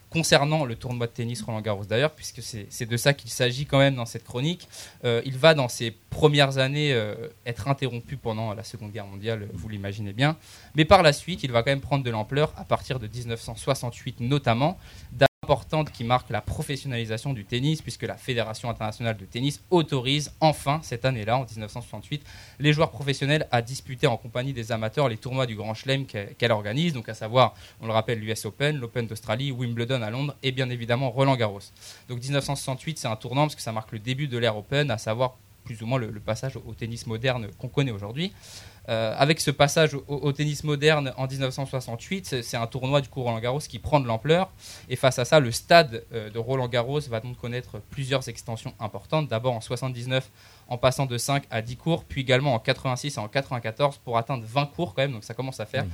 Concernant 0.10 0.66
le 0.66 0.76
tournoi 0.76 1.06
de 1.06 1.12
tennis 1.12 1.44
Roland 1.44 1.62
Garros 1.62 1.86
d'ailleurs, 1.86 2.10
puisque 2.10 2.42
c'est 2.42 2.86
de 2.88 2.98
ça 2.98 3.14
qu'il 3.14 3.30
s'agit 3.30 3.68
quand 3.68 3.78
même 3.78 3.94
dans 3.94 4.08
cette 4.08 4.24
chronique, 4.24 4.68
euh, 5.06 5.22
il 5.24 5.38
va 5.38 5.54
dans 5.54 5.68
ses 5.68 5.92
premières 5.92 6.58
années 6.58 7.00
être 7.46 7.68
interrompu 7.68 8.18
pendant 8.18 8.56
la 8.56 8.64
Seconde 8.64 8.92
Guerre 8.92 9.06
mondiale, 9.06 9.48
vous 9.54 9.70
l'imaginez 9.70 10.12
bien, 10.12 10.36
mais 10.74 10.84
par 10.84 11.04
la 11.04 11.14
suite 11.14 11.44
il 11.44 11.52
va 11.52 11.62
quand 11.62 11.70
même 11.70 11.80
prendre 11.80 12.04
de 12.04 12.10
l'ampleur 12.10 12.54
à 12.58 12.64
partir 12.66 13.00
de 13.00 13.06
1968 13.06 14.22
notamment, 14.22 14.80
importante 15.50 15.92
qui 15.92 16.04
marque 16.04 16.30
la 16.30 16.42
professionnalisation 16.42 17.34
du 17.34 17.44
tennis, 17.44 17.82
puisque 17.82 18.04
la 18.04 18.18
Fédération 18.18 18.70
internationale 18.70 19.18
de 19.18 19.26
tennis 19.26 19.64
autorise 19.72 20.32
enfin 20.42 20.80
cette 20.84 21.06
année-là, 21.06 21.38
en 21.38 21.46
1968, 21.46 22.24
les 22.60 22.72
joueurs 22.72 22.92
professionnels 22.92 23.48
à 23.52 23.64
disputer 23.64 24.06
en 24.06 24.16
compagnie 24.16 24.54
des 24.54 24.72
amateurs 24.72 25.10
les 25.10 25.18
tournois 25.18 25.48
du 25.48 25.56
Grand 25.56 25.74
Chelem 25.74 26.06
qu'elle 26.06 26.52
organise, 26.52 26.94
donc 26.94 27.10
à 27.10 27.16
savoir, 27.16 27.56
on 27.82 27.88
le 27.88 27.94
rappelle, 27.94 28.20
l'US 28.20 28.46
Open, 28.46 28.78
l'Open 28.78 29.08
d'Australie, 29.08 29.52
Wimbledon 29.52 30.04
à 30.04 30.12
Londres 30.12 30.36
et 30.44 30.52
bien 30.52 30.70
évidemment 30.70 31.10
Roland 31.10 31.36
Garros. 31.36 31.62
Donc 32.10 32.22
1968, 32.22 33.00
c'est 33.00 33.08
un 33.08 33.16
tournant 33.16 33.44
parce 33.44 33.56
que 33.56 33.62
ça 33.64 33.72
marque 33.72 33.92
le 33.92 34.00
début 34.00 34.28
de 34.28 34.38
l'ère 34.38 34.56
Open, 34.56 34.92
à 34.92 35.00
savoir 35.00 35.36
plus 35.64 35.82
ou 35.82 35.86
moins 35.86 36.00
le, 36.00 36.20
passage 36.20 36.56
au, 36.58 36.74
tennis 36.74 37.08
moderne 37.08 37.48
qu'on 37.58 37.68
connaît 37.68 37.92
aujourd'hui. 37.92 38.34
Euh, 38.88 39.14
avec 39.18 39.40
ce 39.40 39.52
passage 39.52 39.96
au, 40.08 40.32
tennis 40.32 40.64
moderne 40.64 41.14
en 41.16 41.28
1968, 41.28 42.26
c'est- 42.26 42.42
c'est 42.42 42.58
un 42.58 42.66
tournoi 42.66 43.02
du 43.02 43.10
coup 43.10 43.22
Roland 43.22 43.40
Garros 43.40 43.60
qui 43.60 43.78
prend 43.78 44.00
de 44.00 44.08
l'ampleur. 44.08 44.52
Et 44.90 44.96
face 44.96 45.20
à 45.20 45.26
ça, 45.26 45.40
le 45.40 45.52
stade 45.52 46.04
euh, 46.12 46.30
de 46.32 46.40
Roland 46.40 46.68
Garros 46.68 47.02
va 47.02 47.20
donc 47.20 47.38
connaître 47.38 47.80
plusieurs 47.92 48.28
extensions 48.30 48.74
importantes. 48.80 49.28
D'abord 49.28 49.54
en 49.54 49.62
79, 49.62 50.30
en 50.70 50.78
passant 50.78 51.08
de 51.08 51.18
5 51.18 51.44
à 51.50 51.62
10 51.62 51.76
cours, 51.78 52.04
puis 52.06 52.22
également 52.22 52.54
en 52.54 52.60
86 52.60 53.18
et 53.18 53.20
en 53.20 53.28
94 53.28 53.98
pour 53.98 54.18
atteindre 54.18 54.44
20 54.46 54.68
cours 54.68 54.94
quand 54.94 55.02
même, 55.02 55.14
donc 55.14 55.24
ça 55.24 55.34
commence 55.34 55.60
à 55.60 55.66
faire. 55.66 55.86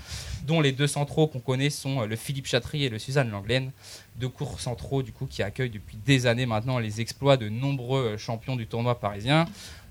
Dont 0.45 0.61
les 0.61 0.73
deux 0.73 0.87
centraux 0.87 1.27
qu'on 1.27 1.39
connaît 1.39 1.69
sont 1.69 2.01
euh, 2.01 2.05
le 2.05 2.15
Philippe 2.15 2.45
Chatrier 2.45 2.87
et 2.87 2.89
le 2.89 2.99
Suzanne 2.99 3.31
Langlaine. 3.31 3.71
Deux 4.17 4.29
cours 4.29 4.59
centraux 4.59 5.01
du 5.01 5.11
coup 5.11 5.25
qui 5.25 5.43
accueillent 5.43 5.69
depuis 5.69 5.97
des 6.05 6.27
années 6.27 6.45
maintenant 6.45 6.77
les 6.77 7.01
exploits 7.01 7.37
de 7.37 7.49
nombreux 7.49 8.13
euh, 8.13 8.17
champions 8.17 8.55
du 8.55 8.67
tournoi 8.67 8.99
parisien 8.99 9.45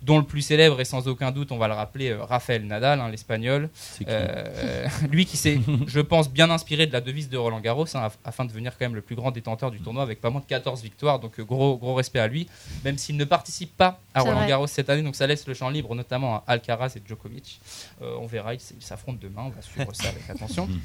dont 0.05 0.19
le 0.19 0.25
plus 0.25 0.43
célèbre 0.43 0.81
est 0.81 0.85
sans 0.85 1.09
aucun 1.09 1.31
doute, 1.33 1.51
on 1.53 1.59
va 1.59 1.67
le 1.69 1.75
rappeler, 1.75 2.11
euh, 2.11 2.23
Rafael 2.25 2.67
Nadal, 2.67 3.01
hein, 3.01 3.09
l'espagnol. 3.09 3.71
Euh, 4.09 4.87
lui 5.11 5.25
qui 5.27 5.37
s'est, 5.37 5.59
je 5.87 6.01
pense, 6.01 6.31
bien 6.31 6.51
inspiré 6.51 6.87
de 6.87 6.93
la 6.93 7.01
devise 7.01 7.29
de 7.29 7.37
Roland 7.37 7.61
Garros 7.61 7.87
hein, 7.97 8.07
af- 8.09 8.19
afin 8.25 8.45
de 8.45 8.51
devenir 8.51 8.73
quand 8.79 8.85
même 8.85 8.95
le 8.95 9.01
plus 9.01 9.17
grand 9.17 9.31
détenteur 9.31 9.71
du 9.71 9.81
tournoi 9.81 10.03
avec 10.03 10.21
pas 10.21 10.31
moins 10.31 10.41
de 10.41 10.47
14 10.47 10.83
victoires. 10.83 11.19
Donc 11.21 11.39
euh, 11.41 11.45
gros, 11.45 11.77
gros 11.79 11.95
respect 11.95 12.19
à 12.21 12.27
lui, 12.29 12.47
même 12.85 12.99
s'il 12.99 13.17
ne 13.17 13.25
participe 13.25 13.77
pas 13.77 14.01
à 14.15 14.21
Roland. 14.21 14.47
Garros 14.47 14.67
cette 14.67 14.91
année. 14.91 15.03
Donc 15.03 15.17
ça 15.17 15.27
laisse 15.27 15.47
le 15.47 15.55
champ 15.55 15.71
libre 15.71 15.95
notamment 15.95 16.37
à 16.37 16.45
Alcaraz 16.49 16.93
et 16.97 17.03
Djokovic. 17.07 17.61
Euh, 18.03 18.17
on 18.21 18.27
verra, 18.27 18.55
ils 18.55 18.61
s'affrontent 18.81 19.19
demain, 19.21 19.45
on 19.47 19.51
va 19.51 19.63
suivre 19.63 19.95
ça 19.95 20.09
avec 20.09 20.29
attention. 20.29 20.69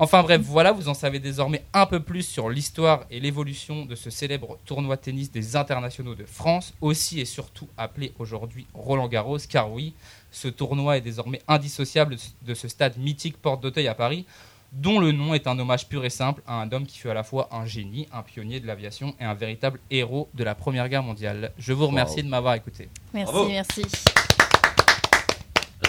Enfin 0.00 0.22
bref, 0.22 0.40
voilà, 0.44 0.70
vous 0.70 0.88
en 0.88 0.94
savez 0.94 1.18
désormais 1.18 1.64
un 1.72 1.84
peu 1.84 1.98
plus 1.98 2.22
sur 2.22 2.50
l'histoire 2.50 3.04
et 3.10 3.18
l'évolution 3.18 3.84
de 3.84 3.96
ce 3.96 4.10
célèbre 4.10 4.56
tournoi 4.64 4.94
de 4.94 5.00
tennis 5.00 5.32
des 5.32 5.56
internationaux 5.56 6.14
de 6.14 6.24
France, 6.24 6.72
aussi 6.80 7.18
et 7.18 7.24
surtout 7.24 7.66
appelé 7.76 8.12
aujourd'hui 8.20 8.47
Roland 8.74 9.08
Garros, 9.08 9.38
car 9.48 9.70
oui, 9.72 9.94
ce 10.30 10.48
tournoi 10.48 10.96
est 10.98 11.00
désormais 11.00 11.40
indissociable 11.48 12.16
de 12.46 12.54
ce 12.54 12.68
stade 12.68 12.96
mythique 12.98 13.36
Porte 13.40 13.62
d'Auteuil 13.62 13.88
à 13.88 13.94
Paris, 13.94 14.26
dont 14.72 15.00
le 15.00 15.12
nom 15.12 15.32
est 15.32 15.46
un 15.46 15.58
hommage 15.58 15.88
pur 15.88 16.04
et 16.04 16.10
simple 16.10 16.42
à 16.46 16.60
un 16.60 16.70
homme 16.72 16.84
qui 16.86 16.98
fut 16.98 17.08
à 17.08 17.14
la 17.14 17.22
fois 17.22 17.48
un 17.52 17.64
génie, 17.64 18.06
un 18.12 18.22
pionnier 18.22 18.60
de 18.60 18.66
l'aviation 18.66 19.14
et 19.18 19.24
un 19.24 19.32
véritable 19.34 19.80
héros 19.90 20.28
de 20.34 20.44
la 20.44 20.54
Première 20.54 20.88
Guerre 20.90 21.02
mondiale. 21.02 21.52
Je 21.58 21.72
vous 21.72 21.86
remercie 21.86 22.16
Wow. 22.16 22.22
de 22.24 22.28
m'avoir 22.28 22.54
écouté. 22.54 22.88
Merci, 23.14 23.32
Bravo. 23.32 23.48
merci. 23.48 23.82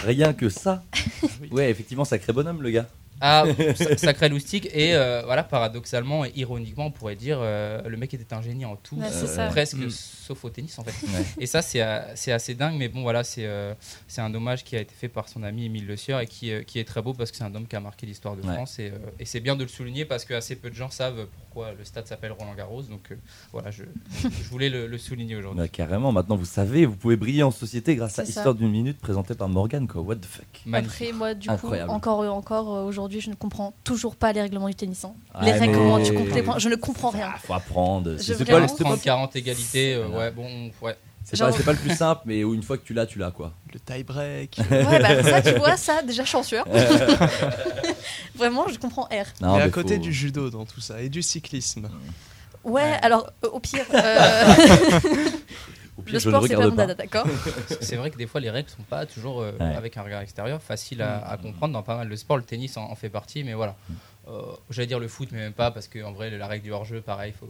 Rien 0.02 0.32
que 0.32 0.48
ça. 0.48 0.82
Ouais, 1.50 1.70
effectivement, 1.70 2.04
sacré 2.04 2.32
bonhomme, 2.32 2.62
le 2.62 2.70
gars. 2.70 2.86
Ah, 3.20 3.44
sa- 3.76 3.96
sacré 3.96 4.28
loustique. 4.28 4.68
Et 4.72 4.94
euh, 4.94 5.22
voilà, 5.24 5.42
paradoxalement 5.42 6.24
et 6.24 6.32
ironiquement, 6.36 6.86
on 6.86 6.90
pourrait 6.90 7.16
dire 7.16 7.38
euh, 7.40 7.80
le 7.86 7.96
mec 7.96 8.12
était 8.14 8.32
un 8.34 8.42
génie 8.42 8.64
en 8.64 8.76
tout, 8.76 8.96
Ouais, 8.96 9.06
euh, 9.12 9.48
presque, 9.50 9.76
Mm. 9.76 9.90
sauf 9.90 10.44
au 10.44 10.50
tennis 10.50 10.78
en 10.78 10.84
fait. 10.84 11.06
Ouais. 11.06 11.24
Et 11.38 11.46
ça, 11.46 11.62
c'est 11.62 11.82
c'est 12.14 12.32
assez 12.32 12.54
dingue, 12.54 12.76
mais 12.78 12.88
bon, 12.88 13.02
voilà, 13.02 13.24
c'est 13.24 13.46
euh, 13.46 13.74
c'est 14.08 14.20
un 14.20 14.32
hommage 14.34 14.64
qui 14.64 14.76
a 14.76 14.80
été 14.80 14.94
fait 14.94 15.08
par 15.08 15.28
son 15.28 15.42
ami 15.42 15.66
Émile 15.66 15.86
Le 15.86 15.96
Sieur 15.96 16.20
et 16.20 16.26
qui, 16.26 16.50
euh, 16.52 16.62
qui 16.62 16.78
est 16.78 16.84
très 16.84 17.02
beau 17.02 17.12
parce 17.14 17.30
que 17.30 17.36
c'est 17.36 17.44
un 17.44 17.54
homme 17.54 17.66
qui 17.66 17.76
a 17.76 17.80
marqué 17.80 18.06
l'histoire 18.06 18.36
de 18.36 18.42
Ouais. 18.42 18.54
France. 18.54 18.78
Et, 18.78 18.88
euh, 18.90 18.98
et 19.18 19.24
c'est 19.24 19.40
bien 19.40 19.56
de 19.56 19.62
le 19.62 19.68
souligner 19.68 20.04
parce 20.04 20.24
que 20.24 20.34
assez 20.34 20.56
peu 20.56 20.70
de 20.70 20.74
gens 20.74 20.90
savent 20.90 21.26
pourquoi 21.36 21.72
le 21.78 21.84
stade 21.84 22.06
s'appelle 22.06 22.32
Roland 22.32 22.54
Garros. 22.54 22.82
Donc 22.82 23.10
euh, 23.12 23.16
voilà, 23.52 23.70
je, 23.70 23.84
je 24.22 24.48
voulais 24.48 24.70
le, 24.70 24.86
le 24.86 24.98
souligner 24.98 25.36
aujourd'hui. 25.36 25.60
Bah, 25.60 25.68
carrément, 25.68 26.10
maintenant 26.12 26.36
vous 26.36 26.44
savez, 26.44 26.86
vous 26.86 26.96
pouvez 26.96 27.16
briller 27.16 27.42
en 27.42 27.50
société 27.50 27.96
grâce 27.96 28.18
à. 28.18 28.22
Histoire 28.30 28.54
d'une 28.54 28.70
minute 28.70 28.98
présentée 29.00 29.34
par 29.34 29.48
Morgan, 29.48 29.88
quoi. 29.88 30.02
What 30.02 30.16
the 30.16 30.24
fuck? 30.26 30.44
Magnifique. 30.64 30.94
Après, 31.08 31.12
moi, 31.12 31.34
du 31.34 31.48
Incroyable. 31.50 31.88
coup, 31.88 31.94
encore, 31.96 32.20
encore 32.20 32.74
euh, 32.76 32.92
aujourd'hui, 33.10 33.20
je 33.20 33.30
ne 33.30 33.34
comprends 33.34 33.74
toujours 33.82 34.14
pas 34.14 34.32
les 34.32 34.40
règlements 34.40 34.68
du 34.68 34.74
tennis. 34.76 35.04
hein. 35.04 35.12
Ah, 35.34 35.44
les 35.44 35.52
mais- 35.52 35.58
règlements 35.58 35.98
du 35.98 36.12
complément, 36.14 36.58
je 36.60 36.68
ne 36.68 36.76
comprends 36.76 37.10
rien. 37.10 37.30
Ah, 37.34 37.38
faut 37.44 37.54
apprendre. 37.54 38.16
C'est 38.18 38.44
pas, 38.44 38.66
30, 38.66 39.02
40 39.02 39.34
égalité, 39.36 39.94
euh, 39.94 40.06
ouais, 40.08 40.30
bon, 40.30 40.70
ouais. 40.80 40.96
c'est 41.24 41.36
Genre- 41.36 41.50
pas- 41.64 41.72
le 41.72 41.78
plus 41.78 41.96
simple, 41.96 42.22
mais 42.26 42.38
une 42.40 42.62
fois 42.62 42.78
que 42.78 42.84
tu 42.84 42.94
l'as, 42.94 43.06
tu 43.06 43.18
l'as, 43.18 43.32
quoi. 43.32 43.52
Le 43.74 43.80
tie 43.80 44.04
break. 44.04 44.58
Ouais, 44.70 45.00
bah 45.00 45.22
ça, 45.24 45.42
tu 45.42 45.58
vois, 45.58 45.76
ça, 45.76 46.02
déjà 46.02 46.24
chanceux. 46.24 46.58
Vraiment, 48.36 48.66
je 48.68 48.78
comprends 48.78 49.04
R. 49.10 49.26
Non, 49.40 49.58
et 49.58 49.62
à 49.62 49.64
mais 49.66 49.70
côté 49.72 49.96
faut- 49.96 50.02
du 50.02 50.12
judo 50.12 50.48
dans 50.50 50.64
tout 50.64 50.80
ça 50.80 51.02
et 51.02 51.08
du 51.08 51.20
cyclisme. 51.22 51.88
Ouais, 52.62 52.92
alors, 53.02 53.30
euh, 53.44 53.48
au 53.48 53.58
pire, 53.58 53.84
euh, 53.94 54.54
Au 56.00 56.02
pire, 56.02 56.14
le 56.14 56.18
je 56.18 56.28
ne 56.28 56.32
sport, 56.32 56.42
c'est 56.42 56.48
pas 56.54 56.56
regarde 56.56 56.70
mon 56.72 56.76
dada, 56.76 56.94
d'accord 56.94 57.26
c'est 57.80 57.96
vrai 57.96 58.10
que 58.10 58.16
des 58.16 58.26
fois 58.26 58.40
les 58.40 58.50
règles 58.50 58.68
sont 58.68 58.82
pas 58.82 59.06
toujours 59.06 59.40
euh, 59.40 59.52
Ouais. 59.60 59.74
avec 59.76 59.96
un 59.96 60.02
regard 60.02 60.20
extérieur 60.22 60.60
faciles 60.62 61.02
à, 61.02 61.24
à 61.26 61.36
comprendre 61.36 61.72
dans 61.74 61.82
pas 61.82 61.96
mal 61.96 62.08
de 62.08 62.16
sports. 62.16 62.36
Le 62.38 62.42
tennis 62.42 62.76
en, 62.76 62.90
en 62.90 62.94
fait 62.94 63.08
partie, 63.08 63.44
mais 63.44 63.54
voilà. 63.54 63.76
Euh, 64.28 64.40
J'allais 64.70 64.86
dire 64.86 64.98
le 65.00 65.08
foot, 65.08 65.28
mais 65.32 65.38
même 65.38 65.52
pas 65.52 65.70
parce 65.70 65.88
que 65.88 66.02
en 66.02 66.12
vrai 66.12 66.30
la 66.30 66.46
règle 66.46 66.64
du 66.64 66.72
hors-jeu, 66.72 67.00
pareil, 67.00 67.32
faut. 67.38 67.46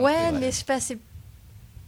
Ouais. 0.00 0.32
mais 0.32 0.50
je 0.50 0.56
sais 0.56 0.64
pas, 0.64 0.80
c'est. 0.80 0.98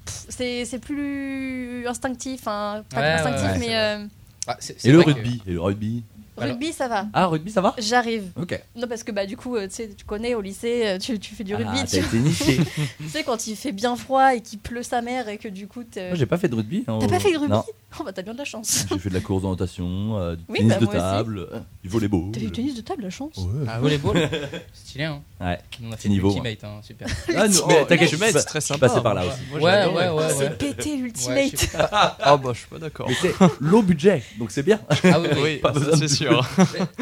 C'est 0.07 0.65
c'est 0.65 0.79
plus 0.79 1.87
instinctif, 1.87 2.43
hein, 2.49 2.83
pas 2.91 3.01
Ouais, 3.01 3.07
instinctif, 3.13 3.43
ouais, 3.45 3.53
ouais, 3.53 3.59
mais 3.59 3.67
c'est 3.67 3.75
euh, 3.77 4.07
Ah, 4.47 4.57
Et 4.89 4.93
le 4.93 5.03
que- 5.03 5.07
rugby 5.11 5.43
Et 5.47 5.53
le 5.53 5.61
rugby 5.61 6.05
Alors- 6.45 6.57
rugby, 6.57 6.73
ça 6.73 6.89
va. 6.89 7.07
Ah, 7.13 7.27
rugby, 7.27 7.51
ça 7.51 7.61
va 7.61 7.75
J'arrive. 7.79 8.31
Ok. 8.41 8.61
Non, 8.77 8.87
parce 8.89 9.03
que 9.03 9.13
bah, 9.13 9.27
du 9.27 9.37
coup, 9.37 9.57
euh, 9.57 9.69
tu 9.69 9.75
sais, 9.75 9.91
tu 9.97 10.05
connais 10.05 10.35
au 10.35 10.41
lycée, 10.41 10.83
euh, 10.87 10.99
tu, 10.99 11.19
tu 11.19 11.35
fais 11.35 11.45
du 11.45 11.55
rugby. 11.55 11.79
Ah, 11.83 11.85
tu, 11.85 11.99
t'as 12.01 12.07
été 12.07 12.19
niché. 12.19 12.59
tu 12.99 13.09
sais, 13.09 13.23
quand 13.25 13.47
il 13.47 13.57
fait 13.57 13.73
bien 13.73 13.97
froid 13.97 14.35
et 14.35 14.41
qu'il 14.41 14.59
pleut 14.59 14.83
sa 14.83 15.03
mère 15.03 15.29
et 15.29 15.39
que 15.39 15.49
du 15.49 15.67
coup. 15.67 15.83
Moi, 15.97 16.15
j'ai 16.15 16.27
pas 16.27 16.39
fait 16.39 16.49
de 16.49 16.55
rugby. 16.55 16.85
hein, 16.89 16.99
T'as 17.01 17.09
pas 17.09 17.21
fait 17.21 17.33
de 17.33 17.39
rugby 17.39 17.53
Non, 17.53 17.65
Oh, 17.99 18.05
bah, 18.05 18.13
t'as 18.13 18.23
bien 18.23 18.33
de 18.35 18.39
la 18.39 18.45
chance. 18.45 18.87
j'ai 18.89 18.99
fait 19.01 19.09
de 19.09 19.15
la 19.15 19.21
course 19.21 19.43
d'orientation, 19.43 20.17
euh, 20.17 20.37
du 20.37 20.43
Oui, 20.49 20.59
tennis 20.59 20.75
bah, 20.75 20.79
de 20.79 20.85
moi 20.85 20.95
aussi. 20.95 21.03
table, 21.03 21.39
euh, 21.53 21.59
du 21.83 21.89
volleyball. 21.89 22.31
T'as 22.33 22.39
fait 22.41 22.47
du 22.47 22.53
tennis 22.53 22.75
de 22.77 22.81
table, 22.83 23.03
la 23.03 23.11
chance. 23.11 23.37
Ouais. 23.37 23.65
Ah, 23.69 23.81
volleyball, 23.81 24.29
stylé, 24.73 25.05
hein. 25.05 25.23
Ouais. 25.41 25.59
On 25.83 25.91
a 25.91 25.97
Petit 25.97 26.03
fait 26.05 26.09
niveau, 26.09 26.29
Ultimate, 26.29 26.63
hein, 26.65 26.81
super. 26.83 27.09
Ah, 27.37 27.49
non, 27.49 27.55
Oh, 27.63 27.67
mais 27.69 27.75
t'inquiète, 27.87 28.09
je 28.11 28.15
Ultimate, 28.15 28.31
c'est 28.33 28.45
très 28.45 28.61
je 28.61 28.65
suis 28.67 28.75
sympa. 28.75 28.89
passé 28.89 29.01
par 29.03 29.15
là 29.15 29.25
moi. 29.25 29.33
aussi. 29.33 29.43
Moi, 29.51 29.61
Ouais, 29.61 29.87
ouais, 29.87 30.09
ouais. 30.09 30.27
Oh, 30.31 30.35
c'est 30.39 30.57
pété 30.57 30.91
Ouais, 30.93 30.97
l'ultimate. 30.99 31.57
sais 31.57 31.77
pas. 31.79 32.17
Ah 32.21 32.37
bah 32.37 32.51
je 32.55 32.59
suis 32.61 32.69
pas 32.69 32.79
d'accord. 32.79 33.07
Mais 33.09 33.15
c'est 33.21 33.35
low 33.61 33.83
budget, 33.83 34.23
donc 34.39 34.51
c'est 34.53 34.63
bien. 34.63 34.81
Ah 34.89 35.19
oui, 35.21 35.29
oui. 35.35 35.41
Oui, 35.43 35.57
Pas 35.57 35.73
ça, 35.75 35.81
besoin 35.81 35.97
c'est 35.97 36.01
de- 36.03 36.07
sûr. 36.09 36.49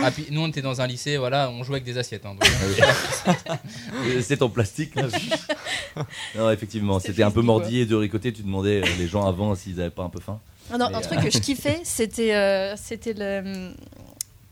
Ah, 0.03 0.11
puis 0.11 0.27
nous 0.31 0.41
on 0.41 0.49
était 0.49 0.63
dans 0.63 0.81
un 0.81 0.87
lycée, 0.87 1.17
voilà, 1.19 1.51
on 1.51 1.63
jouait 1.65 1.77
avec 1.77 1.85
des 1.85 1.99
assiettes. 1.99 2.25
hein, 2.25 2.35
donc, 2.35 2.49
c'est 4.23 4.43
en 4.43 4.49
plastique. 4.49 4.95
là. 4.95 5.03
non, 6.37 6.51
effectivement, 6.51 6.99
c'était 6.99 7.23
un 7.23 7.27
peu 7.31 7.35
frisbee, 7.43 7.47
mordi 7.47 7.79
et 7.81 7.87
de 7.87 7.95
ricoté. 7.95 8.33
Tu 8.33 8.43
demandais 8.43 8.81
euh, 8.83 8.87
les 8.99 9.07
gens 9.07 9.27
avant 9.27 9.55
s'ils 9.55 9.81
avaient 9.81 9.91
pas 9.91 10.05
un 10.05 10.09
peu 10.09 10.21
faim. 10.21 10.41
Ah 10.73 10.79
non, 10.79 10.89
Mais, 10.91 10.97
un 10.97 10.99
euh, 10.99 11.03
truc 11.03 11.21
que 11.21 11.31
je 11.31 11.39
kiffais, 11.39 11.81
c'était 11.85 12.35
euh, 12.35 12.75
c'était 12.77 13.15
le. 13.17 13.71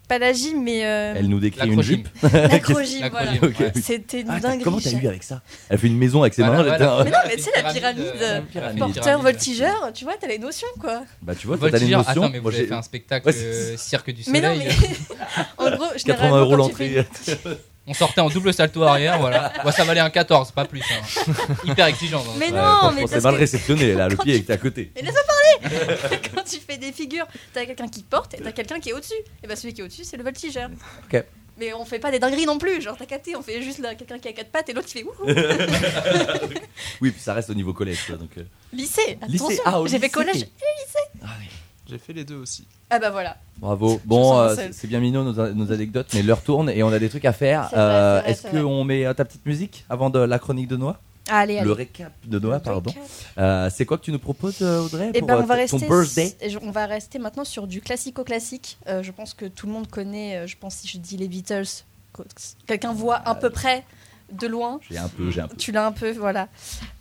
Pas 0.08 0.20
la 0.20 0.32
gym, 0.32 0.62
mais. 0.62 0.84
euh, 0.86 1.14
Elle 1.16 1.26
nous 1.28 1.40
décrit 1.40 1.68
une 1.68 1.82
jupe. 1.82 2.08
L'acrogym, 2.32 3.08
voilà. 3.10 3.32
C'était 3.74 4.20
une 4.20 4.30
Ah, 4.30 4.38
dinguerie. 4.38 4.62
comment 4.62 4.78
t'as 4.80 4.92
eu 4.92 5.04
avec 5.08 5.24
ça? 5.24 5.42
Elle 5.68 5.78
fait 5.78 5.88
une 5.88 5.98
maison 5.98 6.22
avec 6.22 6.32
ses 6.34 6.42
Voilà, 6.44 6.58
mains. 6.62 6.76
voilà. 6.76 7.04
Mais 7.04 7.10
non, 7.10 7.16
mais 7.26 7.34
tu 7.36 7.42
sais, 7.42 7.50
la 7.60 7.72
pyramide, 7.72 8.04
euh, 8.22 8.40
pyramide. 8.42 8.78
Porteur, 8.78 9.20
voltigeur, 9.20 9.90
tu 9.92 10.04
vois, 10.04 10.14
t'as 10.20 10.28
les 10.28 10.38
notions, 10.38 10.68
quoi. 10.80 11.02
Bah 11.22 11.34
tu 11.34 11.48
vois, 11.48 11.58
t'as 11.58 11.64
les 11.66 11.70
Voltigeur, 11.72 11.98
notions. 12.06 12.22
attends, 12.22 12.30
mais 12.32 12.38
vous 12.38 12.44
Moi, 12.44 12.52
avez 12.52 12.62
j'ai 12.62 12.68
fait 12.68 12.74
un 12.74 12.82
spectacle 12.82 13.26
Ouais, 13.26 13.34
euh, 13.36 13.76
Cirque 13.76 14.10
du 14.12 14.22
Mais 14.30 14.40
Soleil. 14.40 14.58
non, 14.60 14.64
mais. 14.64 15.44
en 15.58 15.70
gros, 15.76 15.86
80 15.88 15.96
généralement, 15.98 16.36
euros 16.36 16.54
l'entrée. 16.56 17.04
On 17.88 17.94
sortait 17.94 18.20
en 18.20 18.28
double 18.28 18.52
salto 18.52 18.82
arrière, 18.82 19.18
voilà. 19.20 19.52
Bon, 19.64 19.70
ça 19.70 19.84
valait 19.84 20.00
un 20.00 20.10
14, 20.10 20.50
pas 20.52 20.64
plus. 20.64 20.82
hein. 20.82 21.32
Hyper 21.64 21.86
exigeant. 21.86 22.20
hein. 22.20 22.32
Mais 22.38 22.50
non, 22.50 22.90
mais 22.92 23.02
c'est 23.06 23.12
parce 23.12 23.22
mal 23.24 23.34
que 23.34 23.38
réceptionné 23.40 23.94
là, 23.94 24.08
le 24.08 24.16
quand 24.16 24.24
pied 24.24 24.34
tu- 24.34 24.40
était 24.40 24.52
à 24.52 24.56
côté. 24.58 24.90
Mais 24.96 25.02
laisse-moi 25.02 25.22
parler 25.22 26.18
Quand 26.34 26.42
tu 26.42 26.58
fais 26.58 26.76
des 26.78 26.90
figures, 26.92 27.26
t'as 27.54 27.64
quelqu'un 27.64 27.88
qui 27.88 28.02
porte 28.02 28.34
et 28.34 28.38
t'as 28.38 28.50
quelqu'un 28.52 28.80
qui 28.80 28.88
est 28.90 28.92
au-dessus. 28.92 29.14
Et 29.42 29.46
bah 29.46 29.54
celui 29.56 29.72
qui 29.72 29.80
est 29.80 29.84
au-dessus, 29.84 30.04
c'est 30.04 30.16
le 30.16 30.24
voltigeur. 30.24 30.68
Ok. 31.12 31.22
Mais 31.58 31.72
on 31.72 31.84
fait 31.86 31.98
pas 32.00 32.10
des 32.10 32.18
dingueries 32.18 32.44
non 32.44 32.58
plus, 32.58 32.82
genre 32.82 32.96
t'as 32.98 33.06
capté, 33.06 33.34
on 33.34 33.40
fait 33.42 33.62
juste 33.62 33.78
là 33.78 33.94
quelqu'un 33.94 34.18
qui 34.18 34.28
a 34.28 34.32
quatre 34.32 34.50
pattes 34.50 34.68
et 34.68 34.74
l'autre 34.74 34.88
qui 34.88 34.92
fait 34.98 35.04
wouhou 35.04 35.24
Oui, 37.00 37.10
puis 37.12 37.20
ça 37.22 37.32
reste 37.32 37.48
au 37.48 37.54
niveau 37.54 37.72
collège, 37.72 38.04
quoi, 38.06 38.16
donc. 38.16 38.30
euh, 38.36 38.42
Lycée, 38.74 39.16
Lycée, 39.28 39.44
attention 39.44 39.62
ah, 39.64 39.80
au 39.80 39.86
J'ai 39.86 39.92
fait 39.98 40.06
lycée. 40.06 40.10
collège. 40.10 40.46
J'ai 41.88 41.98
fait 41.98 42.12
les 42.12 42.24
deux 42.24 42.36
aussi. 42.36 42.66
Ah 42.90 42.98
bah 42.98 43.10
voilà. 43.10 43.36
Bravo. 43.58 44.00
Bon, 44.04 44.38
euh, 44.38 44.54
c'est 44.72 44.86
bien 44.86 45.00
mignon 45.00 45.22
nos, 45.24 45.54
nos 45.54 45.72
anecdotes, 45.72 46.08
mais 46.14 46.22
l'heure 46.22 46.42
tourne 46.42 46.68
et 46.70 46.82
on 46.82 46.88
a 46.88 46.98
des 46.98 47.08
trucs 47.08 47.24
à 47.24 47.32
faire. 47.32 47.70
Euh, 47.74 48.22
Est-ce 48.24 48.46
qu'on 48.48 48.84
met 48.84 49.06
euh, 49.06 49.14
ta 49.14 49.24
petite 49.24 49.46
musique 49.46 49.84
avant 49.88 50.10
de 50.10 50.18
la 50.18 50.38
chronique 50.38 50.68
de 50.68 50.76
Noix 50.76 50.98
Allez, 51.28 51.56
allez. 51.58 51.66
le 51.66 51.72
récap 51.72 52.12
de 52.24 52.38
Noah, 52.38 52.60
pardon. 52.60 52.92
Euh, 53.38 53.68
c'est 53.74 53.84
quoi 53.84 53.98
que 53.98 54.04
tu 54.04 54.12
nous 54.12 54.20
proposes, 54.20 54.62
Audrey, 54.62 55.10
Eh 55.12 55.18
pour 55.18 55.26
ben, 55.28 55.38
on 55.38 55.46
va 55.46 55.54
ton 55.66 55.76
rester. 55.76 55.88
birthday? 55.88 56.36
et 56.40 56.50
je- 56.50 56.58
On 56.62 56.70
va 56.70 56.86
rester 56.86 57.18
maintenant 57.18 57.42
sur 57.44 57.66
du 57.66 57.80
classico-classique. 57.80 58.78
Euh, 58.86 59.02
je 59.02 59.10
pense 59.10 59.34
que 59.34 59.46
tout 59.46 59.66
le 59.66 59.72
monde 59.72 59.88
connaît. 59.88 60.46
je 60.46 60.56
pense 60.56 60.76
si 60.76 60.86
je 60.88 60.98
dis 60.98 61.16
les 61.16 61.26
Beatles, 61.26 61.64
que- 62.12 62.22
quelqu'un 62.68 62.92
voit 62.92 63.16
à 63.28 63.34
peu 63.34 63.50
près 63.50 63.84
de 64.32 64.46
loin. 64.46 64.80
J'ai 64.90 64.98
un 64.98 65.08
peu, 65.08 65.30
j'ai 65.30 65.40
un 65.40 65.48
peu. 65.48 65.56
Tu 65.56 65.72
l'as 65.72 65.86
un 65.86 65.92
peu, 65.92 66.10
voilà. 66.12 66.48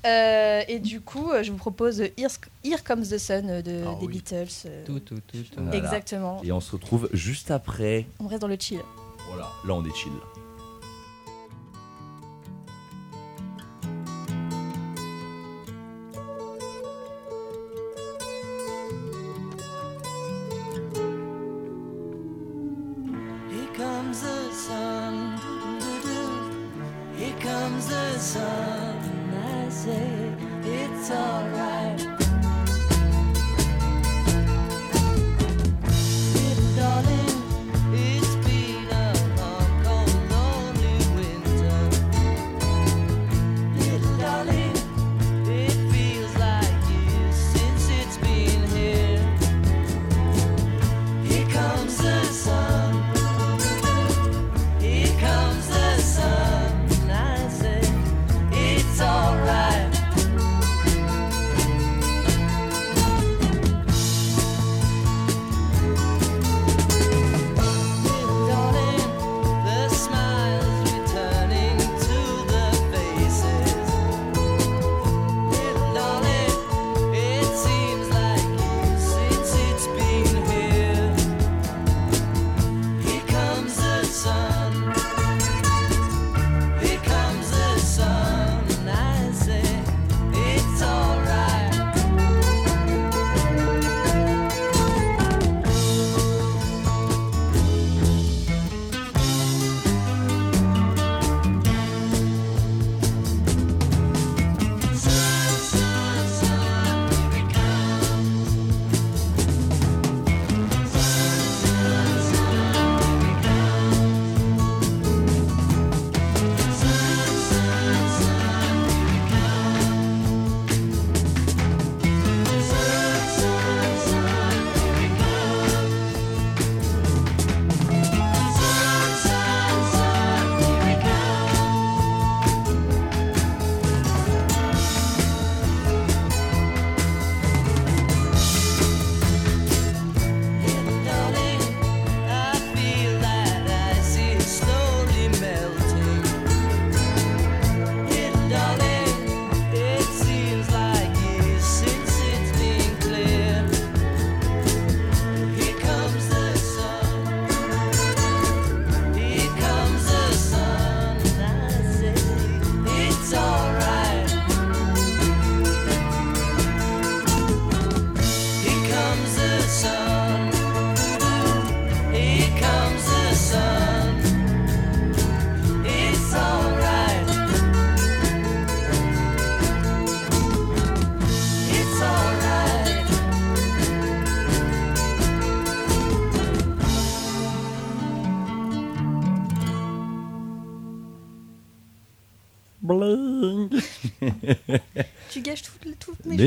Euh, 0.06 0.62
et 0.68 0.80
du 0.80 1.02
coup, 1.02 1.32
euh, 1.32 1.44
je 1.44 1.52
vous 1.52 1.58
propose 1.58 2.00
Here, 2.18 2.30
Here 2.64 2.84
Comes 2.84 3.04
the 3.04 3.18
Sun 3.18 3.50
euh, 3.50 3.62
de, 3.62 3.84
Ah 3.88 3.96
des 4.00 4.06
oui. 4.06 4.14
Beatles. 4.14 4.48
Tout, 4.86 5.00
tout, 5.00 5.16
tout. 5.16 5.38
tout. 5.38 5.44
Voilà. 5.58 5.78
Exactement. 5.78 6.42
Et 6.44 6.52
on 6.52 6.60
se 6.60 6.72
retrouve 6.72 7.10
juste 7.14 7.52
après. 7.52 8.06
On 8.20 8.28
reste 8.28 8.42
dans 8.42 8.48
le 8.48 8.58
chill. 8.60 8.80
Voilà, 9.30 9.50
là 9.66 9.74
on 9.74 9.84
est 9.86 9.96
chill. 9.96 10.12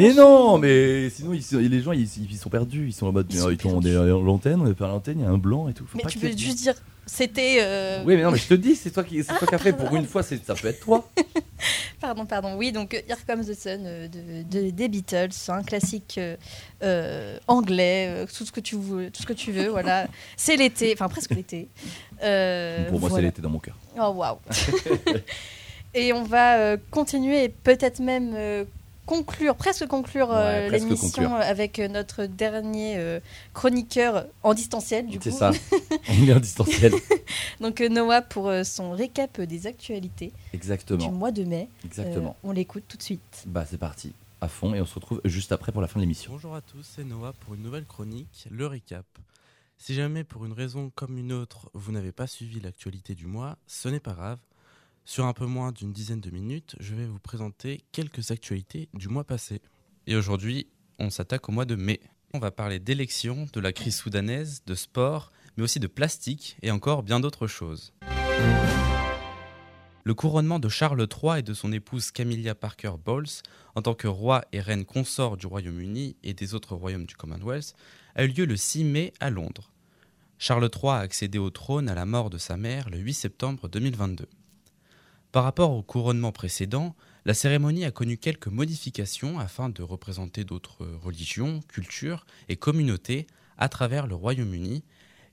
Mais 0.00 0.14
non, 0.14 0.58
mais 0.58 1.10
sinon 1.10 1.32
ils 1.34 1.42
sont- 1.42 1.58
les 1.58 1.80
gens 1.80 1.92
ils, 1.92 2.08
ils 2.30 2.36
sont 2.38 2.50
perdus, 2.50 2.86
ils 2.88 2.92
sont 2.92 3.06
en 3.06 3.12
mode 3.12 3.26
Ils 3.30 3.38
sont 3.38 3.50
ils 3.50 3.60
sont- 3.60 3.76
on 3.76 3.82
est 3.82 3.96
à 3.96 4.04
l'antenne, 4.06 4.60
on 4.60 4.66
est 4.70 4.74
pas 4.74 4.86
à 4.86 4.88
l'antenne, 4.88 5.18
il 5.20 5.24
y 5.24 5.26
a 5.26 5.30
un 5.30 5.38
blanc 5.38 5.68
et 5.68 5.72
tout. 5.74 5.84
Faut 5.86 5.96
Mais 5.96 6.04
pas 6.04 6.08
tu 6.10 6.18
y 6.18 6.20
peux 6.20 6.30
de 6.32 6.38
juste 6.38 6.58
dire 6.58 6.74
c'était. 7.06 7.58
euh, 7.62 8.02
Oui, 8.06 8.16
mais 8.16 8.22
non, 8.22 8.30
mais 8.30 8.36
je 8.38 8.48
te 8.48 8.54
dis, 8.54 8.76
c'est 8.76 8.90
toi 8.90 9.02
qui, 9.02 9.22
c'est 9.24 9.32
toi 9.38 9.46
qui 9.48 9.54
as 9.54 9.58
fait. 9.58 9.72
Pour 9.72 9.94
une 9.96 10.04
fois, 10.06 10.22
c'est, 10.22 10.44
ça 10.44 10.54
peut 10.54 10.68
être 10.68 10.80
toi. 10.80 11.08
Pardon, 12.00 12.26
pardon. 12.26 12.54
Oui, 12.56 12.70
donc 12.70 12.94
euh, 12.94 13.00
Here 13.08 13.18
Comes 13.26 13.44
the 13.44 13.54
Sun 13.58 13.80
euh, 13.86 14.06
de, 14.08 14.42
de- 14.48 14.70
des 14.70 14.88
Beatles, 14.88 15.30
un 15.48 15.62
classique 15.64 16.14
euh, 16.18 16.36
euh, 16.84 17.36
anglais, 17.48 18.06
euh, 18.08 18.26
tout 18.26 18.44
ce 18.46 18.52
que 18.52 18.60
tu 18.60 18.76
veux, 18.76 19.10
tout 19.10 19.22
ce 19.22 19.26
que 19.26 19.32
tu 19.32 19.50
veux. 19.52 19.68
voilà, 19.68 20.06
c'est 20.36 20.54
l'été, 20.56 20.92
enfin 20.92 21.08
presque 21.08 21.34
l'été. 21.34 21.68
Euh, 22.22 22.88
Pour 22.90 23.00
moi, 23.00 23.08
c'est 23.08 23.14
voilà. 23.14 23.26
l'été 23.28 23.42
dans 23.42 23.50
mon 23.50 23.58
cœur. 23.58 23.74
Oh 23.98 24.10
waouh. 24.10 24.36
Et 25.94 26.12
on 26.12 26.22
va 26.22 26.58
euh, 26.58 26.76
continuer 26.90 27.44
et 27.44 27.48
peut-être 27.48 27.98
même 28.00 28.32
euh, 28.36 28.64
conclure, 29.08 29.56
presque 29.56 29.86
conclure 29.86 30.30
euh, 30.30 30.68
Ouais, 30.68 30.78
l'émission 30.78 31.34
avec 31.34 31.78
euh, 31.78 31.88
notre 31.88 32.26
dernier 32.26 32.96
euh, 32.98 33.20
chroniqueur 33.54 34.26
en 34.42 34.52
distanciel 34.52 35.06
du 35.06 35.18
C'est 35.22 35.30
coup. 35.30 35.38
ça. 35.38 35.50
On 36.10 36.28
est 36.28 36.34
en 36.34 36.40
distanciel. 36.40 36.92
Donc 37.60 37.80
Noah 37.80 38.20
pour 38.22 38.48
euh, 38.48 38.64
son 38.64 38.92
récap 38.92 39.40
des 39.40 39.66
actualités 39.66 40.26
du 40.28 40.34
Exactement. 40.52 41.10
mois 41.10 41.32
de 41.32 41.44
mai. 41.44 41.68
Exactement. 41.84 42.36
Euh, 42.44 42.48
on 42.48 42.52
l'écoute 42.52 42.84
tout 42.86 42.98
de 42.98 43.02
suite. 43.02 43.44
Bah, 43.46 43.64
c'est 43.68 43.78
parti. 43.78 44.12
À 44.42 44.48
fond. 44.48 44.74
Et 44.74 44.80
on 44.80 44.86
se 44.86 44.94
retrouve 44.94 45.20
juste 45.24 45.52
après 45.52 45.72
pour 45.72 45.80
la 45.80 45.88
fin 45.88 45.98
de 45.98 46.02
l'émission. 46.02 46.32
Bonjour 46.32 46.54
à 46.54 46.60
tous, 46.60 46.82
c'est 46.96 47.04
Noah 47.04 47.32
pour 47.40 47.54
une 47.54 47.62
nouvelle 47.62 47.86
chronique, 47.86 48.46
le 48.50 48.66
récap. 48.66 49.06
Si 49.78 49.94
jamais 49.94 50.22
pour 50.24 50.44
une 50.44 50.52
raison 50.52 50.90
comme 50.94 51.16
une 51.16 51.32
autre, 51.32 51.70
vous 51.72 51.92
n'avez 51.92 52.12
pas 52.12 52.26
suivi 52.26 52.60
l'actualité 52.60 53.14
du 53.14 53.26
mois, 53.26 53.56
ce 53.66 53.88
n'est 53.88 54.00
pas 54.00 54.12
grave. 54.12 54.38
Sur 55.08 55.24
un 55.24 55.32
peu 55.32 55.46
moins 55.46 55.72
d'une 55.72 55.90
dizaine 55.90 56.20
de 56.20 56.28
minutes, 56.28 56.76
je 56.80 56.94
vais 56.94 57.06
vous 57.06 57.18
présenter 57.18 57.80
quelques 57.92 58.30
actualités 58.30 58.90
du 58.92 59.08
mois 59.08 59.24
passé. 59.24 59.62
Et 60.06 60.14
aujourd'hui, 60.14 60.66
on 60.98 61.08
s'attaque 61.08 61.48
au 61.48 61.52
mois 61.52 61.64
de 61.64 61.76
mai. 61.76 62.00
On 62.34 62.38
va 62.38 62.50
parler 62.50 62.78
d'élections, 62.78 63.46
de 63.50 63.58
la 63.58 63.72
crise 63.72 63.96
soudanaise, 63.96 64.62
de 64.66 64.74
sport, 64.74 65.32
mais 65.56 65.62
aussi 65.62 65.80
de 65.80 65.86
plastique 65.86 66.58
et 66.60 66.70
encore 66.70 67.02
bien 67.02 67.20
d'autres 67.20 67.46
choses. 67.46 67.94
Le 70.04 70.12
couronnement 70.12 70.58
de 70.58 70.68
Charles 70.68 71.08
III 71.10 71.38
et 71.38 71.42
de 71.42 71.54
son 71.54 71.72
épouse 71.72 72.10
Camilla 72.10 72.54
Parker 72.54 72.92
Bowles 73.02 73.40
en 73.76 73.80
tant 73.80 73.94
que 73.94 74.08
roi 74.08 74.44
et 74.52 74.60
reine 74.60 74.84
consort 74.84 75.38
du 75.38 75.46
Royaume-Uni 75.46 76.16
et 76.22 76.34
des 76.34 76.52
autres 76.52 76.76
royaumes 76.76 77.06
du 77.06 77.16
Commonwealth 77.16 77.72
a 78.14 78.24
eu 78.24 78.28
lieu 78.28 78.44
le 78.44 78.56
6 78.56 78.84
mai 78.84 79.14
à 79.20 79.30
Londres. 79.30 79.72
Charles 80.36 80.68
III 80.70 80.90
a 80.90 80.98
accédé 80.98 81.38
au 81.38 81.48
trône 81.48 81.88
à 81.88 81.94
la 81.94 82.04
mort 82.04 82.28
de 82.28 82.36
sa 82.36 82.58
mère 82.58 82.90
le 82.90 82.98
8 82.98 83.14
septembre 83.14 83.70
2022. 83.70 84.28
Par 85.32 85.44
rapport 85.44 85.72
au 85.72 85.82
couronnement 85.82 86.32
précédent, 86.32 86.94
La 87.28 87.34
cérémonie 87.34 87.84
a 87.84 87.90
connu 87.90 88.16
quelques 88.16 88.46
modifications 88.46 89.38
afin 89.38 89.68
de 89.68 89.82
représenter 89.82 90.44
d'autres 90.44 90.86
religions, 90.86 91.60
cultures 91.68 92.24
et 92.48 92.56
communautés 92.56 93.26
à 93.58 93.68
travers 93.68 94.06
le 94.06 94.14
Royaume-Uni, 94.14 94.82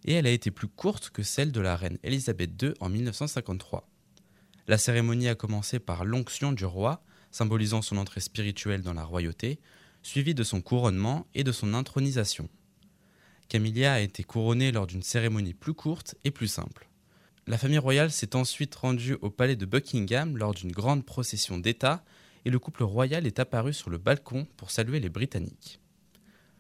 et 0.04 0.14
elle 0.14 0.28
a 0.28 0.32
été 0.32 0.52
plus 0.52 0.68
courte 0.68 1.10
que 1.12 1.24
celle 1.24 1.54
de 1.54 1.62
la 1.62 1.78
reine 1.78 1.98
Elisabeth 2.04 2.62
II 2.62 2.74
en 2.82 2.90
1953. 2.90 3.88
La 4.68 4.78
cérémonie 4.78 5.30
a 5.30 5.36
commencé 5.36 5.80
par 5.80 6.04
l'onction 6.04 6.52
du 6.52 6.66
roi, 6.66 7.02
symbolisant 7.32 7.82
son 7.82 7.96
entrée 7.96 8.20
spirituelle 8.20 8.82
dans 8.82 8.94
la 8.94 9.06
royauté, 9.06 9.60
suivie 10.04 10.36
de 10.36 10.44
son 10.44 10.62
couronnement 10.62 11.28
et 11.34 11.46
de 11.46 11.54
son 11.54 11.74
intronisation. 11.74 12.50
Camilla 13.48 13.94
a 13.94 14.00
été 14.02 14.24
couronnée 14.24 14.74
lors 14.74 14.88
d'une 14.88 15.04
cérémonie 15.04 15.54
plus 15.54 15.74
courte 15.74 16.16
et 16.26 16.32
plus 16.32 16.50
simple. 16.50 16.90
La 17.48 17.60
famille 17.60 17.78
royale 17.78 18.10
s'est 18.10 18.36
ensuite 18.36 18.74
rendue 18.74 19.18
au 19.22 19.30
palais 19.30 19.56
de 19.56 19.68
Buckingham 19.68 20.36
lors 20.36 20.56
d'une 20.56 20.72
grande 20.72 21.06
procession 21.06 21.60
d'État 21.60 22.04
et 22.44 22.50
le 22.50 22.58
couple 22.58 22.84
royal 22.84 23.28
est 23.28 23.38
apparu 23.38 23.72
sur 23.72 23.92
le 23.92 24.00
balcon 24.00 24.48
pour 24.58 24.72
saluer 24.72 25.00
les 25.00 25.10
Britanniques. 25.10 25.80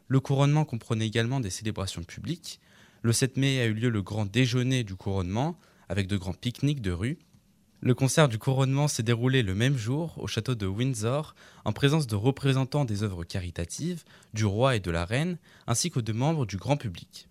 Le 0.07 0.19
couronnement 0.19 0.63
comprenait 0.63 1.07
également 1.07 1.39
des 1.39 1.49
célébrations 1.49 2.03
publiques. 2.03 2.59
Le 3.01 3.13
7 3.13 3.37
mai 3.37 3.61
a 3.61 3.65
eu 3.65 3.73
lieu 3.73 3.89
le 3.89 4.03
grand 4.03 4.27
déjeuner 4.27 4.83
du 4.83 4.93
couronnement 4.93 5.57
avec 5.89 6.05
de 6.05 6.17
grands 6.17 6.33
pique-niques 6.33 6.83
de 6.83 6.91
rue. 6.91 7.17
Le 7.81 7.95
concert 7.95 8.29
du 8.29 8.37
couronnement 8.37 8.87
s'est 8.87 9.01
déroulé 9.01 9.41
le 9.41 9.55
même 9.55 9.77
jour 9.77 10.13
au 10.19 10.27
château 10.27 10.53
de 10.53 10.67
Windsor 10.67 11.33
en 11.65 11.73
présence 11.73 12.05
de 12.05 12.15
représentants 12.15 12.85
des 12.85 13.01
œuvres 13.01 13.23
caritatives, 13.23 14.03
du 14.35 14.45
roi 14.45 14.75
et 14.75 14.81
de 14.81 14.91
la 14.91 15.05
reine, 15.05 15.39
ainsi 15.65 15.89
que 15.89 15.99
de 15.99 16.13
membres 16.13 16.45
du 16.45 16.57
grand 16.57 16.77
public. 16.77 17.27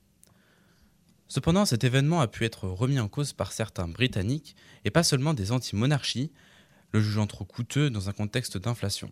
Cependant, 1.28 1.64
cet 1.64 1.84
événement 1.84 2.20
a 2.20 2.28
pu 2.28 2.44
être 2.44 2.68
remis 2.68 3.00
en 3.00 3.08
cause 3.08 3.32
par 3.32 3.52
certains 3.52 3.88
Britanniques, 3.88 4.56
et 4.84 4.90
pas 4.90 5.02
seulement 5.02 5.34
des 5.34 5.52
anti-monarchies, 5.52 6.30
le 6.92 7.00
jugeant 7.00 7.26
trop 7.26 7.44
coûteux 7.44 7.90
dans 7.90 8.08
un 8.08 8.12
contexte 8.12 8.56
d'inflation. 8.56 9.10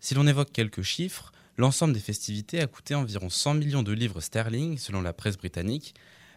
Si 0.00 0.14
l'on 0.14 0.26
évoque 0.26 0.52
quelques 0.52 0.82
chiffres, 0.82 1.32
l'ensemble 1.56 1.94
des 1.94 2.00
festivités 2.00 2.60
a 2.60 2.66
coûté 2.66 2.94
environ 2.94 3.30
100 3.30 3.54
millions 3.54 3.82
de 3.82 3.92
livres 3.92 4.20
sterling 4.20 4.78
selon 4.78 5.00
la 5.00 5.12
presse 5.12 5.36
britannique, 5.36 5.94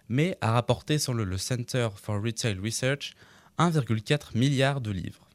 mais 0.09 0.37
a 0.41 0.51
rapporté 0.51 0.99
selon 0.99 1.25
le 1.25 1.37
Center 1.37 1.89
for 1.95 2.23
Retail 2.23 2.57
Research 2.59 3.13
1,4 3.59 4.37
milliard 4.37 4.81
de 4.81 4.91
livres. 4.91 5.27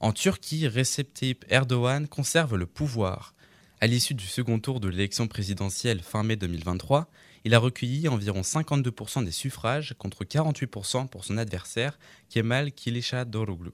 En 0.00 0.12
Turquie, 0.12 0.68
Recep 0.68 1.44
Erdogan 1.48 2.06
conserve 2.06 2.56
le 2.56 2.66
pouvoir. 2.66 3.34
À 3.80 3.86
l'issue 3.86 4.14
du 4.14 4.26
second 4.26 4.58
tour 4.58 4.80
de 4.80 4.88
l'élection 4.88 5.28
présidentielle 5.28 6.00
fin 6.02 6.24
mai 6.24 6.34
2023, 6.34 7.08
il 7.44 7.54
a 7.54 7.60
recueilli 7.60 8.08
environ 8.08 8.40
52% 8.40 9.24
des 9.24 9.30
suffrages 9.30 9.94
contre 9.96 10.24
48% 10.24 11.06
pour 11.06 11.24
son 11.24 11.38
adversaire 11.38 11.96
Kemal 12.28 12.72
Kılıçdaroğlu. 12.72 13.70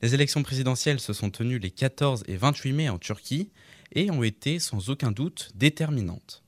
Les 0.00 0.14
élections 0.14 0.44
présidentielles 0.44 1.00
se 1.00 1.12
sont 1.12 1.30
tenues 1.30 1.58
les 1.58 1.72
14 1.72 2.22
et 2.28 2.36
28 2.36 2.72
mai 2.72 2.88
en 2.88 2.98
Turquie 2.98 3.50
et 3.96 4.12
ont 4.12 4.22
été 4.22 4.60
sans 4.60 4.90
aucun 4.90 5.10
doute 5.10 5.50
déterminantes. 5.56 6.44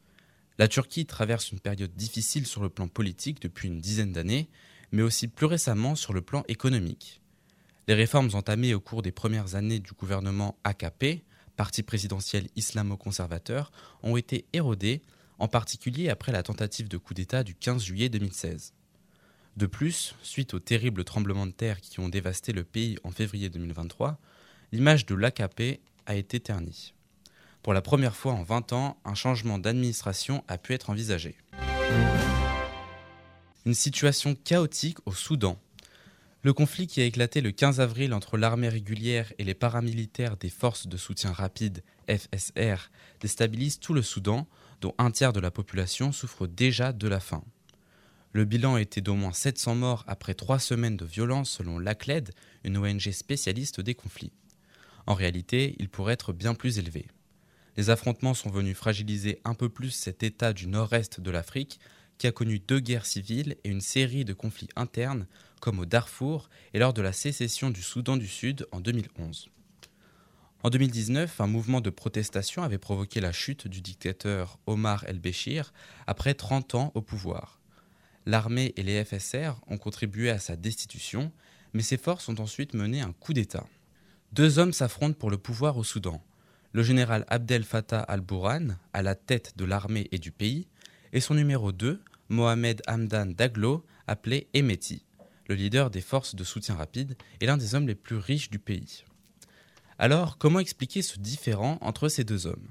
La 0.56 0.68
Turquie 0.68 1.06
traverse 1.06 1.50
une 1.50 1.58
période 1.58 1.96
difficile 1.96 2.46
sur 2.46 2.62
le 2.62 2.68
plan 2.68 2.86
politique 2.86 3.42
depuis 3.42 3.66
une 3.66 3.80
dizaine 3.80 4.12
d'années, 4.12 4.48
mais 4.92 5.02
aussi 5.02 5.26
plus 5.26 5.46
récemment 5.46 5.96
sur 5.96 6.12
le 6.12 6.22
plan 6.22 6.44
économique. 6.46 7.22
Les 7.88 7.94
réformes 7.94 8.30
entamées 8.34 8.72
au 8.72 8.78
cours 8.78 9.02
des 9.02 9.10
premières 9.10 9.56
années 9.56 9.80
du 9.80 9.94
gouvernement 9.94 10.56
AKP, 10.62 11.24
parti 11.60 11.82
présidentiel 11.82 12.48
islamo-conservateur, 12.56 13.70
ont 14.02 14.16
été 14.16 14.46
érodées, 14.54 15.02
en 15.38 15.46
particulier 15.46 16.08
après 16.08 16.32
la 16.32 16.42
tentative 16.42 16.88
de 16.88 16.96
coup 16.96 17.12
d'État 17.12 17.44
du 17.44 17.54
15 17.54 17.82
juillet 17.82 18.08
2016. 18.08 18.72
De 19.58 19.66
plus, 19.66 20.14
suite 20.22 20.54
aux 20.54 20.58
terribles 20.58 21.04
tremblements 21.04 21.44
de 21.44 21.52
terre 21.52 21.82
qui 21.82 22.00
ont 22.00 22.08
dévasté 22.08 22.54
le 22.54 22.64
pays 22.64 22.96
en 23.04 23.10
février 23.10 23.50
2023, 23.50 24.18
l'image 24.72 25.04
de 25.04 25.14
l'AKP 25.14 25.82
a 26.06 26.14
été 26.14 26.40
ternie. 26.40 26.94
Pour 27.62 27.74
la 27.74 27.82
première 27.82 28.16
fois 28.16 28.32
en 28.32 28.42
20 28.42 28.72
ans, 28.72 28.96
un 29.04 29.14
changement 29.14 29.58
d'administration 29.58 30.42
a 30.48 30.56
pu 30.56 30.72
être 30.72 30.88
envisagé. 30.88 31.36
Une 33.66 33.74
situation 33.74 34.34
chaotique 34.34 34.96
au 35.04 35.12
Soudan. 35.12 35.60
Le 36.42 36.54
conflit 36.54 36.86
qui 36.86 37.02
a 37.02 37.04
éclaté 37.04 37.42
le 37.42 37.50
15 37.50 37.80
avril 37.80 38.14
entre 38.14 38.38
l'armée 38.38 38.70
régulière 38.70 39.30
et 39.38 39.44
les 39.44 39.52
paramilitaires 39.52 40.38
des 40.38 40.48
forces 40.48 40.86
de 40.86 40.96
soutien 40.96 41.32
rapide 41.32 41.82
FSR 42.08 42.90
déstabilise 43.20 43.78
tout 43.78 43.92
le 43.92 44.00
Soudan, 44.00 44.48
dont 44.80 44.94
un 44.96 45.10
tiers 45.10 45.34
de 45.34 45.40
la 45.40 45.50
population 45.50 46.12
souffre 46.12 46.46
déjà 46.46 46.94
de 46.94 47.08
la 47.08 47.20
faim. 47.20 47.44
Le 48.32 48.46
bilan 48.46 48.78
était 48.78 49.02
d'au 49.02 49.16
moins 49.16 49.34
700 49.34 49.74
morts 49.74 50.04
après 50.06 50.32
trois 50.32 50.58
semaines 50.58 50.96
de 50.96 51.04
violence 51.04 51.50
selon 51.50 51.78
l'ACLED, 51.78 52.30
une 52.64 52.78
ONG 52.78 53.10
spécialiste 53.10 53.82
des 53.82 53.94
conflits. 53.94 54.32
En 55.06 55.12
réalité, 55.12 55.76
il 55.78 55.90
pourrait 55.90 56.14
être 56.14 56.32
bien 56.32 56.54
plus 56.54 56.78
élevé. 56.78 57.06
Les 57.76 57.90
affrontements 57.90 58.34
sont 58.34 58.50
venus 58.50 58.76
fragiliser 58.76 59.40
un 59.44 59.54
peu 59.54 59.68
plus 59.68 59.90
cet 59.90 60.22
État 60.22 60.54
du 60.54 60.68
nord-est 60.68 61.20
de 61.20 61.30
l'Afrique 61.30 61.80
qui 62.20 62.26
a 62.26 62.32
connu 62.32 62.58
deux 62.58 62.80
guerres 62.80 63.06
civiles 63.06 63.56
et 63.64 63.70
une 63.70 63.80
série 63.80 64.26
de 64.26 64.34
conflits 64.34 64.68
internes 64.76 65.26
comme 65.58 65.78
au 65.78 65.86
Darfour 65.86 66.50
et 66.74 66.78
lors 66.78 66.92
de 66.92 67.00
la 67.00 67.14
sécession 67.14 67.70
du 67.70 67.80
Soudan 67.80 68.18
du 68.18 68.28
Sud 68.28 68.66
en 68.72 68.80
2011. 68.80 69.48
En 70.62 70.68
2019, 70.68 71.40
un 71.40 71.46
mouvement 71.46 71.80
de 71.80 71.88
protestation 71.88 72.62
avait 72.62 72.76
provoqué 72.76 73.22
la 73.22 73.32
chute 73.32 73.68
du 73.68 73.80
dictateur 73.80 74.58
Omar 74.66 75.04
el-Béchir 75.08 75.72
après 76.06 76.34
30 76.34 76.74
ans 76.74 76.92
au 76.94 77.00
pouvoir. 77.00 77.58
L'armée 78.26 78.74
et 78.76 78.82
les 78.82 79.02
FSR 79.02 79.58
ont 79.66 79.78
contribué 79.78 80.28
à 80.28 80.38
sa 80.38 80.56
destitution, 80.56 81.32
mais 81.72 81.82
ces 81.82 81.96
forces 81.96 82.28
ont 82.28 82.38
ensuite 82.38 82.74
mené 82.74 83.00
un 83.00 83.14
coup 83.14 83.32
d'État. 83.32 83.66
Deux 84.32 84.58
hommes 84.58 84.74
s'affrontent 84.74 85.18
pour 85.18 85.30
le 85.30 85.38
pouvoir 85.38 85.78
au 85.78 85.84
Soudan. 85.84 86.22
Le 86.72 86.82
général 86.82 87.24
Abdel 87.28 87.64
Fattah 87.64 88.00
al-Bourhan, 88.00 88.76
à 88.92 89.00
la 89.00 89.14
tête 89.14 89.54
de 89.56 89.64
l'armée 89.64 90.08
et 90.12 90.18
du 90.18 90.32
pays, 90.32 90.68
et 91.12 91.20
son 91.20 91.34
numéro 91.34 91.72
2, 91.72 92.02
Mohamed 92.30 92.80
Hamdan 92.86 93.26
Daglo, 93.26 93.84
appelé 94.06 94.48
Emeti, 94.54 95.04
le 95.48 95.56
leader 95.56 95.90
des 95.90 96.00
forces 96.00 96.36
de 96.36 96.44
soutien 96.44 96.76
rapide 96.76 97.16
et 97.40 97.46
l'un 97.46 97.56
des 97.56 97.74
hommes 97.74 97.88
les 97.88 97.96
plus 97.96 98.16
riches 98.16 98.50
du 98.50 98.60
pays. 98.60 99.04
Alors, 99.98 100.38
comment 100.38 100.60
expliquer 100.60 101.02
ce 101.02 101.18
différend 101.18 101.76
entre 101.80 102.08
ces 102.08 102.22
deux 102.22 102.46
hommes? 102.46 102.70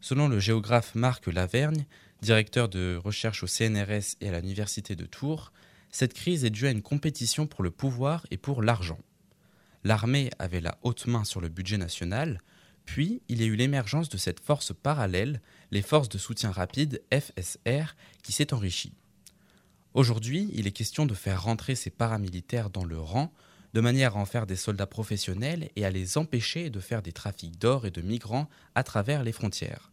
Selon 0.00 0.28
le 0.28 0.40
géographe 0.40 0.94
Marc 0.96 1.28
Lavergne, 1.28 1.86
directeur 2.20 2.68
de 2.68 3.00
recherche 3.02 3.44
au 3.44 3.46
CNRS 3.46 4.16
et 4.20 4.28
à 4.28 4.40
l'université 4.40 4.96
de 4.96 5.06
Tours, 5.06 5.52
cette 5.90 6.12
crise 6.12 6.44
est 6.44 6.50
due 6.50 6.66
à 6.66 6.72
une 6.72 6.82
compétition 6.82 7.46
pour 7.46 7.62
le 7.62 7.70
pouvoir 7.70 8.26
et 8.32 8.36
pour 8.36 8.60
l'argent. 8.60 8.98
L'armée 9.84 10.30
avait 10.40 10.60
la 10.60 10.76
haute 10.82 11.06
main 11.06 11.22
sur 11.22 11.40
le 11.40 11.48
budget 11.48 11.78
national, 11.78 12.40
puis 12.84 13.22
il 13.28 13.40
y 13.40 13.44
a 13.44 13.46
eu 13.46 13.54
l'émergence 13.54 14.08
de 14.08 14.16
cette 14.16 14.40
force 14.40 14.72
parallèle, 14.74 15.40
les 15.74 15.82
forces 15.82 16.08
de 16.08 16.18
soutien 16.18 16.52
rapide 16.52 17.02
FSR, 17.12 17.96
qui 18.22 18.30
s'est 18.30 18.54
enrichie. 18.54 18.92
Aujourd'hui, 19.92 20.48
il 20.54 20.68
est 20.68 20.72
question 20.72 21.04
de 21.04 21.14
faire 21.14 21.42
rentrer 21.42 21.74
ces 21.74 21.90
paramilitaires 21.90 22.70
dans 22.70 22.84
le 22.84 23.00
rang, 23.00 23.32
de 23.74 23.80
manière 23.80 24.16
à 24.16 24.20
en 24.20 24.24
faire 24.24 24.46
des 24.46 24.54
soldats 24.54 24.86
professionnels 24.86 25.70
et 25.74 25.84
à 25.84 25.90
les 25.90 26.16
empêcher 26.16 26.70
de 26.70 26.78
faire 26.78 27.02
des 27.02 27.10
trafics 27.10 27.58
d'or 27.58 27.86
et 27.86 27.90
de 27.90 28.02
migrants 28.02 28.48
à 28.76 28.84
travers 28.84 29.24
les 29.24 29.32
frontières. 29.32 29.90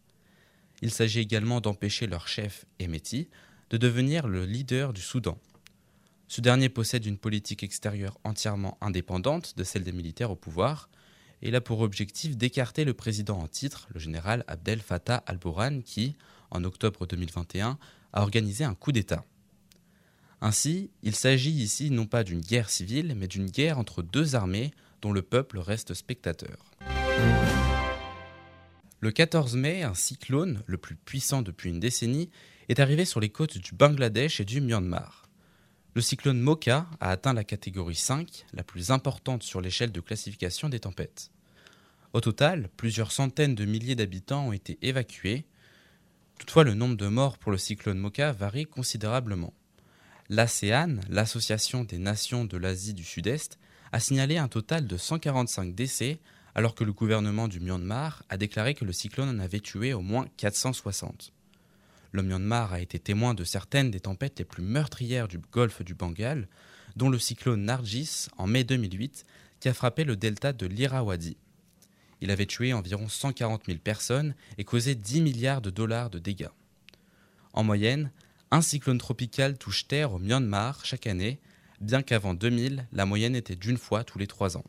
Il 0.82 0.92
s'agit 0.92 1.18
également 1.18 1.60
d'empêcher 1.60 2.06
leur 2.06 2.28
chef, 2.28 2.64
Emeti, 2.78 3.28
de 3.70 3.76
devenir 3.76 4.28
le 4.28 4.46
leader 4.46 4.92
du 4.92 5.00
Soudan. 5.00 5.36
Ce 6.28 6.40
dernier 6.40 6.68
possède 6.68 7.06
une 7.06 7.18
politique 7.18 7.64
extérieure 7.64 8.18
entièrement 8.22 8.78
indépendante 8.80 9.58
de 9.58 9.64
celle 9.64 9.82
des 9.82 9.90
militaires 9.90 10.30
au 10.30 10.36
pouvoir, 10.36 10.88
il 11.42 11.56
a 11.56 11.60
pour 11.60 11.80
objectif 11.80 12.36
d'écarter 12.36 12.84
le 12.84 12.94
président 12.94 13.38
en 13.38 13.48
titre, 13.48 13.88
le 13.92 14.00
général 14.00 14.44
Abdel 14.46 14.80
Fattah 14.80 15.22
al-Bourhan, 15.26 15.80
qui, 15.82 16.16
en 16.50 16.64
octobre 16.64 17.06
2021, 17.06 17.78
a 18.12 18.22
organisé 18.22 18.64
un 18.64 18.74
coup 18.74 18.92
d'État. 18.92 19.24
Ainsi, 20.40 20.90
il 21.02 21.14
s'agit 21.14 21.50
ici 21.50 21.90
non 21.90 22.06
pas 22.06 22.24
d'une 22.24 22.40
guerre 22.40 22.70
civile, 22.70 23.14
mais 23.16 23.28
d'une 23.28 23.50
guerre 23.50 23.78
entre 23.78 24.02
deux 24.02 24.34
armées 24.34 24.72
dont 25.00 25.12
le 25.12 25.22
peuple 25.22 25.58
reste 25.58 25.94
spectateur. 25.94 26.72
Le 29.00 29.10
14 29.10 29.56
mai, 29.56 29.82
un 29.82 29.94
cyclone, 29.94 30.62
le 30.66 30.78
plus 30.78 30.94
puissant 30.94 31.42
depuis 31.42 31.70
une 31.70 31.80
décennie, 31.80 32.30
est 32.68 32.78
arrivé 32.78 33.04
sur 33.04 33.18
les 33.18 33.30
côtes 33.30 33.58
du 33.58 33.74
Bangladesh 33.74 34.40
et 34.40 34.44
du 34.44 34.60
Myanmar. 34.60 35.21
Le 35.94 36.00
cyclone 36.00 36.40
Mocha 36.40 36.86
a 37.00 37.10
atteint 37.10 37.34
la 37.34 37.44
catégorie 37.44 37.94
5, 37.94 38.46
la 38.54 38.64
plus 38.64 38.90
importante 38.90 39.42
sur 39.42 39.60
l'échelle 39.60 39.92
de 39.92 40.00
classification 40.00 40.70
des 40.70 40.80
tempêtes. 40.80 41.30
Au 42.14 42.22
total, 42.22 42.70
plusieurs 42.78 43.12
centaines 43.12 43.54
de 43.54 43.66
milliers 43.66 43.94
d'habitants 43.94 44.48
ont 44.48 44.52
été 44.52 44.78
évacués. 44.80 45.44
Toutefois, 46.38 46.64
le 46.64 46.72
nombre 46.72 46.96
de 46.96 47.08
morts 47.08 47.36
pour 47.36 47.52
le 47.52 47.58
cyclone 47.58 47.98
Mocha 47.98 48.32
varie 48.32 48.64
considérablement. 48.64 49.52
L'ASEAN, 50.30 50.96
l'Association 51.10 51.84
des 51.84 51.98
nations 51.98 52.46
de 52.46 52.56
l'Asie 52.56 52.94
du 52.94 53.04
Sud-Est, 53.04 53.58
a 53.92 54.00
signalé 54.00 54.38
un 54.38 54.48
total 54.48 54.86
de 54.86 54.96
145 54.96 55.74
décès, 55.74 56.20
alors 56.54 56.74
que 56.74 56.84
le 56.84 56.94
gouvernement 56.94 57.48
du 57.48 57.60
Myanmar 57.60 58.22
a 58.30 58.38
déclaré 58.38 58.72
que 58.72 58.86
le 58.86 58.92
cyclone 58.92 59.28
en 59.28 59.38
avait 59.38 59.60
tué 59.60 59.92
au 59.92 60.00
moins 60.00 60.26
460. 60.38 61.34
Le 62.12 62.22
Myanmar 62.22 62.74
a 62.74 62.80
été 62.80 62.98
témoin 62.98 63.32
de 63.32 63.42
certaines 63.42 63.90
des 63.90 64.00
tempêtes 64.00 64.38
les 64.38 64.44
plus 64.44 64.62
meurtrières 64.62 65.28
du 65.28 65.38
golfe 65.38 65.80
du 65.82 65.94
Bengale, 65.94 66.46
dont 66.94 67.08
le 67.08 67.18
cyclone 67.18 67.64
Nargis 67.64 68.26
en 68.36 68.46
mai 68.46 68.64
2008 68.64 69.24
qui 69.60 69.68
a 69.70 69.74
frappé 69.74 70.04
le 70.04 70.14
delta 70.14 70.52
de 70.52 70.66
l'Irrawaddy. 70.66 71.38
Il 72.20 72.30
avait 72.30 72.46
tué 72.46 72.74
environ 72.74 73.08
140 73.08 73.62
000 73.66 73.78
personnes 73.78 74.34
et 74.58 74.64
causé 74.64 74.94
10 74.94 75.22
milliards 75.22 75.62
de 75.62 75.70
dollars 75.70 76.10
de 76.10 76.18
dégâts. 76.18 76.50
En 77.54 77.64
moyenne, 77.64 78.12
un 78.50 78.60
cyclone 78.60 78.98
tropical 78.98 79.56
touche 79.56 79.88
Terre 79.88 80.12
au 80.12 80.18
Myanmar 80.18 80.84
chaque 80.84 81.06
année, 81.06 81.40
bien 81.80 82.02
qu'avant 82.02 82.34
2000, 82.34 82.86
la 82.92 83.06
moyenne 83.06 83.34
était 83.34 83.56
d'une 83.56 83.78
fois 83.78 84.04
tous 84.04 84.18
les 84.18 84.26
trois 84.26 84.58
ans. 84.58 84.64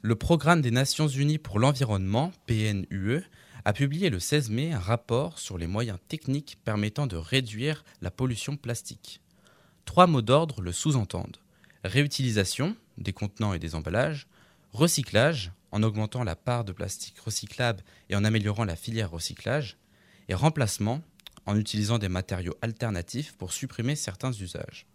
Le 0.00 0.14
Programme 0.16 0.62
des 0.62 0.70
Nations 0.70 1.06
Unies 1.06 1.38
pour 1.38 1.58
l'environnement, 1.58 2.32
PNUE, 2.46 3.22
a 3.64 3.72
publié 3.72 4.10
le 4.10 4.18
16 4.18 4.50
mai 4.50 4.72
un 4.72 4.78
rapport 4.78 5.38
sur 5.38 5.56
les 5.58 5.66
moyens 5.66 5.98
techniques 6.08 6.58
permettant 6.64 7.06
de 7.06 7.16
réduire 7.16 7.84
la 8.00 8.10
pollution 8.10 8.56
plastique. 8.56 9.20
Trois 9.84 10.06
mots 10.06 10.22
d'ordre 10.22 10.60
le 10.60 10.72
sous-entendent. 10.72 11.38
Réutilisation 11.84 12.76
des 12.98 13.12
contenants 13.12 13.54
et 13.54 13.58
des 13.58 13.74
emballages, 13.74 14.26
recyclage 14.72 15.52
en 15.70 15.82
augmentant 15.82 16.24
la 16.24 16.36
part 16.36 16.64
de 16.64 16.72
plastique 16.72 17.18
recyclable 17.20 17.82
et 18.08 18.16
en 18.16 18.24
améliorant 18.24 18.64
la 18.64 18.76
filière 18.76 19.10
recyclage, 19.10 19.76
et 20.28 20.34
remplacement 20.34 21.02
en 21.46 21.56
utilisant 21.56 21.98
des 21.98 22.08
matériaux 22.08 22.56
alternatifs 22.62 23.34
pour 23.36 23.52
supprimer 23.52 23.96
certains 23.96 24.32
usages. 24.32 24.86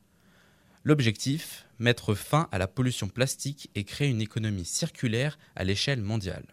L'objectif, 0.84 1.66
mettre 1.80 2.16
fin 2.16 2.48
à 2.52 2.58
la 2.58 2.68
pollution 2.68 3.10
plastique 3.10 3.70
et 3.76 3.84
créer 3.84 4.10
une 4.10 4.22
économie 4.22 4.66
circulaire 4.66 5.38
à 5.56 5.66
l'échelle 5.66 6.02
mondiale. 6.02 6.46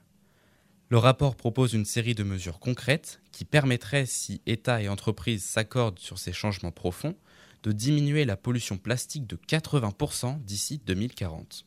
Le 0.95 0.99
rapport 0.99 1.35
propose 1.35 1.73
une 1.73 1.85
série 1.85 2.15
de 2.15 2.23
mesures 2.23 2.61
concrètes 2.61 3.21
qui 3.33 3.45
permettraient, 3.45 4.07
si 4.07 4.41
États 4.47 4.81
et 4.81 4.89
entreprises 4.89 5.43
s'accordent 5.43 5.99
sur 5.99 6.21
ces 6.21 6.33
changements 6.33 6.71
profonds, 6.71 7.17
de 7.65 7.73
diminuer 7.73 8.25
la 8.25 8.37
pollution 8.37 8.79
plastique 8.79 9.27
de 9.27 9.35
80% 9.35 10.41
d'ici 10.45 10.81
2040. 10.87 11.67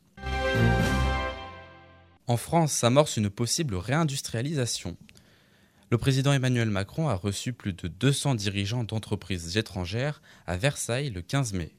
En 2.27 2.37
France 2.37 2.71
s'amorce 2.71 3.17
une 3.17 3.29
possible 3.29 3.75
réindustrialisation. 3.75 4.95
Le 5.89 5.97
président 5.97 6.31
Emmanuel 6.31 6.69
Macron 6.69 7.09
a 7.09 7.15
reçu 7.15 7.51
plus 7.51 7.73
de 7.73 7.89
200 7.89 8.35
dirigeants 8.35 8.85
d'entreprises 8.85 9.57
étrangères 9.57 10.21
à 10.45 10.55
Versailles 10.55 11.09
le 11.09 11.21
15 11.21 11.51
mai. 11.51 11.75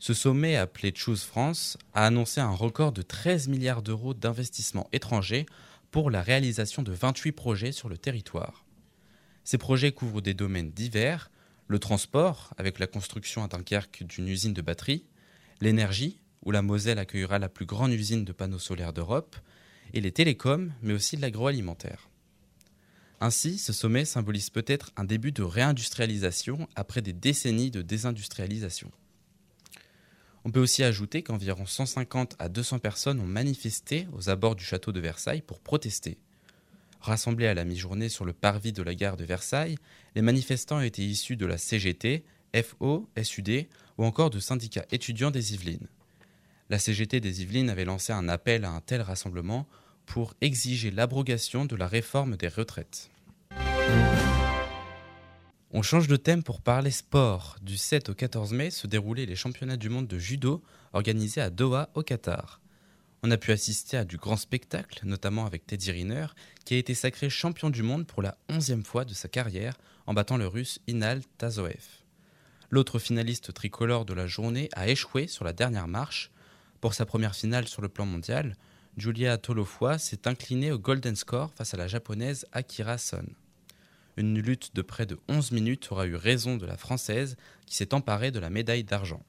Ce 0.00 0.14
sommet, 0.14 0.56
appelé 0.56 0.92
Choose 0.92 1.22
France, 1.22 1.78
a 1.94 2.06
annoncé 2.06 2.40
un 2.40 2.50
record 2.50 2.90
de 2.90 3.02
13 3.02 3.46
milliards 3.46 3.82
d'euros 3.82 4.14
d'investissements 4.14 4.88
étrangers 4.92 5.46
pour 5.96 6.10
la 6.10 6.20
réalisation 6.20 6.82
de 6.82 6.92
28 6.92 7.32
projets 7.32 7.72
sur 7.72 7.88
le 7.88 7.96
territoire. 7.96 8.66
Ces 9.44 9.56
projets 9.56 9.92
couvrent 9.92 10.20
des 10.20 10.34
domaines 10.34 10.70
divers, 10.70 11.30
le 11.68 11.78
transport, 11.78 12.52
avec 12.58 12.78
la 12.78 12.86
construction 12.86 13.42
à 13.42 13.48
Dunkerque 13.48 14.04
d'une 14.04 14.28
usine 14.28 14.52
de 14.52 14.60
batterie, 14.60 15.06
l'énergie, 15.62 16.20
où 16.44 16.50
la 16.50 16.60
Moselle 16.60 16.98
accueillera 16.98 17.38
la 17.38 17.48
plus 17.48 17.64
grande 17.64 17.94
usine 17.94 18.26
de 18.26 18.32
panneaux 18.32 18.58
solaires 18.58 18.92
d'Europe, 18.92 19.36
et 19.94 20.02
les 20.02 20.12
télécoms, 20.12 20.70
mais 20.82 20.92
aussi 20.92 21.16
l'agroalimentaire. 21.16 22.10
Ainsi, 23.22 23.56
ce 23.56 23.72
sommet 23.72 24.04
symbolise 24.04 24.50
peut-être 24.50 24.92
un 24.96 25.04
début 25.04 25.32
de 25.32 25.44
réindustrialisation 25.44 26.68
après 26.76 27.00
des 27.00 27.14
décennies 27.14 27.70
de 27.70 27.80
désindustrialisation. 27.80 28.90
On 30.46 30.50
peut 30.52 30.60
aussi 30.60 30.84
ajouter 30.84 31.24
qu'environ 31.24 31.66
150 31.66 32.36
à 32.38 32.48
200 32.48 32.78
personnes 32.78 33.18
ont 33.18 33.26
manifesté 33.26 34.06
aux 34.12 34.28
abords 34.28 34.54
du 34.54 34.62
château 34.62 34.92
de 34.92 35.00
Versailles 35.00 35.42
pour 35.42 35.58
protester. 35.58 36.18
Rassemblés 37.00 37.48
à 37.48 37.54
la 37.54 37.64
mi-journée 37.64 38.08
sur 38.08 38.24
le 38.24 38.32
parvis 38.32 38.72
de 38.72 38.84
la 38.84 38.94
gare 38.94 39.16
de 39.16 39.24
Versailles, 39.24 39.74
les 40.14 40.22
manifestants 40.22 40.80
étaient 40.80 41.02
issus 41.02 41.34
de 41.34 41.46
la 41.46 41.58
CGT, 41.58 42.22
FO, 42.62 43.08
SUD 43.20 43.66
ou 43.98 44.04
encore 44.04 44.30
de 44.30 44.38
syndicats 44.38 44.86
étudiants 44.92 45.32
des 45.32 45.52
Yvelines. 45.52 45.88
La 46.70 46.78
CGT 46.78 47.18
des 47.18 47.42
Yvelines 47.42 47.68
avait 47.68 47.84
lancé 47.84 48.12
un 48.12 48.28
appel 48.28 48.64
à 48.64 48.70
un 48.70 48.80
tel 48.80 49.02
rassemblement 49.02 49.66
pour 50.06 50.34
exiger 50.40 50.92
l'abrogation 50.92 51.64
de 51.64 51.74
la 51.74 51.88
réforme 51.88 52.36
des 52.36 52.46
retraites. 52.46 53.10
On 55.78 55.82
change 55.82 56.08
de 56.08 56.16
thème 56.16 56.42
pour 56.42 56.62
parler 56.62 56.90
sport. 56.90 57.58
Du 57.60 57.76
7 57.76 58.08
au 58.08 58.14
14 58.14 58.54
mai 58.54 58.70
se 58.70 58.86
déroulaient 58.86 59.26
les 59.26 59.36
championnats 59.36 59.76
du 59.76 59.90
monde 59.90 60.06
de 60.06 60.18
judo 60.18 60.62
organisés 60.94 61.42
à 61.42 61.50
Doha 61.50 61.90
au 61.92 62.02
Qatar. 62.02 62.62
On 63.22 63.30
a 63.30 63.36
pu 63.36 63.52
assister 63.52 63.98
à 63.98 64.06
du 64.06 64.16
grand 64.16 64.38
spectacle, 64.38 65.00
notamment 65.04 65.44
avec 65.44 65.66
Teddy 65.66 65.90
Riner, 65.90 66.28
qui 66.64 66.72
a 66.72 66.78
été 66.78 66.94
sacré 66.94 67.28
champion 67.28 67.68
du 67.68 67.82
monde 67.82 68.06
pour 68.06 68.22
la 68.22 68.38
onzième 68.48 68.84
fois 68.84 69.04
de 69.04 69.12
sa 69.12 69.28
carrière 69.28 69.76
en 70.06 70.14
battant 70.14 70.38
le 70.38 70.46
russe 70.46 70.78
Inal 70.86 71.20
Tazoev. 71.36 71.84
L'autre 72.70 72.98
finaliste 72.98 73.52
tricolore 73.52 74.06
de 74.06 74.14
la 74.14 74.26
journée 74.26 74.70
a 74.72 74.88
échoué 74.88 75.26
sur 75.26 75.44
la 75.44 75.52
dernière 75.52 75.88
marche. 75.88 76.30
Pour 76.80 76.94
sa 76.94 77.04
première 77.04 77.36
finale 77.36 77.68
sur 77.68 77.82
le 77.82 77.90
plan 77.90 78.06
mondial, 78.06 78.56
Julia 78.96 79.36
Tolofoa 79.36 79.98
s'est 79.98 80.26
inclinée 80.26 80.72
au 80.72 80.78
golden 80.78 81.16
score 81.16 81.52
face 81.52 81.74
à 81.74 81.76
la 81.76 81.86
japonaise 81.86 82.46
Akira 82.52 82.96
Son. 82.96 83.26
Une 84.18 84.40
lutte 84.40 84.74
de 84.74 84.80
près 84.80 85.04
de 85.04 85.18
11 85.28 85.52
minutes 85.52 85.88
aura 85.90 86.06
eu 86.06 86.14
raison 86.14 86.56
de 86.56 86.64
la 86.64 86.78
française 86.78 87.36
qui 87.66 87.76
s'est 87.76 87.92
emparée 87.92 88.30
de 88.30 88.38
la 88.38 88.48
médaille 88.48 88.82
d'argent. 88.82 89.22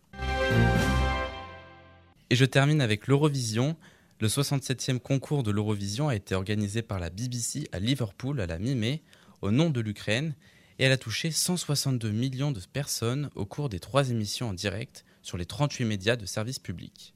Et 2.29 2.35
je 2.37 2.45
termine 2.45 2.79
avec 2.79 3.07
l'Eurovision. 3.07 3.75
Le 4.21 4.29
67e 4.29 4.99
concours 4.99 5.43
de 5.43 5.51
l'Eurovision 5.51 6.07
a 6.07 6.15
été 6.15 6.35
organisé 6.35 6.81
par 6.81 6.99
la 6.99 7.09
BBC 7.09 7.67
à 7.73 7.79
Liverpool 7.79 8.39
à 8.39 8.47
la 8.47 8.59
mi-mai 8.59 9.01
au 9.41 9.51
nom 9.51 9.69
de 9.69 9.81
l'Ukraine 9.81 10.33
et 10.79 10.85
elle 10.85 10.93
a 10.93 10.97
touché 10.97 11.31
162 11.31 12.09
millions 12.11 12.51
de 12.51 12.61
personnes 12.71 13.29
au 13.35 13.45
cours 13.45 13.67
des 13.67 13.81
trois 13.81 14.09
émissions 14.09 14.49
en 14.49 14.53
direct 14.53 15.03
sur 15.21 15.37
les 15.37 15.45
38 15.45 15.83
médias 15.83 16.15
de 16.15 16.25
service 16.25 16.59
public. 16.59 17.13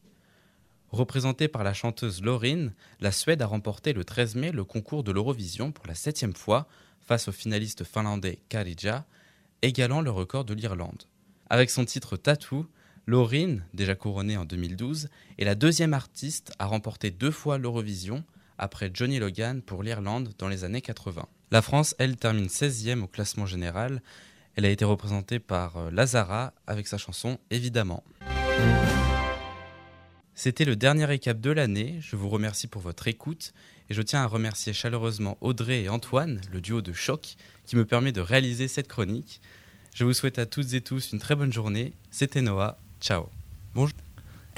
Représentée 0.89 1.47
par 1.47 1.63
la 1.63 1.73
chanteuse 1.73 2.21
Lauren, 2.21 2.73
la 2.99 3.13
Suède 3.13 3.41
a 3.41 3.45
remporté 3.45 3.93
le 3.93 4.03
13 4.03 4.35
mai 4.35 4.51
le 4.51 4.65
concours 4.65 5.05
de 5.05 5.13
l'Eurovision 5.13 5.71
pour 5.71 5.87
la 5.87 5.95
septième 5.95 6.35
fois 6.35 6.67
face 7.05 7.27
au 7.27 7.31
finaliste 7.31 7.83
finlandais 7.83 8.39
Karija, 8.49 9.05
égalant 9.61 10.01
le 10.01 10.11
record 10.11 10.45
de 10.45 10.53
l'Irlande. 10.53 11.03
Avec 11.49 11.69
son 11.69 11.85
titre 11.85 12.17
Tattoo, 12.17 12.65
Lauren, 13.07 13.61
déjà 13.73 13.95
couronnée 13.95 14.37
en 14.37 14.45
2012, 14.45 15.09
est 15.37 15.43
la 15.43 15.55
deuxième 15.55 15.93
artiste 15.93 16.53
à 16.59 16.65
remporter 16.65 17.11
deux 17.11 17.31
fois 17.31 17.57
l'Eurovision 17.57 18.23
après 18.57 18.91
Johnny 18.93 19.19
Logan 19.19 19.61
pour 19.61 19.83
l'Irlande 19.83 20.33
dans 20.37 20.47
les 20.47 20.63
années 20.63 20.81
80. 20.81 21.27
La 21.51 21.61
France, 21.61 21.95
elle, 21.97 22.15
termine 22.15 22.45
16e 22.45 23.01
au 23.01 23.07
classement 23.07 23.45
général. 23.45 24.01
Elle 24.55 24.65
a 24.65 24.69
été 24.69 24.85
représentée 24.85 25.39
par 25.39 25.77
euh, 25.77 25.91
Lazara 25.91 26.53
avec 26.67 26.87
sa 26.87 26.97
chanson 26.97 27.39
Évidemment. 27.49 28.03
C'était 30.33 30.65
le 30.65 30.75
dernier 30.75 31.05
récap 31.05 31.39
de 31.39 31.51
l'année. 31.51 31.97
Je 31.99 32.15
vous 32.15 32.29
remercie 32.29 32.67
pour 32.67 32.81
votre 32.81 33.07
écoute 33.07 33.53
et 33.91 33.93
je 33.93 34.01
tiens 34.01 34.21
à 34.21 34.25
remercier 34.25 34.71
chaleureusement 34.71 35.37
Audrey 35.41 35.81
et 35.83 35.89
Antoine, 35.89 36.39
le 36.53 36.61
duo 36.61 36.81
de 36.81 36.93
choc, 36.93 37.35
qui 37.65 37.75
me 37.75 37.83
permet 37.83 38.13
de 38.13 38.21
réaliser 38.21 38.69
cette 38.69 38.87
chronique. 38.87 39.41
Je 39.93 40.05
vous 40.05 40.13
souhaite 40.13 40.39
à 40.39 40.45
toutes 40.45 40.73
et 40.73 40.79
tous 40.79 41.11
une 41.11 41.19
très 41.19 41.35
bonne 41.35 41.51
journée. 41.51 41.91
C'était 42.09 42.41
Noah. 42.41 42.77
Ciao. 43.01 43.25
Bonjour. 43.75 43.97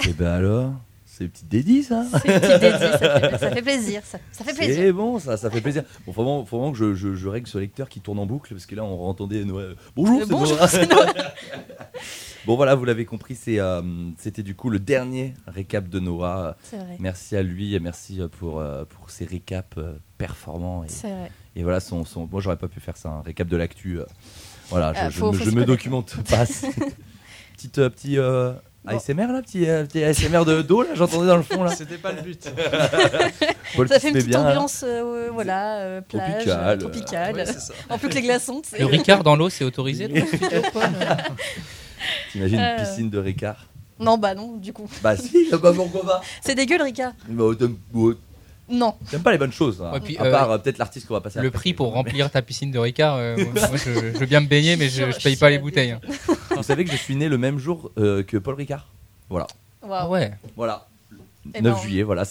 Et 0.06 0.12
ben 0.12 0.28
alors 0.28 0.72
c'est 1.04 1.26
petit 1.28 1.44
dédit 1.46 1.82
ça 1.84 2.04
C'est 2.22 2.28
une 2.34 2.40
petite 2.40 2.60
dédie, 2.60 2.78
ça 2.78 2.98
fait, 2.98 3.38
ça 3.38 3.50
fait 3.50 3.62
plaisir. 3.62 4.02
Ça, 4.04 4.18
ça 4.32 4.44
fait 4.44 4.54
plaisir. 4.54 4.74
C'est 4.76 4.92
bon, 4.92 5.18
ça, 5.18 5.36
ça 5.36 5.50
fait 5.50 5.60
plaisir. 5.60 5.82
Bon, 6.06 6.12
faut 6.12 6.22
vraiment, 6.22 6.44
faut 6.44 6.58
vraiment 6.58 6.72
que 6.72 6.78
je, 6.78 6.94
je- 6.94 7.14
je 7.16 7.28
règle 7.28 7.48
ce 7.48 7.58
lecteur 7.58 7.88
qui 7.88 8.00
tourne 8.00 8.20
en 8.20 8.26
boucle 8.26 8.52
parce 8.54 8.66
que 8.66 8.76
là, 8.76 8.84
on 8.84 9.08
entendait 9.08 9.44
Noël. 9.44 9.74
Bonjour, 9.96 10.20
Euh, 10.20 10.24
c'est 10.24 10.30
bonjour, 10.30 10.56
Noah. 10.58 11.12
bon, 12.46 12.56
voilà, 12.56 12.74
vous 12.74 12.84
l'avez 12.84 13.04
compris, 13.04 13.34
c'est, 13.34 13.58
euh, 13.58 13.82
c'était 14.18 14.42
du 14.42 14.54
coup 14.54 14.70
le 14.70 14.78
dernier 14.78 15.34
récap 15.46 15.88
de 15.88 16.00
Noah. 16.00 16.56
C'est 16.62 16.76
vrai. 16.76 16.96
Merci 16.98 17.36
à 17.36 17.42
lui 17.42 17.74
et 17.74 17.80
merci 17.80 18.20
euh, 18.20 18.28
pour, 18.28 18.60
euh, 18.60 18.84
pour 18.84 19.10
ses 19.10 19.24
récaps 19.24 19.78
euh, 19.78 19.94
performants. 20.18 20.84
Et, 20.84 20.88
C'est 20.88 21.08
vrai. 21.08 21.30
et 21.56 21.62
voilà, 21.62 21.80
son, 21.80 22.04
son, 22.04 22.26
moi, 22.30 22.40
j'aurais 22.40 22.56
pas 22.58 22.68
pu 22.68 22.80
faire 22.80 22.96
ça, 22.96 23.08
un 23.10 23.22
récap 23.22 23.48
de 23.48 23.56
l'actu. 23.56 23.98
euh, 24.00 24.04
voilà, 24.70 24.92
je, 24.94 25.10
je 25.14 25.18
faut- 25.18 25.32
me, 25.32 25.38
faut 25.38 25.44
je 25.44 25.50
se 25.50 25.54
me 25.54 25.64
connaître. 25.64 25.66
documente 25.72 26.16
pas. 26.30 26.44
Petite, 27.56 27.78
euh, 27.78 27.88
petit 27.90 28.18
euh, 28.18 28.52
Bon. 28.86 28.98
ASMR 28.98 29.28
là, 29.32 29.40
petit, 29.40 29.66
euh, 29.66 29.86
petit 29.86 30.04
ASMR 30.04 30.44
de 30.44 30.60
dos 30.60 30.82
là, 30.82 30.90
j'entendais 30.94 31.26
dans 31.26 31.38
le 31.38 31.42
fond 31.42 31.62
là. 31.62 31.70
C'était 31.74 31.96
pas 31.96 32.12
le 32.12 32.20
but. 32.20 32.50
Paul 33.74 33.88
Ça 33.88 33.98
fait 33.98 34.08
une 34.08 34.14
petite 34.16 34.28
bien, 34.28 34.46
ambiance, 34.46 34.84
euh, 34.86 35.30
voilà, 35.32 35.78
euh, 35.78 36.00
plage, 36.02 36.44
Tropicale. 36.80 37.34
Ouais, 37.36 37.44
en 37.88 37.96
plus 37.96 38.08
que 38.10 38.14
les 38.14 38.20
glaçons. 38.20 38.60
Le 38.78 38.84
Ricard 38.84 39.22
dans 39.24 39.36
l'eau, 39.36 39.48
c'est 39.48 39.64
autorisé 39.64 40.06
T'imagines 42.32 42.58
Euh. 42.58 42.78
une 42.78 42.84
piscine 42.84 43.10
de 43.10 43.18
Ricard 43.18 43.66
Non, 43.98 44.18
bah 44.18 44.34
non, 44.34 44.56
du 44.56 44.72
coup. 44.72 44.88
Bah 45.02 45.16
si, 45.16 45.48
bah 45.50 45.72
pourquoi 45.74 46.02
pas 46.04 46.20
C'est 46.42 46.54
dégueu 46.54 46.78
le 46.78 46.84
Ricard. 46.84 47.12
Bah, 47.28 47.44
t'aimes 47.58 47.76
ouais, 47.92 48.14
Non. 48.68 48.94
t'aimes 49.10 49.22
pas 49.22 49.32
les 49.32 49.38
bonnes 49.38 49.52
choses. 49.52 49.82
hein. 49.82 49.92
Ouais, 49.92 50.00
puis, 50.00 50.16
à 50.18 50.24
euh, 50.24 50.30
part 50.30 50.50
euh, 50.50 50.58
peut-être 50.58 50.78
l'artiste 50.78 51.06
qu'on 51.06 51.14
va 51.14 51.20
passer 51.20 51.40
Le 51.40 51.48
après. 51.48 51.58
prix 51.58 51.74
pour 51.74 51.92
remplir 51.92 52.30
ta 52.32 52.42
piscine 52.42 52.70
de 52.70 52.78
Ricard, 52.78 53.16
euh, 53.16 53.36
moi, 53.36 53.68
moi, 53.68 53.76
je, 53.76 53.92
je 53.92 54.18
veux 54.18 54.26
bien 54.26 54.40
me 54.40 54.46
baigner, 54.46 54.76
mais 54.76 54.88
je, 54.88 55.10
je 55.10 55.22
paye 55.22 55.36
pas 55.36 55.50
les 55.50 55.58
bouteilles. 55.58 55.92
hein. 55.92 56.00
Vous 56.56 56.62
savez 56.62 56.84
que 56.84 56.90
je 56.92 56.96
suis 56.96 57.16
né 57.16 57.28
le 57.28 57.38
même 57.38 57.58
jour 57.58 57.90
euh, 57.98 58.22
que 58.22 58.36
Paul 58.36 58.54
Ricard 58.54 58.86
Voilà. 59.28 59.46
Waouh. 59.82 59.92
Ah 59.92 60.08
ouais. 60.08 60.32
Voilà. 60.56 60.86
Eh 61.52 61.60
9 61.60 61.74
ben, 61.74 61.80
juillet, 61.82 62.02
voilà. 62.02 62.24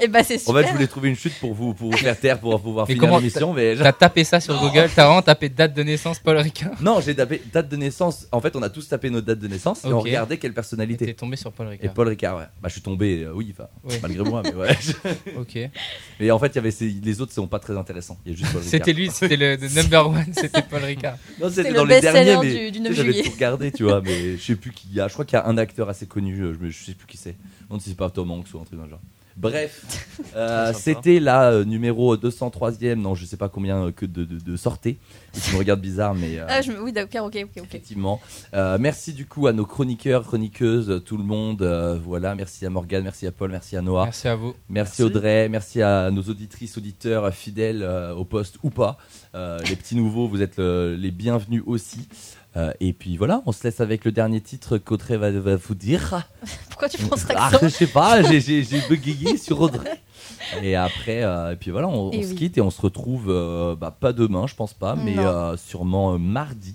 Et 0.00 0.08
bah 0.08 0.22
c'est 0.24 0.36
En 0.36 0.38
super. 0.38 0.62
fait, 0.62 0.68
je 0.68 0.72
voulais 0.72 0.86
trouver 0.86 1.08
une 1.10 1.16
chute 1.16 1.34
pour 1.40 1.52
vous, 1.52 1.74
pour 1.74 1.90
vous 1.90 1.96
faire 1.96 2.18
taire, 2.18 2.38
pour 2.40 2.58
pouvoir 2.60 2.86
Mais 2.88 2.94
finir 2.94 3.18
l'émission, 3.18 3.52
mais 3.52 3.76
T'as 3.76 3.92
tapé 3.92 4.24
ça 4.24 4.40
sur 4.40 4.58
Google, 4.58 4.88
t'as 4.94 5.04
vraiment 5.06 5.20
tapé 5.22 5.48
date 5.50 5.74
de 5.74 5.82
naissance 5.82 6.18
Paul 6.18 6.38
Ricard. 6.38 6.72
non, 6.80 7.00
j'ai 7.00 7.14
tapé 7.14 7.42
date 7.52 7.68
de 7.68 7.76
naissance. 7.76 8.26
En 8.32 8.40
fait, 8.40 8.56
on 8.56 8.62
a 8.62 8.70
tous 8.70 8.88
tapé 8.88 9.10
notre 9.10 9.26
date 9.26 9.38
de 9.40 9.48
naissance 9.48 9.84
et 9.84 9.88
on 9.92 10.00
regardait 10.00 10.38
quelle 10.38 10.52
T'es 10.52 10.54
personnalité. 10.54 11.14
tombé 11.14 11.36
sur 11.36 11.52
Paul 11.52 11.66
Et 11.66 11.70
Ricard. 11.70 11.92
Paul 11.94 12.08
Ricard, 12.08 12.36
ouais. 12.38 12.44
Bah, 12.62 12.68
je 12.68 12.72
suis 12.72 12.80
tombé, 12.82 13.24
euh, 13.24 13.32
oui, 13.34 13.54
malgré 14.02 14.24
moi, 14.24 14.42
mais 14.42 14.54
ouais. 14.54 14.76
Ok. 15.36 15.58
mais 16.20 16.30
en 16.30 16.38
fait, 16.38 16.46
il 16.48 16.54
y 16.56 16.58
avait 16.58 16.70
ces- 16.70 16.88
les 16.88 17.20
autres, 17.20 17.32
sont 17.32 17.46
pas 17.46 17.58
très 17.58 17.76
intéressants. 17.76 18.18
C'était 18.62 18.92
lui, 18.94 19.10
c'était 19.10 19.36
le, 19.36 19.56
le 19.56 19.68
number 19.82 20.08
one, 20.08 20.24
c'était 20.32 20.62
Paul 20.62 20.82
Ricard. 20.82 21.16
Non, 21.40 21.50
c'était 21.50 21.70
le 21.70 21.76
dans 21.76 21.84
les 21.84 22.00
best-seller 22.00 22.24
derniers, 22.24 22.48
du- 22.48 22.54
mais 22.56 22.70
du 22.70 22.78
tu 22.78 22.82
9 22.84 22.88
sais, 22.96 22.96
j'avais 22.96 23.22
tout 23.22 23.30
regardé, 23.32 23.70
tu 23.72 23.82
vois, 23.84 24.00
mais 24.00 24.36
je 24.36 24.42
sais 24.42 24.56
plus 24.56 24.72
qui 24.72 24.88
y 24.94 25.00
a. 25.00 25.08
Je 25.08 25.12
crois 25.12 25.24
qu'il 25.24 25.36
y 25.38 25.40
a 25.42 25.46
un 25.46 25.58
acteur 25.58 25.88
assez 25.88 26.06
connu, 26.06 26.36
je 26.62 26.70
sais 26.84 26.94
plus 26.94 27.06
qui 27.06 27.16
c'est. 27.16 27.36
Non, 27.70 27.78
si 27.78 27.90
c'est 27.90 27.96
pas 27.96 28.10
Tom 28.10 28.30
Hanks 28.30 28.46
ou 28.54 28.58
un 28.60 28.64
truc 28.64 28.78
dans 28.78 28.84
le 28.84 28.90
genre. 28.90 29.00
Bref, 29.36 30.04
euh, 30.36 30.72
c'était 30.72 31.20
la 31.20 31.52
euh, 31.52 31.64
numéro 31.64 32.16
203e, 32.16 32.94
non, 32.94 33.14
je 33.14 33.24
sais 33.24 33.36
pas 33.36 33.48
combien 33.48 33.84
euh, 33.86 33.92
que 33.92 34.04
de, 34.04 34.24
de, 34.24 34.38
tu 34.40 35.52
me 35.52 35.58
regardes 35.58 35.80
bizarre, 35.80 36.12
mais. 36.12 36.40
euh, 36.40 36.46
Ah, 36.48 36.60
je 36.60 36.72
me- 36.72 36.82
Oui, 36.82 36.92
d'accord, 36.92 37.26
ok, 37.26 37.36
ok, 37.44 37.50
ok. 37.58 37.64
Effectivement. 37.64 38.20
Euh, 38.54 38.78
merci 38.80 39.12
du 39.12 39.26
coup 39.26 39.46
à 39.46 39.52
nos 39.52 39.64
chroniqueurs, 39.64 40.24
chroniqueuses, 40.24 41.02
tout 41.04 41.16
le 41.16 41.22
monde. 41.22 41.62
euh, 41.62 41.96
voilà, 42.04 42.34
merci 42.34 42.66
à 42.66 42.70
Morgane, 42.70 43.04
merci 43.04 43.28
à 43.28 43.30
Paul, 43.32 43.52
merci 43.52 43.76
à 43.76 43.80
Noah. 43.82 44.06
Merci 44.06 44.26
à 44.26 44.34
vous. 44.34 44.54
Merci, 44.68 45.02
Merci. 45.02 45.02
Audrey, 45.04 45.48
merci 45.48 45.82
à 45.82 46.10
nos 46.10 46.22
auditrices, 46.22 46.76
auditeurs 46.76 47.26
euh, 47.26 47.30
fidèles 47.30 47.84
euh, 47.84 48.12
au 48.14 48.24
poste 48.24 48.56
ou 48.64 48.70
pas. 48.70 48.98
Euh, 49.36 49.60
les 49.68 49.76
petits 49.76 49.94
nouveaux, 49.94 50.26
vous 50.26 50.42
êtes 50.42 50.58
euh, 50.58 50.96
les 50.96 51.12
bienvenus 51.12 51.62
aussi. 51.64 52.08
Euh, 52.58 52.72
et 52.80 52.92
puis 52.92 53.16
voilà, 53.16 53.42
on 53.46 53.52
se 53.52 53.62
laisse 53.62 53.80
avec 53.80 54.04
le 54.04 54.10
dernier 54.10 54.40
titre 54.40 54.78
qu'Audrey 54.78 55.16
va, 55.16 55.30
va 55.30 55.56
vous 55.56 55.74
dire. 55.74 56.28
Pourquoi 56.70 56.88
tu 56.88 56.98
prends 56.98 57.16
cet 57.16 57.32
Ah, 57.36 57.46
accent 57.46 57.58
je 57.62 57.68
sais 57.68 57.86
pas, 57.86 58.22
j'ai- 58.40 58.64
bégayé 58.88 59.36
sur 59.36 59.60
Audrey. 59.60 60.00
Et 60.62 60.74
après, 60.74 61.22
euh, 61.22 61.52
et 61.52 61.56
puis 61.56 61.70
voilà, 61.70 61.88
on, 61.88 62.10
se 62.12 62.34
quitte 62.34 62.58
et 62.58 62.60
on 62.60 62.70
se 62.70 62.80
retrouve, 62.80 63.26
euh, 63.28 63.76
bah, 63.76 63.96
pas 63.98 64.12
demain, 64.12 64.46
je 64.46 64.54
pense 64.54 64.74
pas, 64.74 64.96
mais 64.96 65.16
sûrement 65.56 66.18
mardi. 66.18 66.74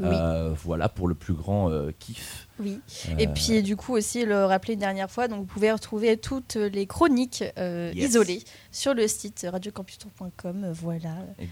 Oui. 0.00 0.06
Euh, 0.10 0.52
voilà 0.64 0.88
pour 0.88 1.08
le 1.08 1.14
plus 1.14 1.34
grand 1.34 1.70
euh, 1.70 1.90
kiff. 1.98 2.48
Oui. 2.60 2.78
Et 3.18 3.26
Euh, 3.26 3.30
puis 3.34 3.62
du 3.62 3.76
coup 3.76 3.94
aussi 3.94 4.24
le 4.24 4.44
rappeler 4.44 4.74
une 4.74 4.80
dernière 4.80 5.10
fois, 5.10 5.26
donc 5.26 5.40
vous 5.40 5.46
pouvez 5.46 5.72
retrouver 5.72 6.16
toutes 6.16 6.54
les 6.54 6.86
chroniques 6.86 7.42
euh, 7.58 7.90
Yes. 7.94 8.10
isolées 8.10 8.42
sur 8.70 8.94
le 8.94 9.08
site 9.08 9.46
radiocampustour.com. 9.50 10.66
Voilà. 10.72 11.10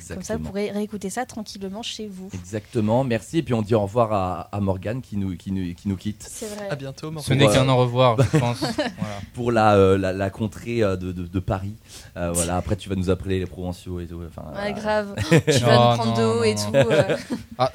Comme 0.09 0.22
ça, 0.22 0.36
vous 0.36 0.45
pourrez 0.45 0.70
réécouter 0.70 1.11
ça 1.11 1.26
tranquillement 1.26 1.82
chez 1.82 2.07
vous. 2.07 2.28
Exactement, 2.34 3.03
merci. 3.05 3.38
Et 3.38 3.43
puis 3.43 3.55
on 3.55 3.62
dit 3.62 3.74
au 3.74 3.80
revoir 3.82 4.12
à, 4.12 4.41
à 4.55 4.61
Morgane 4.61 5.01
qui 5.03 5.16
nous, 5.16 5.36
qui, 5.36 5.53
nous, 5.53 5.74
qui 5.74 5.88
nous 5.88 5.97
quitte 5.97 6.24
C'est 6.28 6.47
vrai. 6.55 6.68
À 6.70 6.76
bientôt, 6.76 7.11
Morgane. 7.11 7.24
Ce 7.28 7.32
n'est 7.34 7.49
qu'un 7.53 7.68
au 7.68 7.76
revoir, 7.76 8.16
je 8.20 8.38
pense. 8.38 8.61
Voilà. 8.61 8.95
pour 9.34 9.53
la, 9.53 9.74
euh, 9.76 9.99
la, 9.99 10.12
la 10.12 10.30
contrée 10.30 10.80
de, 10.80 10.97
de, 10.97 11.12
de 11.26 11.38
Paris. 11.41 11.74
Euh, 12.16 12.30
voilà, 12.32 12.57
après 12.57 12.76
tu 12.76 12.88
vas 12.88 12.95
nous 12.95 13.11
appeler 13.11 13.38
les 13.38 13.47
provinciaux 13.47 14.01
et 14.01 14.07
tout. 14.07 14.20
Enfin, 14.28 14.45
Ouais, 14.55 14.72
grave. 14.72 15.14
tu 15.30 15.59
vas 15.64 15.95
Oh, 15.95 15.97
nous 15.97 16.03
prendre 16.03 16.07
non, 16.07 16.14
d'eau 16.16 16.34
non, 16.36 16.43
et 16.45 16.55
non. 16.55 16.61
tout. 16.66 16.76
euh. 16.91 17.16
Ah, 17.59 17.72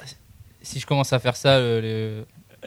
si 0.66 0.80
je 0.80 0.86
commence 0.86 1.12
à 1.12 1.18
faire 1.18 1.36
ça, 1.36 1.58
le- 1.58 1.80
le- 1.80 2.24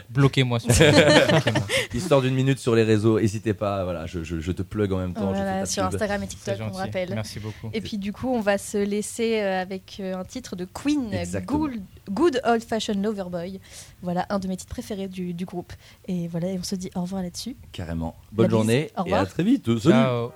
bloquez-moi. 0.10 0.60
sur-. 0.60 0.72
Histoire 1.94 2.22
d'une 2.22 2.34
minute 2.36 2.60
sur 2.60 2.76
les 2.76 2.84
réseaux, 2.84 3.20
n'hésitez 3.20 3.54
pas. 3.54 3.84
Voilà, 3.84 4.06
je, 4.06 4.24
je, 4.24 4.40
je 4.40 4.52
te 4.52 4.62
plug 4.62 4.92
en 4.94 4.98
même 4.98 5.14
temps. 5.14 5.32
Voilà, 5.34 5.66
sur. 5.66 5.84
Instagram 5.84 6.24
et 6.24 6.28
TikTok, 6.28 6.56
on 6.72 6.76
rappelle. 6.76 7.14
Merci 7.14 7.40
beaucoup. 7.40 7.70
Et 7.74 7.82
puis 7.82 7.98
du 7.98 8.14
coup, 8.14 8.30
on 8.34 8.40
va 8.42 8.58
se 8.58 8.78
laisser 8.78 9.42
euh, 9.42 9.62
avec 9.62 9.98
euh, 10.00 10.16
un 10.16 10.24
titre 10.24 10.56
de 10.56 10.66
Queen. 10.66 11.10
Good, 11.46 11.82
Good 12.10 12.42
Old 12.46 12.64
Fashioned 12.64 13.04
Loverboy. 13.04 13.60
Voilà, 14.02 14.26
un 14.30 14.40
de 14.40 14.48
mes 14.48 14.56
titres 14.56 14.74
préférés 14.74 15.08
du, 15.08 15.34
du 15.34 15.46
groupe. 15.46 15.74
Et 16.08 16.28
voilà, 16.28 16.48
et 16.52 16.58
on 16.60 16.64
se 16.64 16.76
dit 16.76 16.90
au 16.96 17.02
revoir 17.02 17.22
là-dessus. 17.24 17.56
Carrément. 17.74 18.16
Bonne 18.32 18.48
bise. 18.48 18.52
journée 18.56 18.92
Au 18.96 19.00
et 19.00 19.00
à 19.00 19.04
revoir. 19.04 19.28
très 19.30 19.44
vite. 19.44 19.66
Salut. 19.66 19.82
Ciao. 19.96 20.32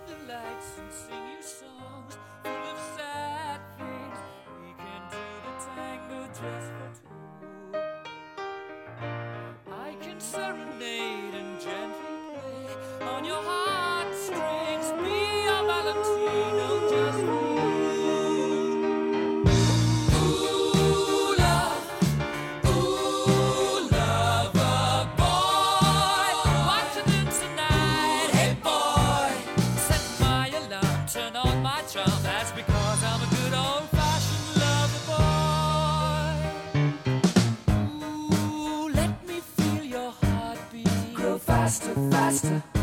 Podcast. 42.34 42.83